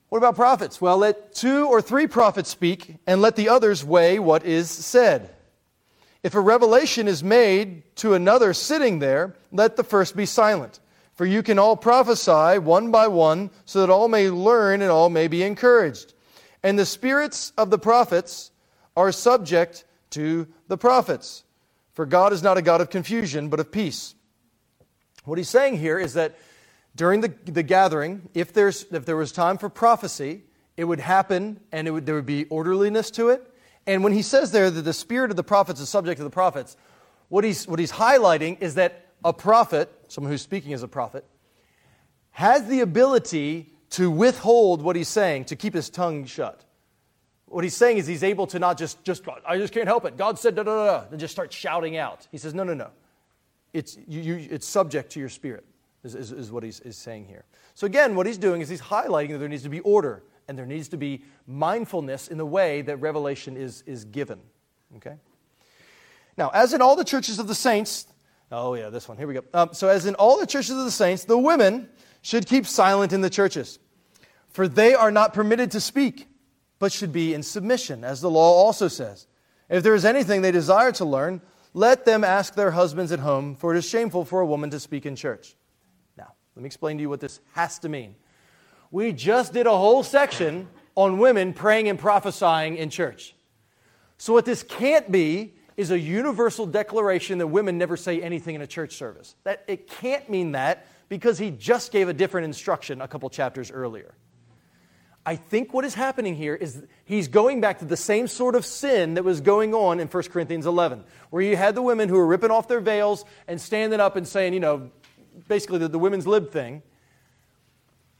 What 0.08 0.18
about 0.18 0.36
prophets? 0.36 0.80
Well, 0.80 0.98
let 0.98 1.34
two 1.34 1.66
or 1.66 1.82
three 1.82 2.06
prophets 2.06 2.48
speak, 2.48 2.96
and 3.06 3.20
let 3.20 3.36
the 3.36 3.48
others 3.48 3.84
weigh 3.84 4.18
what 4.18 4.44
is 4.44 4.70
said. 4.70 5.34
If 6.22 6.34
a 6.34 6.40
revelation 6.40 7.08
is 7.08 7.22
made 7.22 7.82
to 7.96 8.14
another 8.14 8.54
sitting 8.54 8.98
there, 8.98 9.34
let 9.50 9.76
the 9.76 9.84
first 9.84 10.16
be 10.16 10.26
silent. 10.26 10.80
For 11.14 11.24
you 11.24 11.42
can 11.42 11.58
all 11.58 11.76
prophesy 11.76 12.58
one 12.58 12.90
by 12.90 13.06
one, 13.06 13.50
so 13.64 13.80
that 13.80 13.90
all 13.90 14.08
may 14.08 14.30
learn 14.30 14.82
and 14.82 14.90
all 14.90 15.10
may 15.10 15.28
be 15.28 15.42
encouraged. 15.42 16.12
And 16.62 16.78
the 16.78 16.86
spirits 16.86 17.52
of 17.56 17.70
the 17.70 17.78
prophets 17.78 18.50
are 18.96 19.12
subject 19.12 19.84
to 20.10 20.48
the 20.68 20.76
prophets. 20.76 21.44
For 21.92 22.06
God 22.06 22.32
is 22.32 22.42
not 22.42 22.58
a 22.58 22.62
God 22.62 22.80
of 22.80 22.90
confusion, 22.90 23.48
but 23.48 23.60
of 23.60 23.70
peace. 23.70 24.14
What 25.24 25.38
he's 25.38 25.48
saying 25.48 25.78
here 25.78 25.98
is 25.98 26.14
that 26.14 26.36
during 26.96 27.20
the, 27.20 27.32
the 27.44 27.62
gathering, 27.62 28.28
if, 28.34 28.52
there's, 28.52 28.84
if 28.90 29.04
there 29.04 29.16
was 29.16 29.32
time 29.32 29.58
for 29.58 29.68
prophecy, 29.68 30.42
it 30.76 30.84
would 30.84 31.00
happen 31.00 31.60
and 31.70 31.92
would, 31.92 32.06
there 32.06 32.14
would 32.14 32.26
be 32.26 32.44
orderliness 32.46 33.10
to 33.12 33.28
it. 33.30 33.48
And 33.86 34.02
when 34.02 34.12
he 34.12 34.22
says 34.22 34.50
there 34.50 34.70
that 34.70 34.82
the 34.82 34.92
spirit 34.92 35.30
of 35.30 35.36
the 35.36 35.44
prophets 35.44 35.80
is 35.80 35.88
subject 35.88 36.18
to 36.18 36.24
the 36.24 36.30
prophets, 36.30 36.76
what 37.28 37.44
he's, 37.44 37.66
what 37.66 37.78
he's 37.78 37.92
highlighting 37.92 38.60
is 38.60 38.74
that 38.74 39.03
a 39.24 39.32
prophet, 39.32 39.90
someone 40.08 40.30
who's 40.30 40.42
speaking 40.42 40.72
as 40.72 40.82
a 40.82 40.88
prophet, 40.88 41.24
has 42.30 42.66
the 42.68 42.80
ability 42.80 43.72
to 43.90 44.10
withhold 44.10 44.82
what 44.82 44.96
he's 44.96 45.08
saying, 45.08 45.46
to 45.46 45.56
keep 45.56 45.72
his 45.72 45.88
tongue 45.88 46.24
shut. 46.26 46.64
What 47.46 47.62
he's 47.62 47.76
saying 47.76 47.98
is 47.98 48.06
he's 48.06 48.24
able 48.24 48.46
to 48.48 48.58
not 48.58 48.76
just, 48.76 49.02
just 49.04 49.22
I 49.46 49.56
just 49.56 49.72
can't 49.72 49.86
help 49.86 50.04
it. 50.04 50.16
God 50.16 50.38
said 50.38 50.56
da 50.56 50.64
da 50.64 50.86
da, 50.86 51.04
and 51.10 51.20
just 51.20 51.32
start 51.32 51.52
shouting 51.52 51.96
out. 51.96 52.26
He 52.32 52.38
says, 52.38 52.54
no, 52.54 52.64
no, 52.64 52.74
no. 52.74 52.90
It's, 53.72 53.96
you, 54.08 54.20
you, 54.20 54.48
it's 54.50 54.66
subject 54.66 55.12
to 55.12 55.20
your 55.20 55.28
spirit, 55.28 55.64
is, 56.02 56.14
is, 56.14 56.32
is 56.32 56.50
what 56.50 56.62
he's 56.62 56.80
is 56.80 56.96
saying 56.96 57.26
here. 57.26 57.44
So 57.74 57.86
again, 57.86 58.16
what 58.16 58.26
he's 58.26 58.38
doing 58.38 58.60
is 58.60 58.68
he's 58.68 58.80
highlighting 58.80 59.30
that 59.30 59.38
there 59.38 59.48
needs 59.48 59.62
to 59.62 59.68
be 59.68 59.80
order 59.80 60.22
and 60.48 60.58
there 60.58 60.66
needs 60.66 60.88
to 60.88 60.96
be 60.96 61.22
mindfulness 61.46 62.28
in 62.28 62.38
the 62.38 62.46
way 62.46 62.82
that 62.82 62.96
revelation 62.96 63.56
is, 63.56 63.82
is 63.86 64.04
given. 64.04 64.40
Okay? 64.96 65.14
Now, 66.36 66.50
as 66.52 66.72
in 66.72 66.82
all 66.82 66.96
the 66.96 67.04
churches 67.04 67.38
of 67.38 67.46
the 67.46 67.54
saints, 67.54 68.06
Oh, 68.56 68.74
yeah, 68.74 68.88
this 68.88 69.08
one. 69.08 69.18
Here 69.18 69.26
we 69.26 69.34
go. 69.34 69.42
Um, 69.52 69.70
so, 69.72 69.88
as 69.88 70.06
in 70.06 70.14
all 70.14 70.38
the 70.38 70.46
churches 70.46 70.70
of 70.70 70.84
the 70.84 70.90
saints, 70.90 71.24
the 71.24 71.36
women 71.36 71.88
should 72.22 72.46
keep 72.46 72.66
silent 72.66 73.12
in 73.12 73.20
the 73.20 73.30
churches, 73.30 73.80
for 74.48 74.68
they 74.68 74.94
are 74.94 75.10
not 75.10 75.34
permitted 75.34 75.72
to 75.72 75.80
speak, 75.80 76.28
but 76.78 76.92
should 76.92 77.12
be 77.12 77.34
in 77.34 77.42
submission, 77.42 78.04
as 78.04 78.20
the 78.20 78.30
law 78.30 78.52
also 78.52 78.86
says. 78.86 79.26
If 79.68 79.82
there 79.82 79.94
is 79.94 80.04
anything 80.04 80.40
they 80.40 80.52
desire 80.52 80.92
to 80.92 81.04
learn, 81.04 81.42
let 81.72 82.04
them 82.04 82.22
ask 82.22 82.54
their 82.54 82.70
husbands 82.70 83.10
at 83.10 83.18
home, 83.18 83.56
for 83.56 83.74
it 83.74 83.78
is 83.78 83.88
shameful 83.88 84.24
for 84.24 84.40
a 84.40 84.46
woman 84.46 84.70
to 84.70 84.78
speak 84.78 85.04
in 85.04 85.16
church. 85.16 85.56
Now, 86.16 86.32
let 86.54 86.62
me 86.62 86.66
explain 86.66 86.96
to 86.98 87.02
you 87.02 87.08
what 87.08 87.20
this 87.20 87.40
has 87.54 87.80
to 87.80 87.88
mean. 87.88 88.14
We 88.92 89.12
just 89.12 89.52
did 89.52 89.66
a 89.66 89.76
whole 89.76 90.04
section 90.04 90.68
on 90.94 91.18
women 91.18 91.54
praying 91.54 91.88
and 91.88 91.98
prophesying 91.98 92.76
in 92.76 92.88
church. 92.88 93.34
So, 94.16 94.32
what 94.32 94.44
this 94.44 94.62
can't 94.62 95.10
be 95.10 95.54
is 95.76 95.90
a 95.90 95.98
universal 95.98 96.66
declaration 96.66 97.38
that 97.38 97.48
women 97.48 97.78
never 97.78 97.96
say 97.96 98.22
anything 98.22 98.54
in 98.54 98.62
a 98.62 98.66
church 98.66 98.94
service. 98.96 99.34
That 99.44 99.64
it 99.66 99.88
can't 99.88 100.28
mean 100.30 100.52
that 100.52 100.86
because 101.08 101.38
he 101.38 101.50
just 101.50 101.92
gave 101.92 102.08
a 102.08 102.12
different 102.12 102.44
instruction 102.46 103.00
a 103.00 103.08
couple 103.08 103.28
chapters 103.30 103.70
earlier. 103.70 104.14
I 105.26 105.36
think 105.36 105.72
what 105.72 105.84
is 105.84 105.94
happening 105.94 106.34
here 106.34 106.54
is 106.54 106.84
he's 107.06 107.28
going 107.28 107.60
back 107.60 107.78
to 107.78 107.86
the 107.86 107.96
same 107.96 108.28
sort 108.28 108.54
of 108.54 108.66
sin 108.66 109.14
that 109.14 109.24
was 109.24 109.40
going 109.40 109.74
on 109.74 109.98
in 109.98 110.06
1 110.06 110.22
Corinthians 110.24 110.66
11, 110.66 111.02
where 111.30 111.42
you 111.42 111.56
had 111.56 111.74
the 111.74 111.82
women 111.82 112.10
who 112.10 112.16
were 112.16 112.26
ripping 112.26 112.50
off 112.50 112.68
their 112.68 112.80
veils 112.80 113.24
and 113.48 113.58
standing 113.58 114.00
up 114.00 114.16
and 114.16 114.28
saying, 114.28 114.52
you 114.52 114.60
know, 114.60 114.90
basically 115.48 115.78
the, 115.78 115.88
the 115.88 115.98
women's 115.98 116.26
lib 116.26 116.52
thing. 116.52 116.82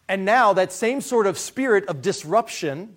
And 0.08 0.24
now 0.24 0.54
that 0.54 0.72
same 0.72 1.00
sort 1.00 1.26
of 1.26 1.38
spirit 1.38 1.86
of 1.86 2.00
disruption 2.00 2.96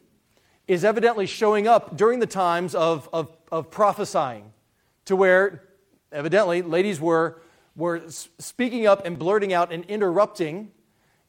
is 0.67 0.83
evidently 0.83 1.25
showing 1.25 1.67
up 1.67 1.95
during 1.95 2.19
the 2.19 2.27
times 2.27 2.75
of, 2.75 3.09
of 3.11 3.31
of 3.51 3.71
prophesying, 3.71 4.51
to 5.05 5.15
where 5.15 5.63
evidently 6.11 6.61
ladies 6.61 6.99
were, 6.99 7.41
were 7.75 8.01
speaking 8.09 8.87
up 8.87 9.05
and 9.05 9.17
blurting 9.17 9.53
out 9.53 9.71
and 9.71 9.85
interrupting 9.85 10.71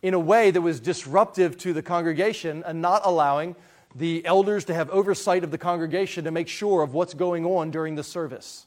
in 0.03 0.15
a 0.15 0.19
way 0.19 0.51
that 0.51 0.61
was 0.61 0.81
disruptive 0.81 1.57
to 1.59 1.73
the 1.73 1.83
congregation 1.83 2.63
and 2.67 2.81
not 2.81 3.03
allowing 3.05 3.57
the 3.95 4.25
elders 4.25 4.65
to 4.67 4.75
have 4.75 4.91
oversight 4.91 5.43
of 5.43 5.51
the 5.51 5.59
congregation 5.59 6.25
to 6.25 6.31
make 6.31 6.49
sure 6.49 6.83
of 6.83 6.95
what's 6.95 7.15
going 7.15 7.45
on 7.45 7.71
during 7.71 7.95
the 7.95 8.05
service. 8.05 8.67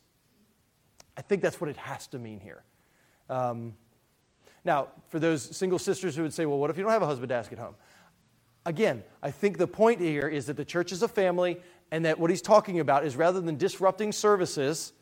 I 1.16 1.22
think 1.22 1.41
that's 1.41 1.62
what 1.62 1.70
it 1.70 1.78
has 1.78 2.08
to 2.08 2.20
mean 2.20 2.39
here. 2.39 2.64
Um, 3.30 3.76
now, 4.64 4.89
for 5.10 5.20
those 5.20 5.43
single 5.56 5.80
sisters 5.80 6.16
who 6.16 6.24
would 6.24 6.34
say, 6.34 6.45
well, 6.45 6.58
what 6.58 6.70
if 6.70 6.78
you 6.78 6.84
don't 6.84 6.91
have 6.91 7.02
a 7.02 7.08
husband 7.08 7.30
to 7.30 7.36
ask 7.36 7.52
at 7.52 7.60
home? 7.60 7.76
Again, 8.66 9.04
I 9.24 9.32
think 9.32 9.58
the 9.58 9.68
point 9.68 9.99
here 9.99 10.28
is 10.28 10.45
that 10.45 10.58
the 10.58 10.66
church 10.66 10.91
is 10.91 11.02
a 11.02 11.08
family 11.08 11.60
and 11.92 12.06
that 12.06 12.18
what 12.18 12.30
he's 12.30 12.42
talking 12.42 12.80
about 12.80 13.06
is 13.06 13.16
rather 13.16 13.42
than 13.42 13.58
disrupting 13.58 14.12
services 14.12 14.94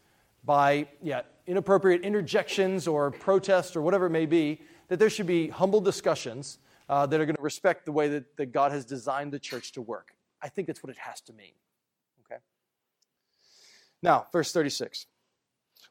by 0.44 0.88
yeah, 1.02 1.22
inappropriate 1.46 2.02
interjections 2.02 2.88
or 2.88 3.12
protests 3.12 3.76
or 3.76 3.82
whatever 3.82 4.08
it 4.08 4.12
may 4.12 4.26
be, 4.26 4.62
that 4.88 4.98
there 4.98 5.10
should 5.10 5.28
be 5.28 5.48
humble 5.50 5.82
discussions 5.82 6.58
uh, 6.90 7.06
that 7.06 7.20
are 7.20 7.26
going 7.26 7.36
to 7.36 7.42
respect 7.42 7.86
the 7.86 7.92
way 7.92 8.08
that, 8.08 8.36
that 8.38 8.52
God 8.52 8.72
has 8.72 8.86
designed 8.86 9.32
the 9.32 9.40
church 9.40 9.72
to 9.74 9.82
work. 9.82 10.16
I 10.42 10.50
think 10.50 10.68
that's 10.68 10.82
what 10.82 10.90
it 10.90 10.98
has 10.98 11.22
to 11.22 11.34
mean. 11.34 11.52
Okay? 12.26 12.42
Now, 14.02 14.26
verse 14.32 14.52
36. 14.52 15.06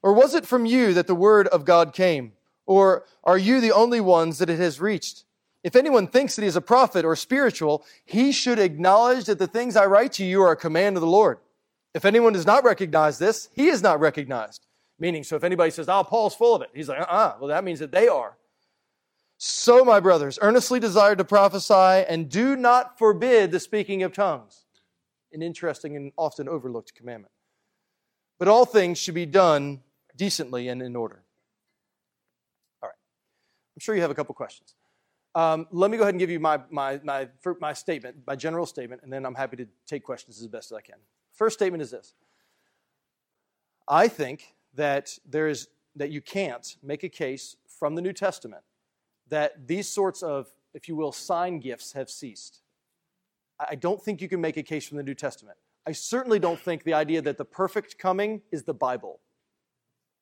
Or 0.03 0.13
was 0.13 0.35
it 0.35 0.47
from 0.47 0.67
you 0.67 0.95
that 0.95 1.07
the 1.07 1.15
word 1.15 1.47
of 1.49 1.65
God 1.65 1.93
came? 1.93 2.33
Or 2.67 3.05
are 3.25 3.39
you 3.39 3.61
the 3.61 3.73
only 3.73 4.01
ones 4.01 4.39
that 4.39 4.51
it 4.51 4.59
has 4.59 4.81
reached? 4.81 5.25
If 5.69 5.77
anyone 5.77 6.07
thinks 6.07 6.35
that 6.35 6.41
he 6.41 6.49
is 6.49 6.57
a 6.57 6.63
prophet 6.63 7.05
or 7.05 7.15
spiritual, 7.15 7.85
he 8.07 8.33
should 8.33 8.59
acknowledge 8.59 9.27
that 9.27 9.39
the 9.39 9.47
things 9.47 9.77
I 9.77 9.85
write 9.85 10.15
to 10.15 10.25
you 10.25 10.41
are 10.41 10.53
a 10.53 10.57
command 10.57 10.97
of 10.97 11.03
the 11.03 11.07
Lord. 11.07 11.41
If 11.93 12.07
anyone 12.07 12.33
does 12.33 12.47
not 12.47 12.65
recognize 12.65 13.19
this, 13.19 13.51
he 13.53 13.67
is 13.67 13.83
not 13.83 14.01
recognized. 14.01 14.65
Meaning, 14.99 15.25
so 15.25 15.37
if 15.37 15.45
anybody 15.45 15.71
says, 15.71 15.87
oh, 15.87 16.03
Paul's 16.05 16.35
full 16.35 16.55
of 16.55 16.63
it, 16.63 16.71
he's 16.73 16.89
like, 16.89 17.01
uh 17.01 17.03
uh-uh. 17.03 17.37
well, 17.39 17.49
that 17.49 17.65
means 17.65 17.81
that 17.81 17.93
they 17.93 18.09
are. 18.09 18.39
So, 19.37 19.85
my 19.85 20.01
brothers, 20.01 20.39
earnestly 20.41 20.81
desire 20.81 21.15
to 21.15 21.23
prophesy 21.23 21.75
and 22.09 22.31
do 22.31 22.57
not 22.57 22.97
forbid 22.97 23.51
the 23.51 23.61
speaking 23.61 24.03
of 24.03 24.15
tongues. 24.15 24.65
An 25.35 25.43
interesting 25.43 25.97
and 25.97 26.13
often 26.17 26.49
overlooked 26.49 26.95
commandment. 26.95 27.35
But 28.39 28.49
all 28.49 28.65
things 28.65 28.97
should 28.97 29.15
be 29.15 29.27
done 29.27 29.83
decently 30.17 30.69
and 30.69 30.81
in 30.81 30.97
order. 30.97 31.21
All 32.83 32.89
right. 32.89 32.97
I'm 33.77 33.81
sure 33.81 33.95
you 33.95 34.01
have 34.01 34.11
a 34.11 34.15
couple 34.15 34.35
questions. 34.35 34.75
Um, 35.35 35.67
let 35.71 35.91
me 35.91 35.97
go 35.97 36.03
ahead 36.03 36.15
and 36.15 36.19
give 36.19 36.31
you 36.31 36.41
my, 36.41 36.61
my, 36.71 37.01
my, 37.05 37.29
my 37.61 37.73
statement, 37.73 38.17
my 38.27 38.35
general 38.35 38.67
statement, 38.67 39.03
and 39.05 39.13
then 39.13 39.25
I'm 39.25 39.35
happy 39.35 39.57
to 39.57 39.67
take 39.87 40.03
questions 40.03 40.41
as 40.41 40.49
best 40.49 40.73
as 40.73 40.77
I 40.77 40.81
can. 40.81 40.97
First 41.33 41.59
statement 41.59 41.83
is 41.83 41.91
this 41.91 42.15
I 43.87 44.09
think 44.09 44.55
that, 44.75 45.19
there 45.29 45.49
is, 45.49 45.69
that 45.97 46.11
you 46.11 46.21
can't 46.21 46.77
make 46.83 47.05
a 47.05 47.09
case 47.09 47.57
from 47.67 47.95
the 47.95 48.03
New 48.03 48.13
Testament 48.13 48.63
that 49.29 49.67
these 49.67 49.89
sorts 49.89 50.23
of, 50.23 50.49
if 50.75 50.89
you 50.89 50.97
will, 50.97 51.13
sign 51.13 51.61
gifts 51.61 51.93
have 51.93 52.09
ceased. 52.09 52.61
I 53.61 53.75
don't 53.75 54.03
think 54.03 54.21
you 54.21 54.29
can 54.29 54.41
make 54.41 54.57
a 54.57 54.63
case 54.63 54.87
from 54.87 54.97
the 54.97 55.03
New 55.03 55.15
Testament. 55.15 55.59
I 55.87 55.93
certainly 55.93 56.39
don't 56.39 56.61
think 56.61 56.85
the 56.85 56.95
idea 56.95 57.23
that 57.23 57.39
the 57.39 57.45
perfect 57.45 57.99
coming 57.99 58.43
is 58.53 58.63
the 58.63 58.75
Bible. 58.75 59.21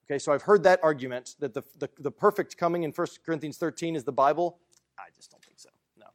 Okay, 0.07 0.19
so 0.19 0.33
I've 0.33 0.43
heard 0.43 0.63
that 0.63 0.79
argument 0.83 1.35
that 1.41 1.53
the, 1.53 1.63
the, 1.79 1.91
the 1.99 2.11
perfect 2.11 2.57
coming 2.57 2.85
in 2.85 2.93
1 2.93 3.07
Corinthians 3.25 3.59
13 3.59 3.97
is 3.97 4.05
the 4.05 4.13
Bible. 4.13 4.59
I 4.99 5.09
just 5.15 5.31
don't 5.31 5.45
think 5.45 5.59
so. 5.59 5.71
No. 5.99 6.07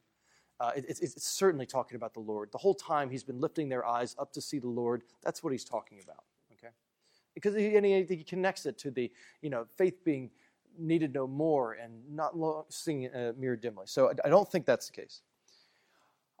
Uh, 0.62 0.70
it, 0.76 0.84
it's, 0.88 1.00
it's 1.00 1.26
certainly 1.26 1.66
talking 1.66 1.96
about 1.96 2.14
the 2.14 2.20
Lord. 2.20 2.52
The 2.52 2.58
whole 2.58 2.74
time 2.74 3.10
he's 3.10 3.24
been 3.24 3.40
lifting 3.40 3.68
their 3.68 3.84
eyes 3.84 4.14
up 4.16 4.32
to 4.34 4.40
see 4.40 4.60
the 4.60 4.68
Lord. 4.68 5.02
That's 5.24 5.42
what 5.42 5.50
he's 5.52 5.64
talking 5.64 5.98
about. 6.00 6.22
Okay? 6.52 6.72
Because 7.34 7.56
he, 7.56 7.74
and 7.74 7.84
he, 7.84 8.04
he 8.04 8.22
connects 8.22 8.64
it 8.64 8.78
to 8.78 8.92
the, 8.92 9.10
you 9.40 9.50
know, 9.50 9.66
faith 9.76 10.04
being 10.04 10.30
needed 10.78 11.12
no 11.12 11.26
more 11.26 11.72
and 11.72 11.92
not 12.08 12.34
seeing 12.68 13.08
uh, 13.08 13.32
mirror 13.36 13.56
dimly. 13.56 13.86
So 13.86 14.10
I, 14.10 14.12
I 14.26 14.28
don't 14.28 14.48
think 14.48 14.64
that's 14.64 14.86
the 14.86 14.92
case. 14.92 15.22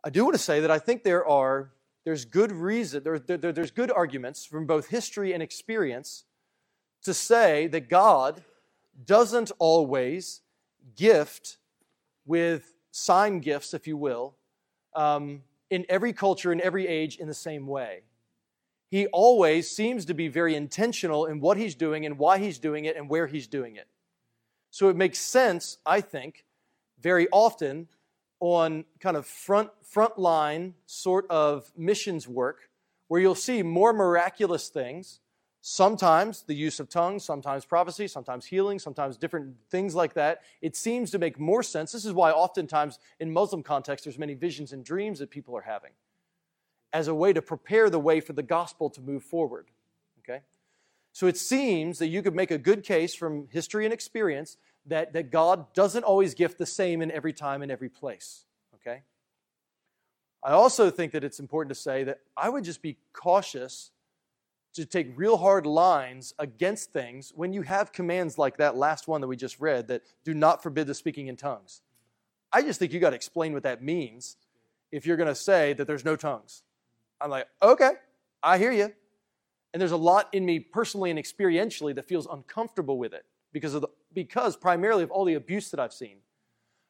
I 0.04 0.10
do 0.10 0.22
want 0.24 0.36
to 0.36 0.42
say 0.42 0.60
that 0.60 0.70
I 0.70 0.78
think 0.78 1.02
there 1.02 1.26
are 1.26 1.72
there's 2.04 2.24
good 2.24 2.52
reason 2.52 3.02
there, 3.02 3.18
there, 3.18 3.52
there's 3.52 3.70
good 3.72 3.90
arguments 3.90 4.44
from 4.44 4.66
both 4.66 4.88
history 4.88 5.32
and 5.32 5.42
experience 5.42 6.24
to 7.02 7.12
say 7.12 7.66
that 7.68 7.88
God 7.88 8.44
doesn't 9.04 9.50
always 9.58 10.42
gift 10.96 11.58
with 12.24 12.72
sign 12.92 13.40
gifts, 13.40 13.74
if 13.74 13.88
you 13.88 13.96
will, 13.96 14.36
um, 14.94 15.42
in 15.70 15.84
every 15.88 16.12
culture, 16.12 16.52
in 16.52 16.60
every 16.60 16.86
age, 16.86 17.16
in 17.16 17.26
the 17.26 17.34
same 17.34 17.66
way. 17.66 18.02
He 18.90 19.06
always 19.08 19.70
seems 19.70 20.04
to 20.04 20.14
be 20.14 20.28
very 20.28 20.54
intentional 20.54 21.24
in 21.24 21.40
what 21.40 21.56
he's 21.56 21.74
doing 21.74 22.06
and 22.06 22.18
why 22.18 22.38
he's 22.38 22.58
doing 22.58 22.84
it 22.84 22.96
and 22.96 23.08
where 23.08 23.26
he's 23.26 23.46
doing 23.46 23.76
it. 23.76 23.88
So 24.70 24.90
it 24.90 24.96
makes 24.96 25.18
sense, 25.18 25.78
I 25.84 26.02
think, 26.02 26.44
very 27.00 27.26
often 27.32 27.88
on 28.38 28.84
kind 29.00 29.16
of 29.16 29.24
front 29.24 29.70
front 29.82 30.18
line 30.18 30.74
sort 30.86 31.26
of 31.30 31.72
missions 31.76 32.28
work 32.28 32.68
where 33.08 33.20
you'll 33.20 33.34
see 33.34 33.62
more 33.62 33.92
miraculous 33.92 34.68
things 34.68 35.20
Sometimes 35.64 36.42
the 36.42 36.54
use 36.54 36.80
of 36.80 36.88
tongues, 36.88 37.24
sometimes 37.24 37.64
prophecy, 37.64 38.08
sometimes 38.08 38.46
healing, 38.46 38.80
sometimes 38.80 39.16
different 39.16 39.54
things 39.70 39.94
like 39.94 40.14
that. 40.14 40.42
It 40.60 40.74
seems 40.74 41.12
to 41.12 41.20
make 41.20 41.38
more 41.38 41.62
sense. 41.62 41.92
This 41.92 42.04
is 42.04 42.12
why 42.12 42.32
oftentimes 42.32 42.98
in 43.20 43.32
Muslim 43.32 43.62
context 43.62 44.04
there's 44.04 44.18
many 44.18 44.34
visions 44.34 44.72
and 44.72 44.84
dreams 44.84 45.20
that 45.20 45.30
people 45.30 45.56
are 45.56 45.62
having 45.62 45.92
as 46.92 47.06
a 47.06 47.14
way 47.14 47.32
to 47.32 47.40
prepare 47.40 47.88
the 47.88 48.00
way 48.00 48.18
for 48.20 48.32
the 48.32 48.42
gospel 48.42 48.90
to 48.90 49.00
move 49.00 49.22
forward. 49.22 49.68
Okay? 50.18 50.40
So 51.12 51.28
it 51.28 51.36
seems 51.36 52.00
that 52.00 52.08
you 52.08 52.22
could 52.22 52.34
make 52.34 52.50
a 52.50 52.58
good 52.58 52.82
case 52.82 53.14
from 53.14 53.46
history 53.52 53.84
and 53.84 53.94
experience 53.94 54.56
that, 54.86 55.12
that 55.12 55.30
God 55.30 55.72
doesn't 55.74 56.02
always 56.02 56.34
gift 56.34 56.58
the 56.58 56.66
same 56.66 57.00
in 57.02 57.12
every 57.12 57.32
time 57.32 57.62
and 57.62 57.70
every 57.70 57.88
place. 57.88 58.46
Okay? 58.74 59.02
I 60.42 60.50
also 60.50 60.90
think 60.90 61.12
that 61.12 61.22
it's 61.22 61.38
important 61.38 61.68
to 61.72 61.80
say 61.80 62.02
that 62.02 62.18
I 62.36 62.48
would 62.48 62.64
just 62.64 62.82
be 62.82 62.96
cautious 63.12 63.92
to 64.74 64.86
take 64.86 65.12
real 65.16 65.36
hard 65.36 65.66
lines 65.66 66.34
against 66.38 66.92
things 66.92 67.32
when 67.34 67.52
you 67.52 67.62
have 67.62 67.92
commands 67.92 68.38
like 68.38 68.56
that 68.56 68.76
last 68.76 69.06
one 69.06 69.20
that 69.20 69.26
we 69.26 69.36
just 69.36 69.60
read 69.60 69.88
that 69.88 70.02
do 70.24 70.34
not 70.34 70.62
forbid 70.62 70.86
the 70.86 70.94
speaking 70.94 71.26
in 71.26 71.36
tongues. 71.36 71.82
I 72.52 72.62
just 72.62 72.78
think 72.78 72.92
you 72.92 73.00
got 73.00 73.10
to 73.10 73.16
explain 73.16 73.52
what 73.52 73.62
that 73.64 73.82
means 73.82 74.36
if 74.90 75.06
you're 75.06 75.16
going 75.16 75.28
to 75.28 75.34
say 75.34 75.72
that 75.74 75.86
there's 75.86 76.04
no 76.04 76.16
tongues. 76.16 76.62
I'm 77.20 77.30
like, 77.30 77.48
okay, 77.62 77.92
I 78.42 78.58
hear 78.58 78.72
you. 78.72 78.92
And 79.72 79.80
there's 79.80 79.92
a 79.92 79.96
lot 79.96 80.28
in 80.32 80.44
me 80.44 80.60
personally 80.60 81.10
and 81.10 81.18
experientially 81.18 81.94
that 81.94 82.04
feels 82.04 82.26
uncomfortable 82.30 82.98
with 82.98 83.14
it 83.14 83.24
because 83.52 83.74
of 83.74 83.82
the, 83.82 83.88
because 84.12 84.56
primarily 84.56 85.02
of 85.02 85.10
all 85.10 85.24
the 85.24 85.34
abuse 85.34 85.70
that 85.70 85.80
I've 85.80 85.92
seen. 85.94 86.16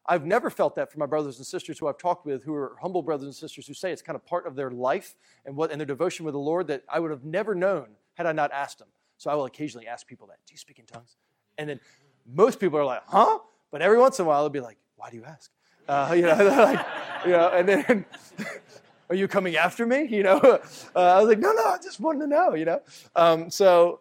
I've 0.06 0.26
never 0.26 0.50
felt 0.50 0.74
that 0.76 0.90
from 0.90 1.00
my 1.00 1.06
brothers 1.06 1.38
and 1.38 1.46
sisters 1.46 1.78
who 1.78 1.86
I've 1.86 1.98
talked 1.98 2.26
with, 2.26 2.42
who 2.42 2.54
are 2.54 2.76
humble 2.80 3.02
brothers 3.02 3.26
and 3.26 3.34
sisters 3.34 3.66
who 3.66 3.74
say 3.74 3.92
it's 3.92 4.02
kind 4.02 4.16
of 4.16 4.26
part 4.26 4.46
of 4.46 4.56
their 4.56 4.70
life 4.70 5.14
and 5.46 5.56
what 5.56 5.70
and 5.70 5.80
their 5.80 5.86
devotion 5.86 6.24
with 6.24 6.34
the 6.34 6.40
Lord 6.40 6.66
that 6.68 6.82
I 6.88 6.98
would 6.98 7.10
have 7.10 7.24
never 7.24 7.54
known 7.54 7.88
had 8.14 8.26
I 8.26 8.32
not 8.32 8.52
asked 8.52 8.78
them. 8.78 8.88
So 9.16 9.30
I 9.30 9.34
will 9.34 9.44
occasionally 9.44 9.86
ask 9.86 10.06
people 10.06 10.26
that, 10.28 10.38
"Do 10.46 10.52
you 10.52 10.58
speak 10.58 10.78
in 10.78 10.86
tongues?" 10.86 11.16
And 11.56 11.68
then 11.68 11.80
most 12.26 12.58
people 12.58 12.78
are 12.78 12.84
like, 12.84 13.02
"Huh?" 13.06 13.38
But 13.70 13.82
every 13.82 13.98
once 13.98 14.18
in 14.18 14.24
a 14.24 14.28
while 14.28 14.42
they'll 14.42 14.50
be 14.50 14.60
like, 14.60 14.78
"Why 14.96 15.10
do 15.10 15.16
you 15.16 15.24
ask?" 15.24 15.50
Uh, 15.88 16.12
you 16.16 16.22
know, 16.22 16.34
like, 16.36 16.86
you 17.24 17.32
know, 17.32 17.48
and 17.48 17.68
then. 17.68 18.04
are 19.08 19.14
you 19.14 19.28
coming 19.28 19.56
after 19.56 19.84
me? 19.84 20.06
You 20.06 20.22
know, 20.22 20.38
uh, 20.40 20.58
I 20.98 21.18
was 21.18 21.28
like, 21.28 21.38
no, 21.38 21.52
no, 21.52 21.64
I 21.64 21.76
just 21.82 22.00
wanted 22.00 22.20
to 22.20 22.26
know. 22.26 22.54
You 22.54 22.64
know, 22.64 22.80
um, 23.14 23.50
so 23.50 24.00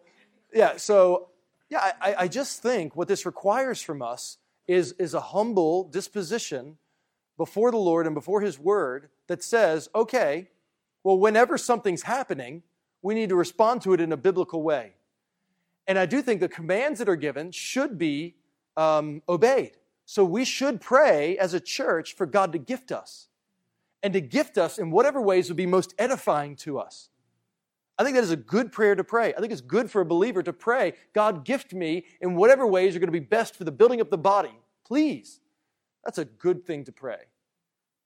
yeah, 0.54 0.78
so 0.78 1.28
yeah, 1.68 1.92
I, 2.00 2.14
I 2.20 2.28
just 2.28 2.62
think 2.62 2.96
what 2.96 3.08
this 3.08 3.26
requires 3.26 3.82
from 3.82 4.00
us 4.00 4.38
is, 4.72 4.92
is 4.98 5.14
a 5.14 5.20
humble 5.20 5.84
disposition 5.84 6.78
before 7.36 7.70
the 7.70 7.76
Lord 7.76 8.06
and 8.06 8.14
before 8.14 8.40
His 8.40 8.58
Word 8.58 9.08
that 9.26 9.42
says, 9.42 9.88
okay, 9.94 10.48
well, 11.04 11.18
whenever 11.18 11.58
something's 11.58 12.02
happening, 12.02 12.62
we 13.02 13.14
need 13.14 13.28
to 13.30 13.36
respond 13.36 13.82
to 13.82 13.92
it 13.92 14.00
in 14.00 14.12
a 14.12 14.16
biblical 14.16 14.62
way. 14.62 14.92
And 15.86 15.98
I 15.98 16.06
do 16.06 16.22
think 16.22 16.40
the 16.40 16.48
commands 16.48 16.98
that 17.00 17.08
are 17.08 17.16
given 17.16 17.50
should 17.50 17.98
be 17.98 18.36
um, 18.76 19.22
obeyed. 19.28 19.72
So 20.04 20.24
we 20.24 20.44
should 20.44 20.80
pray 20.80 21.36
as 21.38 21.54
a 21.54 21.60
church 21.60 22.14
for 22.14 22.26
God 22.26 22.52
to 22.52 22.58
gift 22.58 22.92
us 22.92 23.28
and 24.02 24.12
to 24.12 24.20
gift 24.20 24.58
us 24.58 24.78
in 24.78 24.90
whatever 24.90 25.20
ways 25.20 25.48
would 25.48 25.56
be 25.56 25.66
most 25.66 25.94
edifying 25.98 26.56
to 26.56 26.78
us. 26.78 27.08
I 27.98 28.04
think 28.04 28.16
that 28.16 28.24
is 28.24 28.30
a 28.30 28.36
good 28.36 28.72
prayer 28.72 28.94
to 28.94 29.04
pray. 29.04 29.34
I 29.34 29.40
think 29.40 29.52
it's 29.52 29.60
good 29.60 29.90
for 29.90 30.00
a 30.00 30.04
believer 30.04 30.42
to 30.42 30.52
pray, 30.52 30.94
God, 31.12 31.44
gift 31.44 31.72
me 31.72 32.04
in 32.20 32.34
whatever 32.34 32.66
ways 32.66 32.96
are 32.96 32.98
going 32.98 33.08
to 33.08 33.12
be 33.12 33.20
best 33.20 33.54
for 33.54 33.64
the 33.64 33.72
building 33.72 34.00
up 34.00 34.10
the 34.10 34.18
body. 34.18 34.58
Please. 34.92 35.40
That's 36.04 36.18
a 36.18 36.26
good 36.26 36.66
thing 36.66 36.84
to 36.84 36.92
pray. 36.92 37.20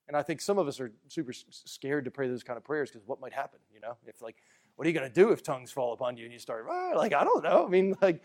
And 0.06 0.16
I 0.16 0.22
think 0.22 0.40
some 0.40 0.56
of 0.56 0.68
us 0.68 0.78
are 0.78 0.92
super 1.08 1.32
scared 1.32 2.04
to 2.04 2.12
pray 2.12 2.28
those 2.28 2.44
kind 2.44 2.56
of 2.56 2.62
prayers 2.62 2.92
because 2.92 3.04
what 3.08 3.20
might 3.20 3.32
happen, 3.32 3.58
you 3.74 3.80
know? 3.80 3.96
If, 4.06 4.22
like, 4.22 4.36
what 4.76 4.86
are 4.86 4.88
you 4.88 4.96
going 4.96 5.10
to 5.10 5.12
do 5.12 5.32
if 5.32 5.42
tongues 5.42 5.72
fall 5.72 5.94
upon 5.94 6.16
you 6.16 6.22
and 6.22 6.32
you 6.32 6.38
start, 6.38 6.64
oh, 6.70 6.92
like, 6.94 7.12
I 7.12 7.24
don't 7.24 7.42
know. 7.42 7.66
I 7.66 7.68
mean, 7.68 7.96
like, 8.00 8.22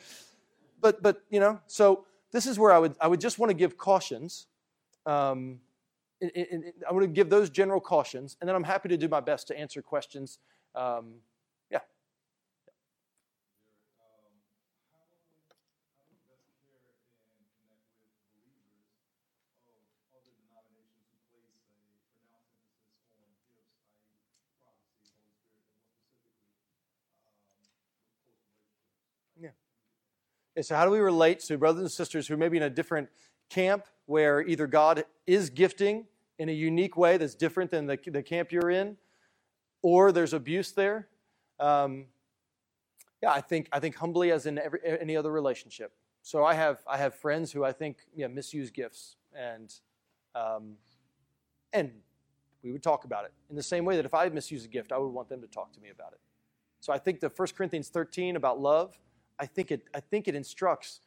but, 0.79 1.01
but, 1.01 1.23
you 1.31 1.39
know, 1.39 1.59
so 1.65 2.05
this 2.31 2.45
is 2.45 2.59
where 2.59 2.71
I 2.71 2.77
would, 2.77 2.93
I 3.01 3.07
would 3.07 3.19
just 3.19 3.39
want 3.39 3.49
to 3.49 3.55
give 3.55 3.79
cautions. 3.79 4.45
Um, 5.07 5.59
in, 6.19 6.29
in, 6.29 6.45
in, 6.51 6.73
I 6.87 6.93
want 6.93 7.01
to 7.01 7.07
give 7.07 7.31
those 7.31 7.49
general 7.49 7.81
cautions, 7.81 8.37
and 8.41 8.47
then 8.47 8.55
I'm 8.55 8.63
happy 8.63 8.89
to 8.89 8.97
do 8.97 9.07
my 9.07 9.21
best 9.21 9.47
to 9.47 9.57
answer 9.57 9.81
questions. 9.81 10.37
Um, 10.75 11.15
And 30.55 30.65
so, 30.65 30.75
how 30.75 30.85
do 30.85 30.91
we 30.91 30.99
relate 30.99 31.39
to 31.41 31.57
brothers 31.57 31.81
and 31.81 31.91
sisters 31.91 32.27
who 32.27 32.37
may 32.37 32.49
be 32.49 32.57
in 32.57 32.63
a 32.63 32.69
different 32.69 33.09
camp 33.49 33.85
where 34.05 34.41
either 34.41 34.67
God 34.67 35.05
is 35.25 35.49
gifting 35.49 36.05
in 36.39 36.49
a 36.49 36.53
unique 36.53 36.97
way 36.97 37.17
that's 37.17 37.35
different 37.35 37.71
than 37.71 37.85
the, 37.85 37.97
the 38.07 38.23
camp 38.23 38.51
you're 38.51 38.69
in, 38.69 38.97
or 39.81 40.11
there's 40.11 40.33
abuse 40.33 40.71
there? 40.71 41.07
Um, 41.59 42.05
yeah, 43.21 43.31
I 43.31 43.41
think, 43.41 43.69
I 43.71 43.79
think 43.79 43.95
humbly 43.95 44.31
as 44.31 44.45
in 44.45 44.57
every, 44.57 44.79
any 44.83 45.15
other 45.15 45.31
relationship. 45.31 45.93
So 46.23 46.43
I 46.43 46.53
have, 46.55 46.79
I 46.87 46.97
have 46.97 47.15
friends 47.15 47.51
who 47.51 47.63
I 47.63 47.71
think 47.71 47.97
yeah, 48.15 48.27
misuse 48.27 48.71
gifts, 48.71 49.15
and, 49.33 49.73
um, 50.35 50.73
and 51.73 51.91
we 52.63 52.71
would 52.71 52.83
talk 52.83 53.05
about 53.05 53.25
it 53.25 53.33
in 53.49 53.55
the 53.55 53.63
same 53.63 53.85
way 53.85 53.95
that 53.95 54.05
if 54.05 54.13
I 54.13 54.27
misuse 54.29 54.65
a 54.65 54.67
gift, 54.67 54.91
I 54.91 54.97
would 54.97 55.09
want 55.09 55.29
them 55.29 55.41
to 55.41 55.47
talk 55.47 55.71
to 55.73 55.79
me 55.79 55.89
about 55.89 56.13
it. 56.13 56.19
So 56.79 56.91
I 56.91 56.97
think 56.97 57.19
the 57.19 57.29
1 57.29 57.47
Corinthians 57.55 57.89
13 57.89 58.35
about 58.35 58.59
love, 58.59 58.97
I 59.41 59.47
think 59.47 59.71
it, 59.71 59.81
I 59.93 59.99
think 59.99 60.27
it 60.27 60.35
instructs 60.35 61.01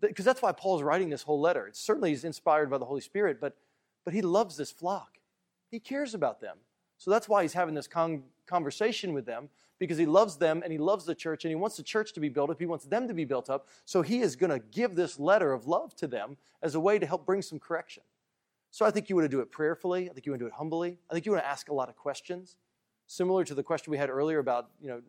Because 0.00 0.24
that's 0.24 0.42
why 0.42 0.52
Paul's 0.52 0.82
writing 0.82 1.10
this 1.10 1.22
whole 1.22 1.40
letter. 1.40 1.66
It 1.68 1.76
certainly 1.76 2.12
is 2.12 2.24
inspired 2.24 2.70
by 2.70 2.78
the 2.78 2.86
Holy 2.86 3.02
Spirit, 3.02 3.38
but, 3.40 3.56
but 4.04 4.14
he 4.14 4.22
loves 4.22 4.56
this 4.56 4.72
flock. 4.72 5.18
He 5.70 5.78
cares 5.78 6.14
about 6.14 6.40
them. 6.40 6.56
So 6.98 7.10
that's 7.10 7.28
why 7.28 7.42
he's 7.42 7.52
having 7.52 7.74
this 7.74 7.86
con- 7.86 8.24
conversation 8.46 9.12
with 9.12 9.26
them, 9.26 9.50
because 9.78 9.98
he 9.98 10.06
loves 10.06 10.36
them 10.38 10.62
and 10.62 10.72
he 10.72 10.78
loves 10.78 11.04
the 11.04 11.14
church 11.14 11.44
and 11.44 11.50
he 11.50 11.54
wants 11.54 11.76
the 11.76 11.82
church 11.82 12.12
to 12.14 12.20
be 12.20 12.30
built 12.30 12.50
up. 12.50 12.58
He 12.58 12.66
wants 12.66 12.86
them 12.86 13.06
to 13.08 13.14
be 13.14 13.26
built 13.26 13.50
up. 13.50 13.68
So 13.84 14.00
he 14.00 14.20
is 14.20 14.36
going 14.36 14.50
to 14.50 14.58
give 14.58 14.94
this 14.94 15.18
letter 15.18 15.52
of 15.52 15.66
love 15.66 15.94
to 15.96 16.06
them 16.06 16.38
as 16.62 16.74
a 16.74 16.80
way 16.80 16.98
to 16.98 17.06
help 17.06 17.26
bring 17.26 17.42
some 17.42 17.58
correction. 17.58 18.02
So 18.70 18.86
I 18.86 18.90
think 18.90 19.08
you 19.08 19.16
want 19.16 19.24
to 19.24 19.36
do 19.36 19.40
it 19.40 19.50
prayerfully. 19.50 20.08
I 20.08 20.12
think 20.12 20.24
you 20.26 20.32
want 20.32 20.40
to 20.40 20.44
do 20.44 20.48
it 20.48 20.54
humbly. 20.54 20.98
I 21.10 21.14
think 21.14 21.26
you 21.26 21.32
want 21.32 21.44
to 21.44 21.48
ask 21.48 21.68
a 21.68 21.74
lot 21.74 21.88
of 21.88 21.96
questions, 21.96 22.56
similar 23.06 23.44
to 23.44 23.54
the 23.54 23.62
question 23.62 23.90
we 23.90 23.98
had 23.98 24.10
earlier 24.10 24.38
about 24.38 24.70
you 24.80 24.88
know 24.88 25.02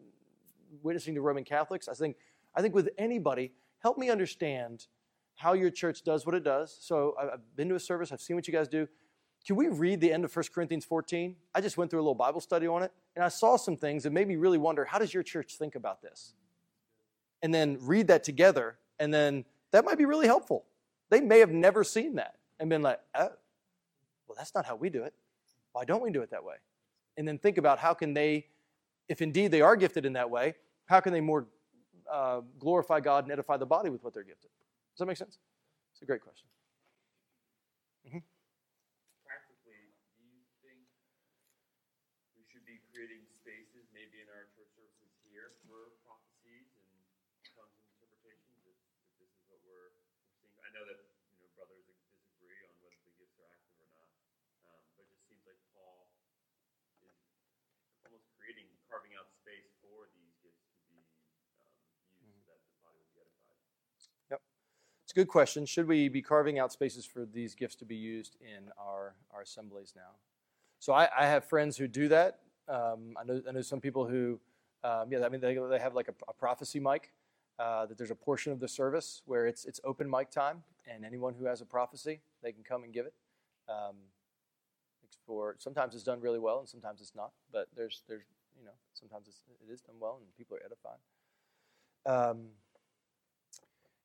witnessing 0.83 1.15
to 1.15 1.21
Roman 1.21 1.43
Catholics. 1.43 1.87
I 1.87 1.93
think 1.93 2.17
I 2.57 2.61
think 2.61 2.73
with 2.73 2.89
anybody, 2.97 3.51
help 3.77 3.97
me 3.97 4.09
understand 4.09 4.87
how 5.35 5.53
your 5.53 5.69
church 5.69 6.03
does 6.03 6.25
what 6.25 6.33
it 6.33 6.43
does. 6.43 6.75
So 6.81 7.15
I've 7.21 7.55
been 7.55 7.69
to 7.69 7.75
a 7.75 7.79
service. 7.79 8.11
I've 8.11 8.19
seen 8.19 8.35
what 8.35 8.47
you 8.47 8.53
guys 8.53 8.67
do. 8.67 8.87
Can 9.45 9.55
we 9.55 9.67
read 9.67 10.01
the 10.01 10.11
end 10.11 10.25
of 10.25 10.35
1 10.35 10.45
Corinthians 10.53 10.83
14? 10.83 11.35
I 11.53 11.61
just 11.61 11.77
went 11.77 11.91
through 11.91 11.99
a 11.99 12.01
little 12.01 12.15
Bible 12.15 12.41
study 12.41 12.65
on 12.65 12.81
it, 12.81 12.91
and 13.15 13.23
I 13.23 13.27
saw 13.29 13.55
some 13.55 13.77
things 13.77 14.03
that 14.03 14.11
made 14.11 14.27
me 14.27 14.35
really 14.35 14.57
wonder 14.57 14.83
how 14.83 14.97
does 14.97 15.13
your 15.13 15.21
church 15.21 15.55
think 15.57 15.75
about 15.75 16.01
this? 16.01 16.33
And 17.43 17.53
then 17.53 17.77
read 17.79 18.07
that 18.07 18.23
together, 18.23 18.79
and 18.99 19.13
then 19.13 19.45
that 19.71 19.85
might 19.85 19.99
be 19.99 20.05
really 20.05 20.25
helpful. 20.25 20.65
They 21.11 21.21
may 21.21 21.39
have 21.39 21.51
never 21.51 21.83
seen 21.83 22.15
that 22.15 22.35
and 22.59 22.69
been 22.69 22.81
like, 22.81 22.99
oh, 23.13 23.29
well, 24.27 24.35
that's 24.35 24.55
not 24.55 24.65
how 24.65 24.75
we 24.75 24.89
do 24.89 25.03
it. 25.03 25.13
Why 25.73 25.85
don't 25.85 26.01
we 26.01 26.09
do 26.09 26.23
it 26.23 26.31
that 26.31 26.43
way? 26.43 26.55
And 27.15 27.27
then 27.27 27.37
think 27.37 27.59
about 27.59 27.77
how 27.77 27.93
can 27.93 28.15
they, 28.15 28.47
if 29.07 29.21
indeed 29.21 29.51
they 29.51 29.61
are 29.61 29.75
gifted 29.75 30.05
in 30.05 30.13
that 30.13 30.31
way, 30.31 30.55
how 30.87 30.99
can 30.99 31.13
they 31.13 31.21
more 31.21 31.45
uh, 32.11 32.41
glorify 32.59 32.99
God 32.99 33.25
and 33.25 33.31
edify 33.31 33.57
the 33.57 33.65
body 33.65 33.89
with 33.89 34.03
what 34.03 34.13
they're 34.13 34.27
gifted? 34.27 34.51
Does 34.93 34.99
that 34.99 35.07
make 35.07 35.17
sense? 35.17 35.37
It's 35.93 36.01
a 36.01 36.09
great 36.09 36.21
question. 36.21 36.47
Mm-hmm. 38.07 38.23
Practically, 39.25 39.93
do 40.15 40.23
you 40.23 40.41
think 40.63 40.87
we 42.37 42.43
should 42.49 42.65
be 42.65 42.79
creating 42.89 43.27
spaces, 43.43 43.85
maybe 43.93 44.23
in 44.23 44.29
our 44.31 44.47
church 44.55 44.71
services 44.77 45.11
here, 45.27 45.57
for 45.67 45.97
prophecies 46.05 46.69
and 46.77 46.89
tongues 47.53 47.75
and 47.77 47.85
interpretations? 47.97 48.61
If, 48.65 48.77
if 49.11 49.15
this 49.19 49.31
is 49.31 49.43
what 49.51 49.59
we're, 49.67 49.91
we're 50.41 50.53
seeing, 50.53 50.63
I 50.63 50.71
know 50.71 50.85
that 50.87 51.07
good 65.17 65.27
question. 65.27 65.65
Should 65.65 65.87
we 65.87 66.09
be 66.09 66.21
carving 66.21 66.59
out 66.59 66.71
spaces 66.71 67.03
for 67.03 67.25
these 67.25 67.55
gifts 67.55 67.73
to 67.77 67.85
be 67.85 67.95
used 67.95 68.35
in 68.39 68.69
our, 68.77 69.15
our 69.33 69.41
assemblies 69.41 69.93
now? 69.95 70.11
So 70.77 70.93
I, 70.93 71.09
I 71.17 71.25
have 71.25 71.43
friends 71.43 71.75
who 71.75 71.87
do 71.87 72.07
that. 72.09 72.37
Um, 72.69 73.15
I, 73.19 73.23
know, 73.23 73.41
I 73.49 73.51
know 73.51 73.61
some 73.61 73.81
people 73.81 74.05
who, 74.05 74.39
um, 74.83 75.11
yeah, 75.11 75.25
I 75.25 75.29
mean, 75.29 75.41
they, 75.41 75.55
they 75.55 75.79
have 75.79 75.95
like 75.95 76.07
a, 76.07 76.13
a 76.27 76.33
prophecy 76.33 76.79
mic, 76.79 77.13
uh, 77.57 77.87
that 77.87 77.97
there's 77.97 78.11
a 78.11 78.15
portion 78.15 78.51
of 78.51 78.59
the 78.59 78.67
service 78.67 79.23
where 79.25 79.47
it's, 79.47 79.65
it's 79.65 79.79
open 79.83 80.07
mic 80.07 80.29
time, 80.29 80.61
and 80.85 81.03
anyone 81.03 81.33
who 81.33 81.45
has 81.45 81.61
a 81.61 81.65
prophecy, 81.65 82.19
they 82.43 82.51
can 82.51 82.61
come 82.61 82.83
and 82.83 82.93
give 82.93 83.07
it. 83.07 83.13
Um, 83.67 83.95
for 85.25 85.55
sometimes 85.57 85.95
it's 85.95 86.03
done 86.03 86.21
really 86.21 86.37
well, 86.37 86.59
and 86.59 86.69
sometimes 86.69 87.01
it's 87.01 87.15
not. 87.15 87.31
But 87.51 87.69
there's 87.75 88.03
there's 88.07 88.23
you 88.57 88.63
know 88.63 88.71
sometimes 88.93 89.27
it's, 89.27 89.41
it 89.67 89.73
is 89.73 89.81
done 89.81 89.95
well, 89.99 90.19
and 90.21 90.27
people 90.37 90.55
are 90.57 90.63
edified. 90.63 90.99
Um, 92.05 92.49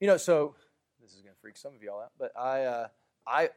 you 0.01 0.09
know, 0.09 0.17
so 0.17 0.57
this 1.03 1.13
is 1.13 1.21
going 1.21 1.35
to 1.35 1.41
freak 1.41 1.57
some 1.57 1.75
of 1.75 1.83
y'all 1.83 2.01
out, 2.01 2.13
but 2.19 2.33
I, 2.39 2.63
uh, 2.65 2.89
I 3.27 3.51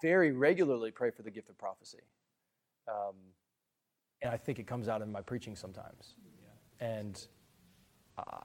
very 0.00 0.32
regularly 0.32 0.90
pray 0.90 1.10
for 1.10 1.22
the 1.22 1.30
gift 1.30 1.50
of 1.50 1.58
prophecy. 1.58 1.98
Um, 2.88 3.14
and 4.22 4.32
I 4.32 4.36
think 4.36 4.58
it 4.58 4.66
comes 4.66 4.88
out 4.88 5.02
in 5.02 5.10
my 5.10 5.20
preaching 5.20 5.56
sometimes. 5.56 6.14
Yeah. 6.80 6.86
And 6.86 7.26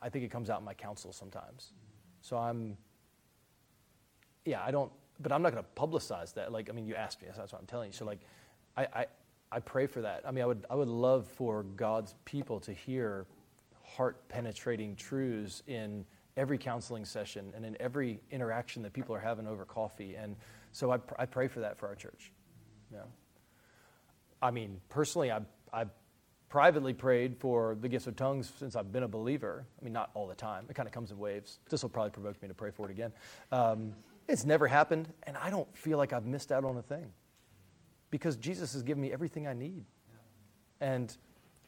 I 0.01 0.09
think 0.09 0.25
it 0.25 0.31
comes 0.31 0.49
out 0.49 0.59
in 0.59 0.65
my 0.65 0.73
counsel 0.73 1.13
sometimes. 1.13 1.73
So 2.21 2.37
I'm, 2.37 2.77
yeah, 4.45 4.61
I 4.65 4.71
don't, 4.71 4.91
but 5.19 5.31
I'm 5.31 5.41
not 5.41 5.51
going 5.53 5.63
to 5.63 5.81
publicize 5.81 6.33
that. 6.33 6.51
Like, 6.51 6.69
I 6.69 6.73
mean, 6.73 6.85
you 6.85 6.95
asked 6.95 7.21
me, 7.21 7.27
that's 7.35 7.51
what 7.51 7.59
I'm 7.61 7.67
telling 7.67 7.89
you. 7.89 7.93
So, 7.93 8.05
like, 8.05 8.19
I, 8.75 8.87
I, 8.93 9.05
I 9.51 9.59
pray 9.59 9.85
for 9.85 10.01
that. 10.01 10.23
I 10.25 10.31
mean, 10.31 10.43
I 10.43 10.47
would, 10.47 10.65
I 10.69 10.75
would 10.75 10.87
love 10.87 11.27
for 11.27 11.63
God's 11.63 12.15
people 12.25 12.59
to 12.61 12.73
hear 12.73 13.25
heart 13.83 14.27
penetrating 14.29 14.95
truths 14.95 15.63
in 15.67 16.05
every 16.37 16.57
counseling 16.57 17.05
session 17.05 17.51
and 17.55 17.65
in 17.65 17.75
every 17.79 18.19
interaction 18.31 18.83
that 18.83 18.93
people 18.93 19.15
are 19.15 19.19
having 19.19 19.47
over 19.47 19.65
coffee. 19.65 20.15
And 20.15 20.35
so 20.71 20.91
I, 20.91 20.99
I 21.17 21.25
pray 21.25 21.47
for 21.47 21.61
that 21.61 21.77
for 21.77 21.87
our 21.87 21.95
church. 21.95 22.31
Yeah. 22.91 22.99
I 24.41 24.51
mean, 24.51 24.79
personally, 24.89 25.31
I, 25.31 25.41
I 25.73 25.85
privately 26.49 26.93
prayed 26.93 27.37
for 27.37 27.77
the 27.79 27.87
gifts 27.87 28.07
of 28.07 28.15
tongues 28.15 28.51
since 28.57 28.75
I've 28.75 28.91
been 28.91 29.03
a 29.03 29.07
believer. 29.07 29.65
I 29.79 29.83
mean, 29.83 29.93
not 29.93 30.09
all 30.13 30.27
the 30.27 30.35
time. 30.35 30.65
It 30.69 30.75
kind 30.75 30.87
of 30.87 30.93
comes 30.93 31.11
in 31.11 31.19
waves. 31.19 31.59
This 31.69 31.83
will 31.83 31.89
probably 31.89 32.11
provoke 32.11 32.41
me 32.41 32.47
to 32.47 32.53
pray 32.53 32.71
for 32.71 32.89
it 32.89 32.91
again. 32.91 33.11
Um, 33.51 33.93
it's 34.27 34.45
never 34.45 34.67
happened, 34.67 35.11
and 35.23 35.35
I 35.37 35.49
don't 35.49 35.75
feel 35.75 35.97
like 35.97 36.13
I've 36.13 36.25
missed 36.25 36.51
out 36.51 36.63
on 36.63 36.77
a 36.77 36.81
thing 36.81 37.11
because 38.11 38.37
Jesus 38.37 38.73
has 38.73 38.83
given 38.83 39.01
me 39.01 39.11
everything 39.11 39.47
I 39.47 39.53
need. 39.53 39.85
And 40.81 41.15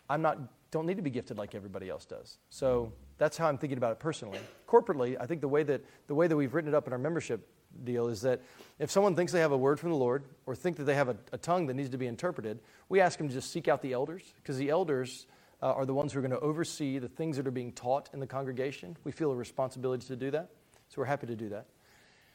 I'm 0.10 0.22
not, 0.22 0.40
don't 0.72 0.86
need 0.86 0.98
to 0.98 1.04
be 1.04 1.10
gifted 1.10 1.38
like 1.38 1.56
everybody 1.56 1.90
else 1.90 2.06
does. 2.06 2.38
So 2.50 2.94
that's 3.22 3.38
how 3.38 3.48
I'm 3.48 3.60
thinking 3.60 3.78
about 3.78 3.92
it 3.92 4.00
personally. 4.00 4.40
Corporately, 4.68 5.16
I 5.20 5.28
think 5.28 5.42
the 5.42 5.48
way 5.48 5.62
that 5.62 5.86
the 6.08 6.16
way 6.16 6.26
that 6.26 6.36
we've 6.36 6.52
written 6.56 6.74
it 6.74 6.76
up 6.76 6.88
in 6.88 6.94
our 6.94 6.98
membership 6.98 7.48
deal 7.84 8.08
is 8.08 8.22
that 8.22 8.42
if 8.80 8.90
someone 8.90 9.16
thinks 9.16 9.32
they 9.32 9.42
have 9.42 9.52
a 9.52 9.58
word 9.58 9.80
from 9.80 9.92
the 9.92 9.96
Lord 9.96 10.24
or 10.48 10.56
think 10.56 10.78
that 10.78 10.86
they 10.86 10.96
have 10.96 11.08
a, 11.08 11.16
a 11.32 11.38
tongue 11.38 11.68
that 11.68 11.76
needs 11.76 11.92
to 11.92 12.00
be 12.00 12.08
interpreted, 12.08 12.60
we 12.90 13.00
ask 13.00 13.20
them 13.20 13.28
to 13.28 13.34
just 13.34 13.52
seek 13.52 13.68
out 13.68 13.84
the 13.84 13.94
elders 13.94 14.24
because 14.38 14.58
the 14.58 14.72
elders 14.72 15.28
uh, 15.62 15.68
are 15.68 15.86
the 15.86 15.94
ones 15.94 16.12
who 16.12 16.18
are 16.18 16.24
going 16.24 16.32
to 16.32 16.40
oversee 16.40 16.98
the 16.98 17.08
things 17.08 17.38
that 17.38 17.46
are 17.46 17.52
being 17.52 17.72
taught 17.72 18.10
in 18.12 18.20
the 18.20 18.26
congregation. 18.26 18.98
We 19.04 19.12
feel 19.12 19.32
a 19.32 19.36
responsibility 19.36 20.08
to 20.08 20.16
do 20.16 20.32
that, 20.32 20.50
so 20.90 20.96
we're 20.98 21.06
happy 21.06 21.28
to 21.28 21.36
do 21.36 21.50
that. 21.50 21.68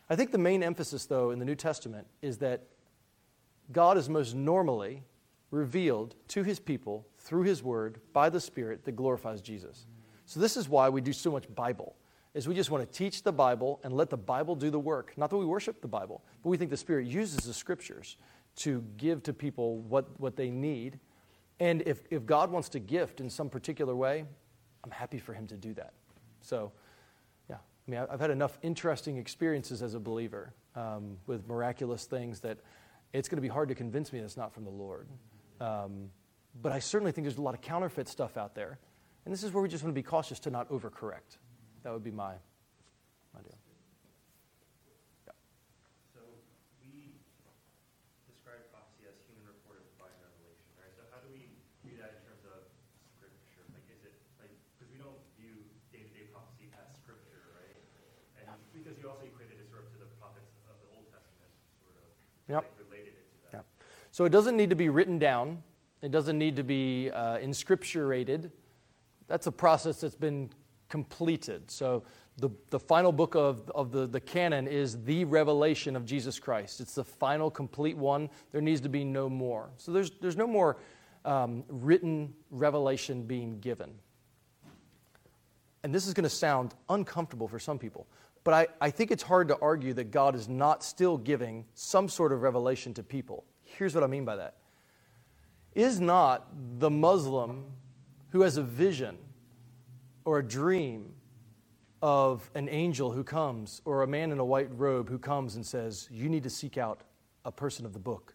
I 0.08 0.14
think 0.14 0.30
the 0.30 0.38
main 0.38 0.62
emphasis, 0.62 1.06
though, 1.06 1.32
in 1.32 1.40
the 1.40 1.44
New 1.44 1.56
Testament 1.56 2.06
is 2.22 2.38
that 2.38 2.62
God 3.72 3.98
is 3.98 4.08
most 4.08 4.36
normally 4.36 5.02
revealed 5.50 6.14
to 6.28 6.44
his 6.44 6.60
people 6.60 7.08
through 7.18 7.42
his 7.42 7.60
word 7.60 7.98
by 8.12 8.30
the 8.30 8.40
Spirit 8.40 8.84
that 8.84 8.92
glorifies 8.92 9.40
Jesus. 9.40 9.84
So 10.26 10.40
this 10.40 10.56
is 10.56 10.68
why 10.68 10.88
we 10.88 11.00
do 11.00 11.12
so 11.12 11.30
much 11.30 11.52
Bible. 11.54 11.96
Is 12.34 12.46
we 12.46 12.54
just 12.54 12.70
want 12.70 12.84
to 12.84 12.98
teach 12.98 13.22
the 13.22 13.32
Bible 13.32 13.80
and 13.82 13.94
let 13.94 14.10
the 14.10 14.16
Bible 14.16 14.54
do 14.54 14.68
the 14.68 14.78
work. 14.78 15.14
Not 15.16 15.30
that 15.30 15.38
we 15.38 15.46
worship 15.46 15.80
the 15.80 15.88
Bible, 15.88 16.22
but 16.42 16.50
we 16.50 16.58
think 16.58 16.70
the 16.70 16.76
Spirit 16.76 17.06
uses 17.06 17.38
the 17.38 17.54
scriptures 17.54 18.18
to 18.56 18.84
give 18.98 19.22
to 19.22 19.32
people 19.32 19.78
what, 19.78 20.20
what 20.20 20.36
they 20.36 20.50
need. 20.50 20.98
And 21.60 21.82
if, 21.86 22.02
if 22.10 22.26
God 22.26 22.50
wants 22.50 22.68
to 22.70 22.78
gift 22.78 23.20
in 23.20 23.30
some 23.30 23.48
particular 23.48 23.96
way, 23.96 24.24
I'm 24.84 24.90
happy 24.90 25.18
for 25.18 25.32
him 25.32 25.46
to 25.46 25.56
do 25.56 25.72
that. 25.74 25.94
So, 26.42 26.72
yeah, 27.48 27.56
I 27.56 27.90
mean, 27.90 28.06
I've 28.10 28.20
had 28.20 28.30
enough 28.30 28.58
interesting 28.62 29.16
experiences 29.16 29.82
as 29.82 29.94
a 29.94 30.00
believer 30.00 30.52
um, 30.74 31.16
with 31.26 31.46
miraculous 31.48 32.04
things 32.04 32.40
that 32.40 32.58
it's 33.14 33.28
going 33.28 33.38
to 33.38 33.42
be 33.42 33.48
hard 33.48 33.68
to 33.70 33.74
convince 33.74 34.12
me 34.12 34.18
that 34.18 34.26
it's 34.26 34.36
not 34.36 34.52
from 34.52 34.64
the 34.64 34.70
Lord. 34.70 35.08
Um, 35.60 36.10
but 36.60 36.72
I 36.72 36.80
certainly 36.80 37.12
think 37.12 37.24
there's 37.24 37.38
a 37.38 37.42
lot 37.42 37.54
of 37.54 37.62
counterfeit 37.62 38.08
stuff 38.08 38.36
out 38.36 38.54
there 38.54 38.78
and 39.26 39.34
this 39.34 39.42
is 39.42 39.50
where 39.50 39.58
we 39.58 39.68
just 39.68 39.82
want 39.82 39.90
to 39.90 39.98
be 39.98 40.06
cautious 40.06 40.38
to 40.46 40.54
not 40.54 40.70
overcorrect. 40.70 41.42
That 41.82 41.90
would 41.90 42.06
be 42.06 42.14
my, 42.14 42.38
my 43.34 43.42
deal. 43.42 43.58
So 46.14 46.22
we 46.78 47.18
describe 48.30 48.62
prophecy 48.70 49.10
as 49.10 49.18
human 49.26 49.42
report 49.50 49.82
divine 49.98 50.14
revelation, 50.22 50.62
right? 50.78 50.94
So 50.94 51.02
how 51.10 51.18
do 51.18 51.26
we 51.34 51.50
view 51.82 51.98
that 51.98 52.22
in 52.22 52.22
terms 52.22 52.46
of 52.46 52.70
scripture? 53.18 53.66
Like, 53.74 53.82
is 53.90 53.98
it 54.06 54.14
like 54.38 54.54
because 54.78 54.94
we 54.94 55.02
don't 55.02 55.18
view 55.34 55.58
day-to-day 55.90 56.30
prophecy 56.30 56.70
as 56.78 56.86
scripture, 56.94 57.50
right? 57.50 57.74
And 58.38 58.46
because 58.70 58.94
you 58.94 59.10
also 59.10 59.26
equated 59.26 59.58
it 59.58 59.66
sort 59.74 59.82
of 59.82 59.90
to 59.90 59.98
the 60.06 60.10
prophets 60.22 60.54
of 60.70 60.78
the 60.86 60.88
Old 60.94 61.10
Testament, 61.10 61.50
sort 61.82 61.98
of 61.98 62.06
yep. 62.46 62.62
related 62.78 63.18
it. 63.18 63.26
Yep. 63.58 63.66
So 64.14 64.22
it 64.22 64.30
doesn't 64.30 64.54
need 64.54 64.70
to 64.70 64.78
be 64.78 64.86
written 64.86 65.18
down. 65.18 65.66
It 65.98 66.14
doesn't 66.14 66.38
need 66.38 66.54
to 66.54 66.62
be 66.62 67.10
uh, 67.10 67.42
inscripturated. 67.42 68.54
That's 69.28 69.46
a 69.46 69.52
process 69.52 70.00
that's 70.00 70.14
been 70.14 70.50
completed. 70.88 71.70
So 71.70 72.04
the, 72.38 72.50
the 72.70 72.78
final 72.78 73.12
book 73.12 73.34
of, 73.34 73.70
of 73.74 73.90
the, 73.90 74.06
the 74.06 74.20
canon 74.20 74.68
is 74.68 75.02
the 75.04 75.24
revelation 75.24 75.96
of 75.96 76.04
Jesus 76.04 76.38
Christ. 76.38 76.80
It's 76.80 76.94
the 76.94 77.04
final 77.04 77.50
complete 77.50 77.96
one. 77.96 78.28
There 78.52 78.60
needs 78.60 78.80
to 78.82 78.88
be 78.88 79.04
no 79.04 79.28
more. 79.28 79.70
So 79.78 79.92
there's, 79.92 80.10
there's 80.20 80.36
no 80.36 80.46
more 80.46 80.76
um, 81.24 81.64
written 81.68 82.32
revelation 82.50 83.22
being 83.22 83.58
given. 83.60 83.90
And 85.82 85.94
this 85.94 86.06
is 86.06 86.14
going 86.14 86.24
to 86.24 86.30
sound 86.30 86.74
uncomfortable 86.88 87.48
for 87.48 87.58
some 87.58 87.78
people, 87.78 88.06
but 88.42 88.54
I, 88.54 88.86
I 88.86 88.90
think 88.90 89.10
it's 89.10 89.22
hard 89.22 89.48
to 89.48 89.58
argue 89.60 89.92
that 89.94 90.10
God 90.10 90.34
is 90.34 90.48
not 90.48 90.82
still 90.82 91.16
giving 91.16 91.64
some 91.74 92.08
sort 92.08 92.32
of 92.32 92.42
revelation 92.42 92.92
to 92.94 93.02
people. 93.02 93.44
Here's 93.62 93.94
what 93.94 94.04
I 94.04 94.08
mean 94.08 94.24
by 94.24 94.36
that. 94.36 94.54
Is 95.74 96.00
not 96.00 96.48
the 96.78 96.90
Muslim 96.90 97.66
who 98.36 98.42
has 98.42 98.58
a 98.58 98.62
vision 98.62 99.16
or 100.26 100.38
a 100.38 100.46
dream 100.46 101.14
of 102.02 102.50
an 102.54 102.68
angel 102.68 103.10
who 103.10 103.24
comes 103.24 103.80
or 103.86 104.02
a 104.02 104.06
man 104.06 104.30
in 104.30 104.38
a 104.38 104.44
white 104.44 104.68
robe 104.76 105.08
who 105.08 105.18
comes 105.18 105.56
and 105.56 105.64
says, 105.64 106.06
You 106.10 106.28
need 106.28 106.42
to 106.42 106.50
seek 106.50 106.76
out 106.76 107.00
a 107.46 107.50
person 107.50 107.86
of 107.86 107.94
the 107.94 107.98
book, 107.98 108.34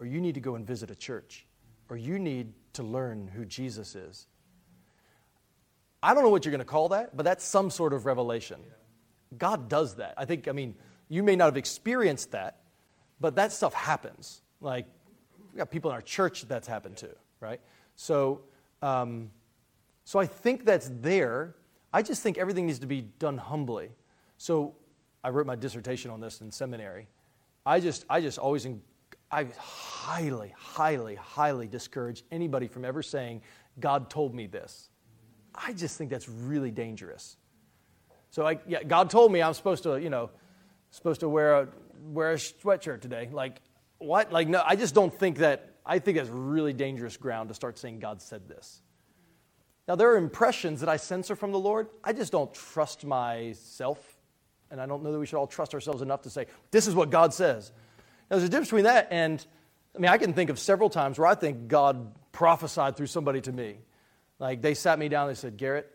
or 0.00 0.06
you 0.06 0.18
need 0.18 0.32
to 0.36 0.40
go 0.40 0.54
and 0.54 0.66
visit 0.66 0.90
a 0.90 0.94
church, 0.94 1.44
or 1.90 1.98
you 1.98 2.18
need 2.18 2.54
to 2.72 2.82
learn 2.82 3.28
who 3.28 3.44
Jesus 3.44 3.94
is. 3.94 4.26
I 6.02 6.14
don't 6.14 6.22
know 6.22 6.30
what 6.30 6.46
you're 6.46 6.52
going 6.52 6.60
to 6.60 6.64
call 6.64 6.88
that, 6.88 7.14
but 7.14 7.24
that's 7.24 7.44
some 7.44 7.68
sort 7.68 7.92
of 7.92 8.06
revelation. 8.06 8.60
God 9.36 9.68
does 9.68 9.96
that. 9.96 10.14
I 10.16 10.24
think, 10.24 10.48
I 10.48 10.52
mean, 10.52 10.74
you 11.10 11.22
may 11.22 11.36
not 11.36 11.44
have 11.44 11.58
experienced 11.58 12.30
that, 12.30 12.62
but 13.20 13.36
that 13.36 13.52
stuff 13.52 13.74
happens. 13.74 14.40
Like, 14.62 14.86
we 15.52 15.58
got 15.58 15.70
people 15.70 15.90
in 15.90 15.94
our 15.96 16.00
church 16.00 16.40
that 16.40 16.48
that's 16.48 16.66
happened 16.66 16.96
to, 16.98 17.10
right? 17.40 17.60
So, 17.94 18.40
um, 18.84 19.30
so 20.04 20.18
I 20.18 20.26
think 20.26 20.64
that's 20.64 20.90
there. 21.00 21.54
I 21.92 22.02
just 22.02 22.22
think 22.22 22.38
everything 22.38 22.66
needs 22.66 22.80
to 22.80 22.86
be 22.86 23.00
done 23.00 23.38
humbly. 23.38 23.88
So 24.36 24.74
I 25.22 25.30
wrote 25.30 25.46
my 25.46 25.56
dissertation 25.56 26.10
on 26.10 26.20
this 26.20 26.40
in 26.40 26.50
seminary. 26.50 27.08
I 27.64 27.80
just, 27.80 28.04
I 28.10 28.20
just 28.20 28.38
always, 28.38 28.66
I 29.30 29.46
highly, 29.58 30.52
highly, 30.56 31.14
highly 31.14 31.66
discourage 31.66 32.24
anybody 32.30 32.68
from 32.68 32.84
ever 32.84 33.02
saying, 33.02 33.40
God 33.80 34.10
told 34.10 34.34
me 34.34 34.46
this. 34.46 34.90
I 35.54 35.72
just 35.72 35.96
think 35.96 36.10
that's 36.10 36.28
really 36.28 36.70
dangerous. 36.70 37.36
So 38.30 38.46
I, 38.46 38.58
yeah, 38.66 38.82
God 38.82 39.08
told 39.08 39.32
me 39.32 39.40
I'm 39.40 39.54
supposed 39.54 39.84
to, 39.84 39.98
you 39.98 40.10
know, 40.10 40.30
supposed 40.90 41.20
to 41.20 41.28
wear 41.28 41.54
a, 41.54 41.68
wear 42.12 42.32
a 42.32 42.36
sweatshirt 42.36 43.00
today. 43.00 43.30
Like, 43.32 43.60
what? 43.98 44.30
Like, 44.32 44.48
no, 44.48 44.62
I 44.66 44.76
just 44.76 44.94
don't 44.94 45.14
think 45.14 45.38
that, 45.38 45.73
I 45.86 45.98
think 45.98 46.16
that's 46.16 46.30
really 46.30 46.72
dangerous 46.72 47.16
ground 47.16 47.48
to 47.48 47.54
start 47.54 47.78
saying 47.78 47.98
God 47.98 48.22
said 48.22 48.48
this. 48.48 48.80
Now, 49.86 49.96
there 49.96 50.12
are 50.12 50.16
impressions 50.16 50.80
that 50.80 50.88
I 50.88 50.96
censor 50.96 51.36
from 51.36 51.52
the 51.52 51.58
Lord. 51.58 51.88
I 52.02 52.12
just 52.12 52.32
don't 52.32 52.52
trust 52.54 53.04
myself. 53.04 53.98
And 54.70 54.80
I 54.80 54.86
don't 54.86 55.02
know 55.02 55.12
that 55.12 55.18
we 55.18 55.26
should 55.26 55.36
all 55.36 55.46
trust 55.46 55.74
ourselves 55.74 56.00
enough 56.00 56.22
to 56.22 56.30
say, 56.30 56.46
this 56.70 56.86
is 56.86 56.94
what 56.94 57.10
God 57.10 57.34
says. 57.34 57.70
Now, 58.30 58.36
there's 58.36 58.44
a 58.44 58.48
difference 58.48 58.68
between 58.68 58.84
that 58.84 59.08
and, 59.10 59.44
I 59.94 59.98
mean, 59.98 60.10
I 60.10 60.16
can 60.16 60.32
think 60.32 60.48
of 60.50 60.58
several 60.58 60.88
times 60.88 61.18
where 61.18 61.26
I 61.26 61.34
think 61.34 61.68
God 61.68 62.14
prophesied 62.32 62.96
through 62.96 63.06
somebody 63.06 63.42
to 63.42 63.52
me. 63.52 63.76
Like, 64.38 64.62
they 64.62 64.74
sat 64.74 64.98
me 64.98 65.08
down 65.08 65.28
and 65.28 65.36
they 65.36 65.40
said, 65.40 65.58
Garrett, 65.58 65.90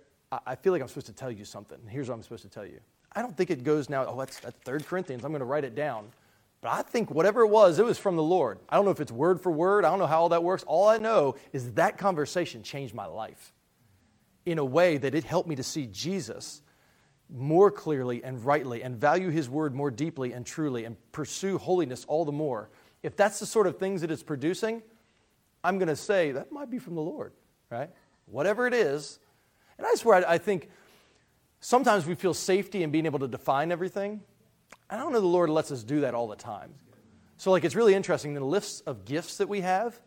I 0.46 0.56
feel 0.56 0.72
like 0.72 0.82
I'm 0.82 0.88
supposed 0.88 1.08
to 1.08 1.14
tell 1.14 1.32
you 1.32 1.44
something. 1.44 1.80
Here's 1.88 2.08
what 2.08 2.16
I'm 2.16 2.24
supposed 2.24 2.44
to 2.44 2.50
tell 2.50 2.66
you. 2.66 2.80
I 3.12 3.24
don't 3.24 3.36
think 3.36 3.50
it 3.50 3.64
goes 3.64 3.90
now, 3.90 4.06
oh, 4.06 4.18
that's, 4.20 4.40
that's 4.40 4.58
3 4.64 4.82
Corinthians. 4.82 5.26
I'm 5.26 5.32
going 5.32 5.40
to 5.40 5.46
write 5.46 5.64
it 5.64 5.74
down. 5.74 6.10
But 6.62 6.72
I 6.72 6.82
think 6.82 7.10
whatever 7.10 7.42
it 7.42 7.48
was, 7.48 7.80
it 7.80 7.86
was 7.86 7.98
from 7.98 8.16
the 8.16 8.24
Lord. 8.24 8.60
I 8.68 8.76
don't 8.76 8.86
know 8.86 8.92
if 8.92 9.00
it's 9.00 9.12
word 9.12 9.40
for 9.40 9.52
word. 9.52 9.86
I 9.86 9.90
don't 9.90 10.00
know 10.00 10.08
how 10.08 10.22
all 10.22 10.30
that 10.30 10.44
works. 10.44 10.64
All 10.64 10.88
I 10.88 10.98
know 10.98 11.36
is 11.54 11.74
that 11.74 11.98
conversation 11.98 12.64
changed 12.64 12.94
my 12.94 13.06
life 13.06 13.54
in 14.46 14.58
a 14.58 14.66
way 14.66 14.98
that 14.98 15.16
it 15.16 15.24
helped 15.24 15.48
me 15.48 15.56
to 15.56 15.64
see 15.64 15.88
Jesus 15.88 16.62
more 17.30 17.70
clearly 17.70 18.24
and 18.24 18.44
rightly 18.44 18.82
and 18.82 18.96
value 18.96 19.30
his 19.30 19.48
word 19.48 19.76
more 19.76 19.92
deeply 19.92 20.34
and 20.34 20.46
truly 20.46 20.86
and 20.86 20.98
pursue 21.12 21.58
holiness 21.58 22.04
all 22.06 22.26
the 22.26 22.32
more. 22.32 22.70
If 23.04 23.16
that's 23.16 23.40
the 23.40 23.46
sort 23.46 23.68
of 23.68 23.78
things 23.78 24.02
that 24.02 24.12
it's 24.12 24.24
producing, 24.24 24.82
I'm 25.64 25.78
going 25.78 25.88
to 25.88 25.96
say 25.96 26.32
that 26.32 26.52
might 26.52 26.70
be 26.70 26.80
from 26.80 26.96
the 26.96 27.02
Lord, 27.02 27.34
right? 27.70 27.90
Whatever 28.26 28.68
it 28.68 28.74
is. 28.74 29.20
And 29.78 29.86
I 29.86 29.94
swear, 29.96 30.28
I, 30.28 30.38
think 30.38 30.70
sometimes 31.60 32.06
we 32.06 32.16
feel 32.16 32.34
safety 32.34 32.84
in 32.84 32.92
being 32.92 33.06
able 33.06 33.20
to 33.20 33.28
define 33.28 33.72
everything. 33.72 34.22
I 34.90 34.98
don't 34.98 35.12
know 35.12 35.22
the 35.22 35.28
Lord 35.28 35.50
lets 35.50 35.72
us 35.72 35.84
do 35.84 36.02
that 36.02 36.14
all 36.14 36.28
the 36.28 36.36
time. 36.36 36.74
So, 37.38 37.52
like, 37.52 37.64
it's 37.64 37.76
really 37.76 37.94
interesting 37.94 38.34
the 38.34 38.44
lists 38.44 38.82
of 38.82 39.06
gifts 39.06 39.38
that 39.38 39.48
we 39.48 39.62
have, 39.62 40.00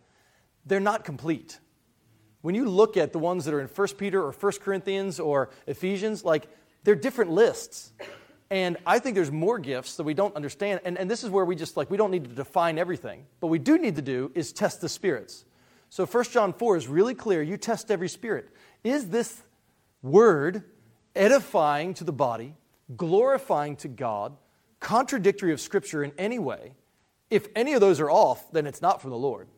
they're 0.66 0.80
not 0.80 1.04
complete 1.04 1.58
when 2.42 2.56
you 2.56 2.68
look 2.68 2.96
at 2.96 3.12
the 3.12 3.18
ones 3.18 3.44
that 3.44 3.54
are 3.54 3.60
in 3.60 3.68
1 3.68 3.88
Peter 3.96 4.20
or 4.22 4.32
1 4.32 4.52
Corinthians 4.60 5.18
or 5.18 5.50
Ephesians, 5.66 6.24
like 6.24 6.48
they're 6.84 6.96
different 6.96 7.30
lists. 7.30 7.92
And 8.50 8.76
I 8.84 8.98
think 8.98 9.14
there's 9.14 9.30
more 9.30 9.58
gifts 9.58 9.96
that 9.96 10.02
we 10.02 10.12
don't 10.12 10.34
understand. 10.36 10.80
And, 10.84 10.98
and 10.98 11.10
this 11.10 11.24
is 11.24 11.30
where 11.30 11.44
we 11.44 11.56
just 11.56 11.76
like, 11.76 11.90
we 11.90 11.96
don't 11.96 12.10
need 12.10 12.24
to 12.24 12.30
define 12.30 12.78
everything. 12.78 13.24
But 13.40 13.46
we 13.46 13.58
do 13.58 13.78
need 13.78 13.96
to 13.96 14.02
do 14.02 14.30
is 14.34 14.52
test 14.52 14.80
the 14.80 14.88
spirits. 14.88 15.44
So 15.88 16.04
1 16.04 16.24
John 16.24 16.52
4 16.52 16.76
is 16.76 16.88
really 16.88 17.14
clear. 17.14 17.42
You 17.42 17.56
test 17.56 17.90
every 17.90 18.08
spirit. 18.08 18.48
Is 18.82 19.08
this 19.08 19.42
word 20.02 20.64
edifying 21.14 21.94
to 21.94 22.04
the 22.04 22.12
body, 22.12 22.56
glorifying 22.96 23.76
to 23.76 23.88
God, 23.88 24.36
contradictory 24.82 25.52
of 25.52 25.60
Scripture 25.60 26.04
in 26.04 26.12
any 26.18 26.38
way? 26.38 26.74
If 27.30 27.46
any 27.56 27.72
of 27.72 27.80
those 27.80 28.00
are 28.00 28.10
off, 28.10 28.52
then 28.52 28.66
it's 28.66 28.82
not 28.82 29.00
from 29.00 29.10
the 29.10 29.16
Lord. 29.16 29.48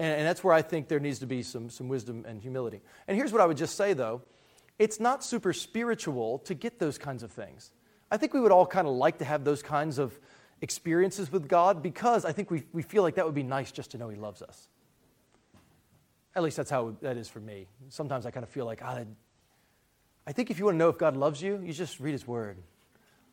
And, 0.00 0.18
and 0.18 0.26
that's 0.26 0.42
where 0.42 0.54
I 0.54 0.62
think 0.62 0.88
there 0.88 0.98
needs 0.98 1.20
to 1.20 1.26
be 1.26 1.42
some, 1.42 1.70
some 1.70 1.88
wisdom 1.88 2.24
and 2.26 2.40
humility. 2.40 2.80
And 3.06 3.16
here's 3.16 3.32
what 3.32 3.40
I 3.40 3.46
would 3.46 3.56
just 3.56 3.76
say, 3.76 3.92
though 3.92 4.22
it's 4.78 5.00
not 5.00 5.24
super 5.24 5.52
spiritual 5.52 6.38
to 6.40 6.54
get 6.54 6.78
those 6.78 6.98
kinds 6.98 7.22
of 7.22 7.32
things. 7.32 7.72
I 8.10 8.16
think 8.16 8.32
we 8.32 8.40
would 8.40 8.52
all 8.52 8.66
kind 8.66 8.86
of 8.86 8.94
like 8.94 9.18
to 9.18 9.24
have 9.24 9.44
those 9.44 9.62
kinds 9.62 9.98
of 9.98 10.18
experiences 10.60 11.30
with 11.30 11.48
God 11.48 11.82
because 11.82 12.24
I 12.24 12.32
think 12.32 12.50
we, 12.50 12.62
we 12.72 12.82
feel 12.82 13.02
like 13.02 13.16
that 13.16 13.26
would 13.26 13.34
be 13.34 13.42
nice 13.42 13.72
just 13.72 13.90
to 13.92 13.98
know 13.98 14.08
He 14.08 14.16
loves 14.16 14.40
us. 14.40 14.68
At 16.34 16.42
least 16.42 16.56
that's 16.56 16.70
how 16.70 16.96
that 17.02 17.16
is 17.16 17.28
for 17.28 17.40
me. 17.40 17.66
Sometimes 17.88 18.24
I 18.24 18.30
kind 18.30 18.44
of 18.44 18.50
feel 18.50 18.64
like, 18.64 18.80
ah, 18.82 19.00
I 20.26 20.32
think 20.32 20.50
if 20.50 20.58
you 20.58 20.66
want 20.66 20.76
to 20.76 20.78
know 20.78 20.88
if 20.88 20.98
God 20.98 21.16
loves 21.16 21.42
you, 21.42 21.60
you 21.64 21.72
just 21.72 21.98
read 22.00 22.12
His 22.12 22.26
Word. 22.26 22.58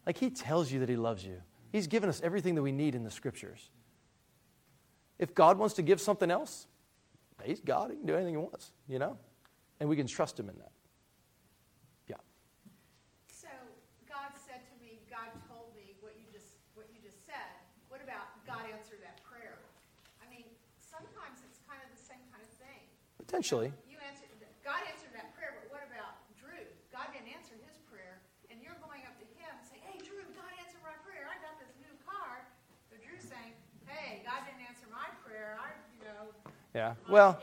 Like 0.06 0.18
He 0.18 0.30
tells 0.30 0.72
you 0.72 0.80
that 0.80 0.90
He 0.90 0.96
loves 0.96 1.26
you, 1.26 1.42
He's 1.72 1.88
given 1.88 2.10
us 2.10 2.22
everything 2.24 2.56
that 2.56 2.62
we 2.62 2.72
need 2.72 2.96
in 2.96 3.04
the 3.04 3.12
Scriptures. 3.12 3.70
If 5.18 5.34
God 5.34 5.58
wants 5.58 5.76
to 5.76 5.82
give 5.82 6.02
something 6.02 6.30
else, 6.30 6.68
He's 7.44 7.60
God. 7.60 7.92
He 7.92 7.98
can 7.98 8.06
do 8.06 8.16
anything 8.16 8.34
He 8.34 8.42
wants, 8.42 8.72
you 8.88 9.00
know? 9.00 9.18
And 9.80 9.90
we 9.90 9.96
can 9.96 10.08
trust 10.08 10.40
Him 10.40 10.50
in 10.50 10.56
that. 10.58 10.72
Yeah. 12.08 12.22
So 13.28 13.52
God 14.08 14.32
said 14.40 14.64
to 14.64 14.76
me, 14.80 15.04
God 15.10 15.28
told 15.52 15.76
me 15.76 15.96
what 16.00 16.16
you 16.16 16.26
just 16.32 16.56
what 16.76 16.88
you 16.94 17.00
just 17.04 17.26
said. 17.26 17.52
What 17.90 18.00
about 18.00 18.32
God 18.48 18.64
answered 18.72 19.04
that 19.04 19.20
prayer? 19.24 19.60
I 20.24 20.28
mean, 20.32 20.48
sometimes 20.80 21.44
it's 21.44 21.60
kind 21.68 21.80
of 21.84 21.92
the 21.92 22.00
same 22.00 22.24
kind 22.32 22.44
of 22.44 22.52
thing. 22.56 22.84
Potentially. 23.20 23.72
You 23.88 24.00
answered 24.04 24.32
God 24.66 24.82
answered 24.90 25.14
that 25.14 25.30
prayer, 25.38 25.54
but 25.62 25.70
what 25.70 25.86
about 25.86 26.26
Drew? 26.34 26.66
God 26.90 27.14
didn't 27.14 27.30
answer 27.30 27.54
his 27.70 27.78
prayer, 27.86 28.18
and 28.50 28.58
you're 28.66 28.82
going 28.82 29.06
up 29.06 29.14
to 29.22 29.28
him 29.38 29.54
and 29.54 29.62
saying, 29.62 29.86
Hey 29.86 30.02
Drew, 30.02 30.26
God 30.34 30.50
answered 30.58 30.82
my 30.82 30.98
prayer. 31.06 31.30
I 31.30 31.38
got 31.46 31.62
this 31.62 31.70
new 31.78 31.94
car. 32.02 32.42
So 32.90 32.98
Drew's 32.98 33.30
saying, 33.30 33.54
Hey, 33.86 34.26
God 34.26 34.42
didn't 34.50 34.66
answer 34.66 34.90
my 34.90 35.06
prayer. 35.22 35.62
I, 35.62 35.78
you 35.94 36.02
know, 36.02 36.34
Yeah. 36.76 36.96
Well, 37.10 37.40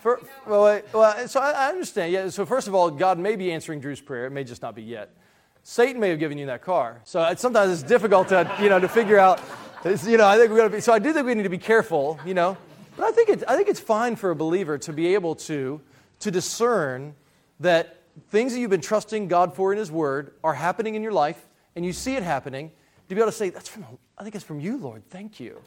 for, 0.00 0.20
well, 0.44 0.82
well, 0.92 1.28
so 1.28 1.40
I, 1.40 1.52
I 1.52 1.68
understand. 1.68 2.12
Yeah. 2.12 2.28
So 2.30 2.44
first 2.44 2.66
of 2.66 2.74
all, 2.74 2.90
God 2.90 3.18
may 3.18 3.36
be 3.36 3.52
answering 3.52 3.80
Drew's 3.80 4.00
prayer. 4.00 4.26
It 4.26 4.30
may 4.30 4.42
just 4.42 4.60
not 4.60 4.74
be 4.74 4.82
yet. 4.82 5.14
Satan 5.62 6.00
may 6.00 6.08
have 6.08 6.18
given 6.18 6.36
you 6.36 6.46
that 6.46 6.62
car. 6.62 7.00
So 7.04 7.32
sometimes 7.36 7.72
it's 7.72 7.88
difficult 7.88 8.28
to, 8.28 8.52
you 8.60 8.68
know, 8.68 8.80
to 8.80 8.88
figure 8.88 9.18
out. 9.18 9.40
You 9.84 10.16
know, 10.16 10.26
I 10.26 10.36
think 10.36 10.50
we 10.50 10.56
got 10.56 10.64
to 10.64 10.70
be. 10.70 10.80
So 10.80 10.92
I 10.92 10.98
do 10.98 11.12
think 11.12 11.26
we 11.26 11.34
need 11.34 11.44
to 11.44 11.48
be 11.48 11.58
careful. 11.58 12.18
You 12.26 12.34
know, 12.34 12.56
but 12.96 13.04
I 13.04 13.12
think 13.12 13.28
it's, 13.28 13.44
I 13.46 13.56
think 13.56 13.68
it's 13.68 13.80
fine 13.80 14.16
for 14.16 14.30
a 14.30 14.36
believer 14.36 14.78
to 14.78 14.92
be 14.92 15.14
able 15.14 15.36
to 15.36 15.80
to 16.20 16.30
discern 16.30 17.14
that 17.60 18.00
things 18.30 18.52
that 18.52 18.60
you've 18.60 18.70
been 18.70 18.80
trusting 18.80 19.28
God 19.28 19.54
for 19.54 19.72
in 19.72 19.78
His 19.78 19.90
Word 19.90 20.34
are 20.42 20.54
happening 20.54 20.96
in 20.96 21.02
your 21.02 21.12
life, 21.12 21.48
and 21.76 21.84
you 21.84 21.92
see 21.92 22.16
it 22.16 22.22
happening. 22.24 22.70
To 23.08 23.14
be 23.14 23.20
able 23.20 23.30
to 23.30 23.36
say, 23.36 23.50
"That's 23.50 23.68
from. 23.68 23.86
I 24.18 24.24
think 24.24 24.34
it's 24.34 24.44
from 24.44 24.58
you, 24.58 24.76
Lord. 24.76 25.08
Thank 25.10 25.38
you." 25.38 25.60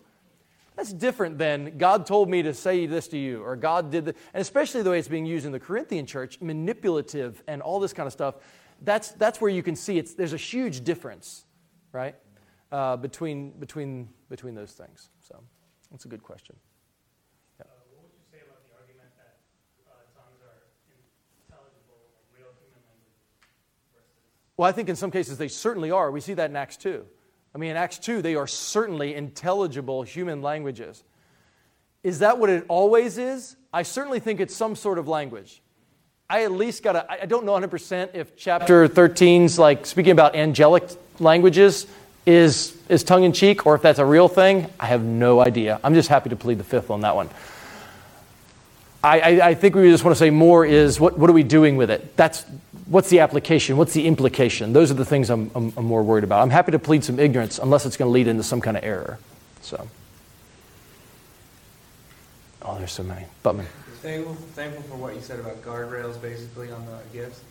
That's 0.76 0.92
different 0.92 1.38
than 1.38 1.78
God 1.78 2.06
told 2.06 2.30
me 2.30 2.44
to 2.44 2.54
say 2.54 2.86
this 2.86 3.08
to 3.10 3.18
you, 3.18 3.42
or 3.42 3.56
God 3.56 3.92
did 3.92 4.06
that. 4.06 4.18
And 4.34 4.42
especially 4.42 4.82
the 4.82 4.90
way 4.90 5.00
it's 5.00 5.08
being 5.08 5.26
used 5.26 5.46
in 5.46 5.52
the 5.52 5.60
Corinthian 5.60 6.06
church, 6.06 6.42
manipulative 6.42 7.42
and 7.48 7.62
all 7.62 7.80
this 7.80 7.94
kind 7.94 8.08
of 8.08 8.14
stuff. 8.14 8.36
That's, 8.82 9.12
that's 9.12 9.40
where 9.40 9.50
you 9.50 9.64
can 9.64 9.76
see 9.76 9.98
it's, 9.98 10.16
there's 10.16 10.34
a 10.34 10.38
huge 10.38 10.84
difference, 10.84 11.46
right, 11.94 12.16
uh, 12.74 12.98
between, 12.98 13.52
between, 13.52 14.10
between 14.30 14.54
those 14.54 14.74
things. 14.74 15.10
So 15.22 15.42
that's 15.92 16.04
a 16.04 16.10
good 16.10 16.24
question. 16.24 16.58
Uh, 17.62 17.64
what 17.94 18.04
would 18.04 18.12
you 18.12 18.26
say 18.30 18.44
about 18.46 18.60
the 18.68 18.76
argument 18.76 19.08
that 19.16 19.40
uh, 19.88 19.96
tongues 20.12 20.44
are 20.44 20.68
intelligible, 21.48 22.04
like 22.20 22.28
real 22.36 22.52
human 22.60 22.84
language, 22.84 23.16
versus 23.96 24.28
Well, 24.58 24.68
I 24.68 24.74
think 24.74 24.90
in 24.90 24.98
some 24.98 25.10
cases 25.10 25.38
they 25.38 25.48
certainly 25.48 25.90
are. 25.90 26.12
We 26.12 26.20
see 26.20 26.34
that 26.34 26.50
in 26.50 26.58
Acts 26.58 26.76
2. 26.76 27.06
I 27.56 27.58
mean, 27.58 27.72
in 27.72 27.78
Acts 27.78 28.00
2, 28.00 28.22
they 28.22 28.36
are 28.36 28.48
certainly 28.48 29.16
intelligible 29.16 30.04
human 30.04 30.42
languages. 30.42 31.02
Is 32.04 32.20
that 32.20 32.38
what 32.38 32.50
it 32.50 32.66
always 32.68 33.18
is? 33.18 33.56
I 33.72 33.84
certainly 33.84 34.20
think 34.20 34.42
it's 34.42 34.54
some 34.54 34.76
sort 34.76 35.00
of 35.00 35.08
language. 35.08 35.62
I 36.30 36.44
at 36.44 36.52
least 36.52 36.84
got 36.84 36.98
a, 36.98 37.10
I 37.10 37.26
don't 37.26 37.46
know 37.46 37.54
100% 37.54 38.14
if 38.14 38.36
chapter 38.36 38.90
13's 38.90 39.58
like 39.58 39.86
speaking 39.86 40.12
about 40.12 40.36
angelic 40.36 40.84
languages 41.20 41.88
is, 42.26 42.76
is 42.90 43.04
tongue 43.04 43.24
in 43.24 43.32
cheek 43.32 43.66
or 43.66 43.76
if 43.76 43.82
that's 43.82 44.00
a 44.00 44.06
real 44.06 44.28
thing. 44.28 44.70
I 44.78 44.88
have 44.88 45.04
no 45.04 45.40
idea. 45.40 45.80
I'm 45.82 45.94
just 45.94 46.10
happy 46.10 46.32
to 46.32 46.36
plead 46.36 46.58
the 46.58 46.64
fifth 46.66 46.92
on 46.92 47.02
that 47.02 47.16
one. 47.16 47.30
I, 49.02 49.20
I, 49.20 49.48
I 49.50 49.54
think 49.54 49.76
we 49.76 49.90
just 49.92 50.04
want 50.04 50.16
to 50.16 50.20
say 50.20 50.30
more 50.30 50.66
is 50.66 51.00
what, 51.00 51.18
what 51.18 51.30
are 51.30 51.34
we 51.34 51.44
doing 51.44 51.78
with 51.78 51.90
it? 51.90 52.18
That's 52.18 52.44
what's 52.86 53.10
the 53.10 53.20
application? 53.20 53.78
What's 53.78 53.94
the 53.94 54.06
implication? 54.06 54.74
Those 54.74 54.92
are 54.92 54.96
the 54.96 55.06
things 55.06 55.30
I'm, 55.30 55.52
I'm, 55.56 55.74
I'm 55.78 55.86
more 55.86 56.04
worried 56.04 56.24
about. 56.24 56.42
I'm 56.42 56.50
happy 56.50 56.72
to 56.72 56.80
plead 56.80 57.04
some 57.04 57.20
ignorance 57.20 57.60
unless 57.60 57.86
it's 57.86 57.98
going 57.98 58.10
to 58.10 58.14
lead 58.14 58.28
into 58.28 58.44
some 58.44 58.62
kind 58.62 58.78
of 58.78 58.84
error. 58.84 59.20
So, 59.62 59.88
oh, 62.62 62.78
there's 62.78 62.92
so 62.92 63.04
many. 63.04 63.26
Butman. 63.44 63.66
Thankful, 64.02 64.36
thankful 64.36 64.84
for 64.84 64.98
what 64.98 65.16
you 65.16 65.22
said 65.22 65.40
about 65.40 65.64
guardrails, 65.64 66.22
basically 66.22 66.72
on 66.72 66.86
the 66.86 67.00
gifts. 67.12 67.42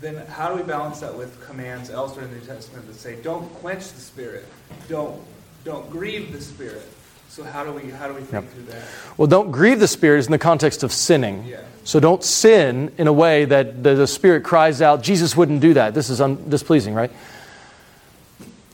then 0.00 0.16
how 0.26 0.50
do 0.50 0.56
we 0.56 0.62
balance 0.62 1.00
that 1.00 1.16
with 1.16 1.42
commands 1.46 1.88
elsewhere 1.88 2.26
in 2.26 2.30
the 2.30 2.36
New 2.38 2.44
Testament 2.44 2.86
that 2.86 2.94
say, 2.94 3.16
"Don't 3.22 3.48
quench 3.54 3.90
the 3.92 4.00
Spirit, 4.00 4.46
don't 4.88 5.18
don't 5.64 5.88
grieve 5.88 6.32
the 6.32 6.42
Spirit"? 6.42 6.86
So 7.34 7.42
how 7.42 7.64
do 7.64 7.72
we 7.72 7.90
how 7.90 8.06
do 8.06 8.14
we 8.14 8.20
think 8.20 8.44
Yep. 8.44 8.52
through 8.52 8.62
that? 8.66 8.82
Well, 9.16 9.26
don't 9.26 9.50
grieve 9.50 9.80
the 9.80 9.88
Spirit 9.88 10.20
is 10.20 10.26
in 10.26 10.30
the 10.30 10.38
context 10.38 10.84
of 10.84 10.92
sinning. 10.92 11.44
Yeah. 11.44 11.62
So 11.82 11.98
don't 11.98 12.22
sin 12.22 12.92
in 12.96 13.08
a 13.08 13.12
way 13.12 13.44
that 13.44 13.82
the, 13.82 13.96
the 13.96 14.06
Spirit 14.06 14.44
cries 14.44 14.80
out, 14.80 15.02
Jesus 15.02 15.36
wouldn't 15.36 15.60
do 15.60 15.74
that. 15.74 15.94
This 15.94 16.10
is 16.10 16.20
un- 16.20 16.48
displeasing, 16.48 16.94
right? 16.94 17.10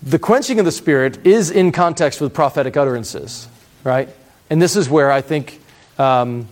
The 0.03 0.19
quenching 0.19 0.59
of 0.59 0.67
the 0.67 0.73
Spirit 0.73 1.27
is 1.27 1.51
in 1.51 1.73
context 1.73 2.21
with 2.21 2.35
prophetic 2.35 2.77
utterances, 2.77 3.49
right? 3.83 4.11
And 4.51 4.61
this 4.61 4.77
is 4.77 4.91
where 4.91 5.11
I 5.11 5.23
think, 5.23 5.59
um, 5.99 6.47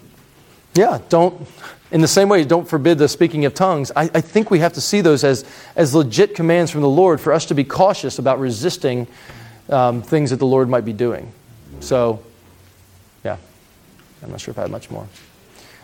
yeah, 0.74 1.00
don't, 1.10 1.46
in 1.90 2.00
the 2.00 2.08
same 2.08 2.30
way, 2.30 2.42
don't 2.42 2.66
forbid 2.66 2.96
the 2.96 3.08
speaking 3.08 3.44
of 3.44 3.52
tongues. 3.52 3.92
I, 3.94 4.04
I 4.14 4.22
think 4.22 4.50
we 4.50 4.60
have 4.60 4.72
to 4.72 4.80
see 4.80 5.02
those 5.02 5.24
as, 5.24 5.44
as 5.76 5.94
legit 5.94 6.34
commands 6.34 6.70
from 6.70 6.80
the 6.80 6.88
Lord 6.88 7.20
for 7.20 7.34
us 7.34 7.44
to 7.46 7.54
be 7.54 7.64
cautious 7.64 8.18
about 8.18 8.40
resisting 8.40 9.06
um, 9.68 10.00
things 10.00 10.30
that 10.30 10.36
the 10.38 10.46
Lord 10.46 10.70
might 10.70 10.86
be 10.86 10.94
doing. 10.94 11.34
So, 11.80 12.22
yeah, 13.24 13.36
I'm 14.22 14.30
not 14.30 14.40
sure 14.40 14.52
if 14.52 14.58
I 14.58 14.62
have 14.62 14.70
much 14.70 14.90
more. 14.90 15.06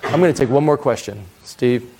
I'm 0.05 0.21
going 0.21 0.33
to 0.33 0.39
take 0.39 0.51
one 0.51 0.65
more 0.65 0.77
question. 0.77 1.25
Steve? 1.45 1.91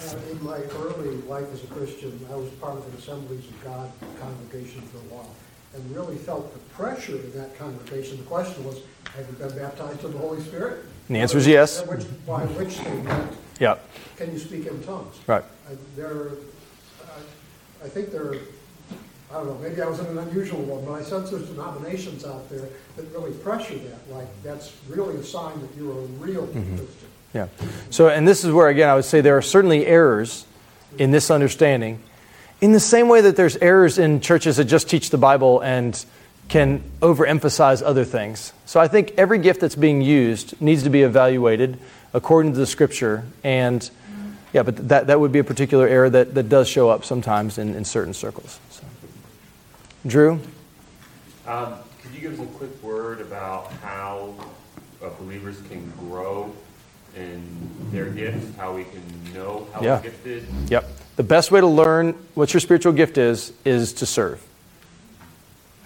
Uh, 0.00 0.16
In 0.30 0.44
my 0.44 0.58
early 0.58 1.16
life 1.22 1.46
as 1.52 1.64
a 1.64 1.66
Christian, 1.68 2.18
I 2.32 2.36
was 2.36 2.48
part 2.52 2.76
of 2.78 2.86
an 2.86 2.94
Assemblies 2.98 3.46
of 3.48 3.64
God 3.64 3.90
congregation 4.20 4.82
for 4.82 4.98
a 4.98 5.14
while, 5.14 5.30
and 5.74 5.96
really 5.96 6.16
felt 6.16 6.52
the 6.52 6.58
pressure 6.74 7.16
in 7.16 7.32
that 7.32 7.58
congregation. 7.58 8.16
The 8.18 8.22
question 8.24 8.64
was, 8.64 8.80
have 9.16 9.26
you 9.26 9.32
been 9.34 9.58
baptized 9.58 10.04
in 10.04 10.12
the 10.12 10.18
Holy 10.18 10.40
Spirit? 10.42 10.84
And 11.08 11.16
the 11.16 11.20
answer 11.20 11.38
is 11.38 11.46
yes. 11.46 11.84
Which, 11.86 12.04
by 12.26 12.44
which 12.46 12.78
they 12.78 12.94
meant, 13.02 13.32
Yeah, 13.58 13.76
can 14.16 14.32
you 14.32 14.38
speak 14.38 14.66
in 14.66 14.82
tongues? 14.84 15.16
right. 15.26 15.44
I- 15.68 15.74
There, 15.96 16.28
I- 17.04 17.84
I 17.86 17.88
think 17.88 18.12
there, 18.12 18.36
I 19.32 19.36
don't 19.36 19.46
know, 19.46 19.58
maybe 19.66 19.80
I 19.80 19.88
was 19.88 19.98
in 19.98 20.06
an 20.06 20.18
unusual 20.18 20.60
one, 20.60 20.84
but 20.84 20.92
I 20.92 21.02
sense 21.02 21.30
there's 21.30 21.48
denominations 21.48 22.24
out 22.26 22.50
there 22.50 22.68
that 22.96 23.06
really 23.12 23.32
pressure 23.32 23.78
that, 23.78 24.12
like, 24.12 24.28
that's 24.42 24.76
really 24.88 25.16
a 25.16 25.24
sign 25.24 25.58
that 25.62 25.70
you're 25.74 25.90
a 25.90 26.04
real 26.20 26.46
Mm-hmm. 26.46 26.76
Christian. 26.76 27.08
Yeah. 27.32 27.46
So, 27.88 28.08
and 28.08 28.28
this 28.28 28.44
is 28.44 28.52
where, 28.52 28.68
again, 28.68 28.90
I 28.90 28.94
would 28.94 29.06
say 29.06 29.22
there 29.22 29.38
are 29.38 29.42
certainly 29.42 29.86
errors 29.86 30.44
in 30.98 31.12
this 31.12 31.30
understanding, 31.30 32.02
in 32.60 32.72
the 32.72 32.80
same 32.80 33.08
way 33.08 33.22
that 33.22 33.36
there's 33.36 33.56
errors 33.56 33.96
in 33.98 34.20
churches 34.20 34.58
that 34.58 34.66
just 34.66 34.90
teach 34.90 35.08
the 35.08 35.16
Bible 35.16 35.60
and 35.60 36.04
can 36.48 36.82
overemphasize 37.00 37.82
other 37.82 38.04
things. 38.04 38.52
So, 38.66 38.80
I 38.80 38.88
think 38.88 39.14
every 39.16 39.38
gift 39.38 39.62
that's 39.62 39.76
being 39.76 40.02
used 40.02 40.60
needs 40.60 40.82
to 40.82 40.90
be 40.90 41.02
evaluated 41.02 41.78
according 42.12 42.52
to 42.52 42.58
the 42.58 42.66
Scripture. 42.66 43.24
And, 43.42 43.88
yeah, 44.52 44.62
but 44.62 44.88
that, 44.90 45.06
that 45.06 45.18
would 45.18 45.32
be 45.32 45.38
a 45.38 45.44
particular 45.44 45.88
error 45.88 46.10
that, 46.10 46.34
that 46.34 46.50
does 46.50 46.68
show 46.68 46.90
up 46.90 47.06
sometimes 47.06 47.56
in, 47.56 47.74
in 47.74 47.86
certain 47.86 48.12
circles. 48.12 48.60
Drew? 50.06 50.40
Um, 51.46 51.74
could 52.02 52.12
you 52.14 52.20
give 52.20 52.38
us 52.38 52.40
a 52.40 52.48
quick 52.58 52.82
word 52.82 53.20
about 53.20 53.72
how 53.82 54.34
uh, 55.02 55.10
believers 55.20 55.60
can 55.68 55.90
grow 55.98 56.52
in 57.16 57.42
their 57.92 58.06
gifts? 58.06 58.56
How 58.56 58.74
we 58.74 58.84
can 58.84 59.02
know 59.34 59.66
how 59.72 59.82
Yeah. 59.82 60.00
gifted? 60.02 60.44
Yep. 60.68 60.88
The 61.16 61.22
best 61.22 61.50
way 61.52 61.60
to 61.60 61.66
learn 61.66 62.14
what 62.34 62.52
your 62.52 62.60
spiritual 62.60 62.92
gift 62.92 63.18
is, 63.18 63.52
is 63.64 63.92
to 63.94 64.06
serve. 64.06 64.42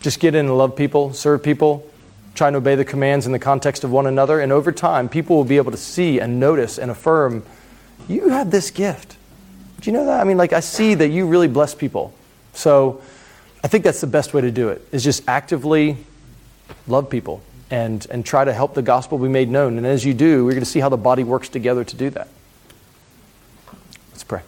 Just 0.01 0.21
get 0.21 0.35
in 0.35 0.47
and 0.47 0.57
love 0.57 0.77
people, 0.77 1.13
serve 1.13 1.43
people, 1.43 1.87
try 2.35 2.47
and 2.49 2.57
obey 2.57 2.75
the 2.75 2.85
commands 2.85 3.27
in 3.27 3.33
the 3.33 3.39
context 3.39 3.83
of 3.83 3.91
one 3.91 4.07
another. 4.07 4.41
And 4.41 4.53
over 4.53 4.71
time, 4.73 5.09
people 5.09 5.37
will 5.37 5.45
be 5.45 5.57
able 5.57 5.73
to 5.73 5.77
see 5.77 6.21
and 6.21 6.39
notice 6.39 6.79
and 6.79 6.91
affirm 6.91 7.43
you 8.09 8.29
have 8.29 8.51
this 8.51 8.71
gift. 8.71 9.17
Do 9.81 9.91
you 9.91 9.97
know 9.97 10.07
that? 10.07 10.21
I 10.21 10.25
mean, 10.25 10.37
like, 10.37 10.53
I 10.53 10.61
see 10.61 10.95
that 10.95 11.09
you 11.09 11.27
really 11.27 11.49
bless 11.49 11.75
people. 11.75 12.15
So 12.55 13.01
I 13.67 13.69
think 13.69 13.83
that's 13.83 14.01
the 14.01 14.07
best 14.07 14.33
way 14.33 14.43
to 14.43 14.53
do 14.53 14.69
it, 14.69 14.81
is 14.93 15.03
just 15.03 15.29
actively 15.29 15.97
love 16.87 17.11
people 17.11 17.43
and, 17.69 18.07
and 18.11 18.25
try 18.25 18.45
to 18.45 18.53
help 18.53 18.75
the 18.75 18.81
gospel 18.81 19.19
be 19.19 19.27
made 19.27 19.49
known. 19.49 19.77
And 19.77 19.85
as 19.85 20.05
you 20.05 20.15
do, 20.15 20.45
we're 20.45 20.53
going 20.53 20.63
to 20.63 20.71
see 20.71 20.79
how 20.79 20.89
the 20.89 20.97
body 20.97 21.25
works 21.25 21.49
together 21.49 21.83
to 21.83 21.97
do 21.97 22.11
that. 22.11 22.29
Let's 24.13 24.23
pray. 24.23 24.43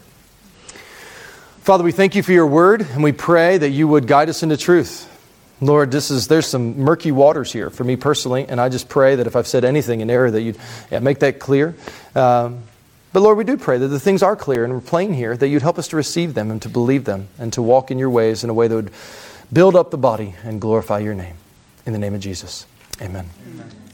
Father, 1.63 1.83
we 1.83 1.91
thank 1.91 2.15
you 2.15 2.23
for 2.23 2.31
your 2.31 2.47
word, 2.47 2.83
and 2.83 3.03
we 3.03 3.11
pray 3.11 3.59
that 3.59 3.71
you 3.71 3.89
would 3.89 4.07
guide 4.07 4.29
us 4.29 4.45
into 4.45 4.57
truth. 4.57 5.13
Lord, 5.61 5.91
this 5.91 6.13
is 6.13 6.29
there's 6.29 6.47
some 6.47 6.79
murky 6.79 7.11
waters 7.11 7.53
here 7.53 7.71
for 7.71 7.83
me 7.83 7.97
personally, 7.97 8.47
and 8.49 8.61
I 8.61 8.69
just 8.69 8.89
pray 8.89 9.17
that 9.17 9.27
if 9.27 9.35
I've 9.35 9.49
said 9.49 9.65
anything 9.65 10.01
in 10.01 10.11
error, 10.11 10.31
that 10.31 10.43
you'd 10.43 10.59
yeah, 10.93 11.01
make 11.01 11.19
that 11.19 11.41
clear. 11.41 11.75
Um, 12.15 12.63
but 13.13 13.21
Lord, 13.21 13.39
we 13.39 13.45
do 13.45 13.57
pray 13.57 13.79
that 13.79 13.89
the 13.89 14.01
things 14.01 14.23
are 14.23 14.37
clear 14.37 14.65
and 14.65 14.85
plain 14.85 15.13
here, 15.13 15.37
that 15.37 15.49
you'd 15.49 15.63
help 15.63 15.79
us 15.79 15.89
to 15.89 15.97
receive 15.97 16.35
them 16.35 16.51
and 16.51 16.61
to 16.63 16.69
believe 16.69 17.05
them 17.05 17.29
and 17.39 17.53
to 17.55 17.63
walk 17.63 17.91
in 17.91 17.99
your 17.99 18.11
ways 18.11 18.45
in 18.45 18.51
a 18.51 18.55
way 18.55 18.69
that 18.69 18.75
would 18.75 18.91
build 19.53 19.75
up 19.75 19.91
the 19.91 19.99
body 19.99 20.35
and 20.45 20.61
glorify 20.61 20.99
your 20.99 21.15
name. 21.15 21.37
In 21.87 21.93
the 21.93 21.99
name 21.99 22.15
of 22.15 22.21
Jesus, 22.21 22.67
amen. 23.01 23.31
Amen. 23.47 23.88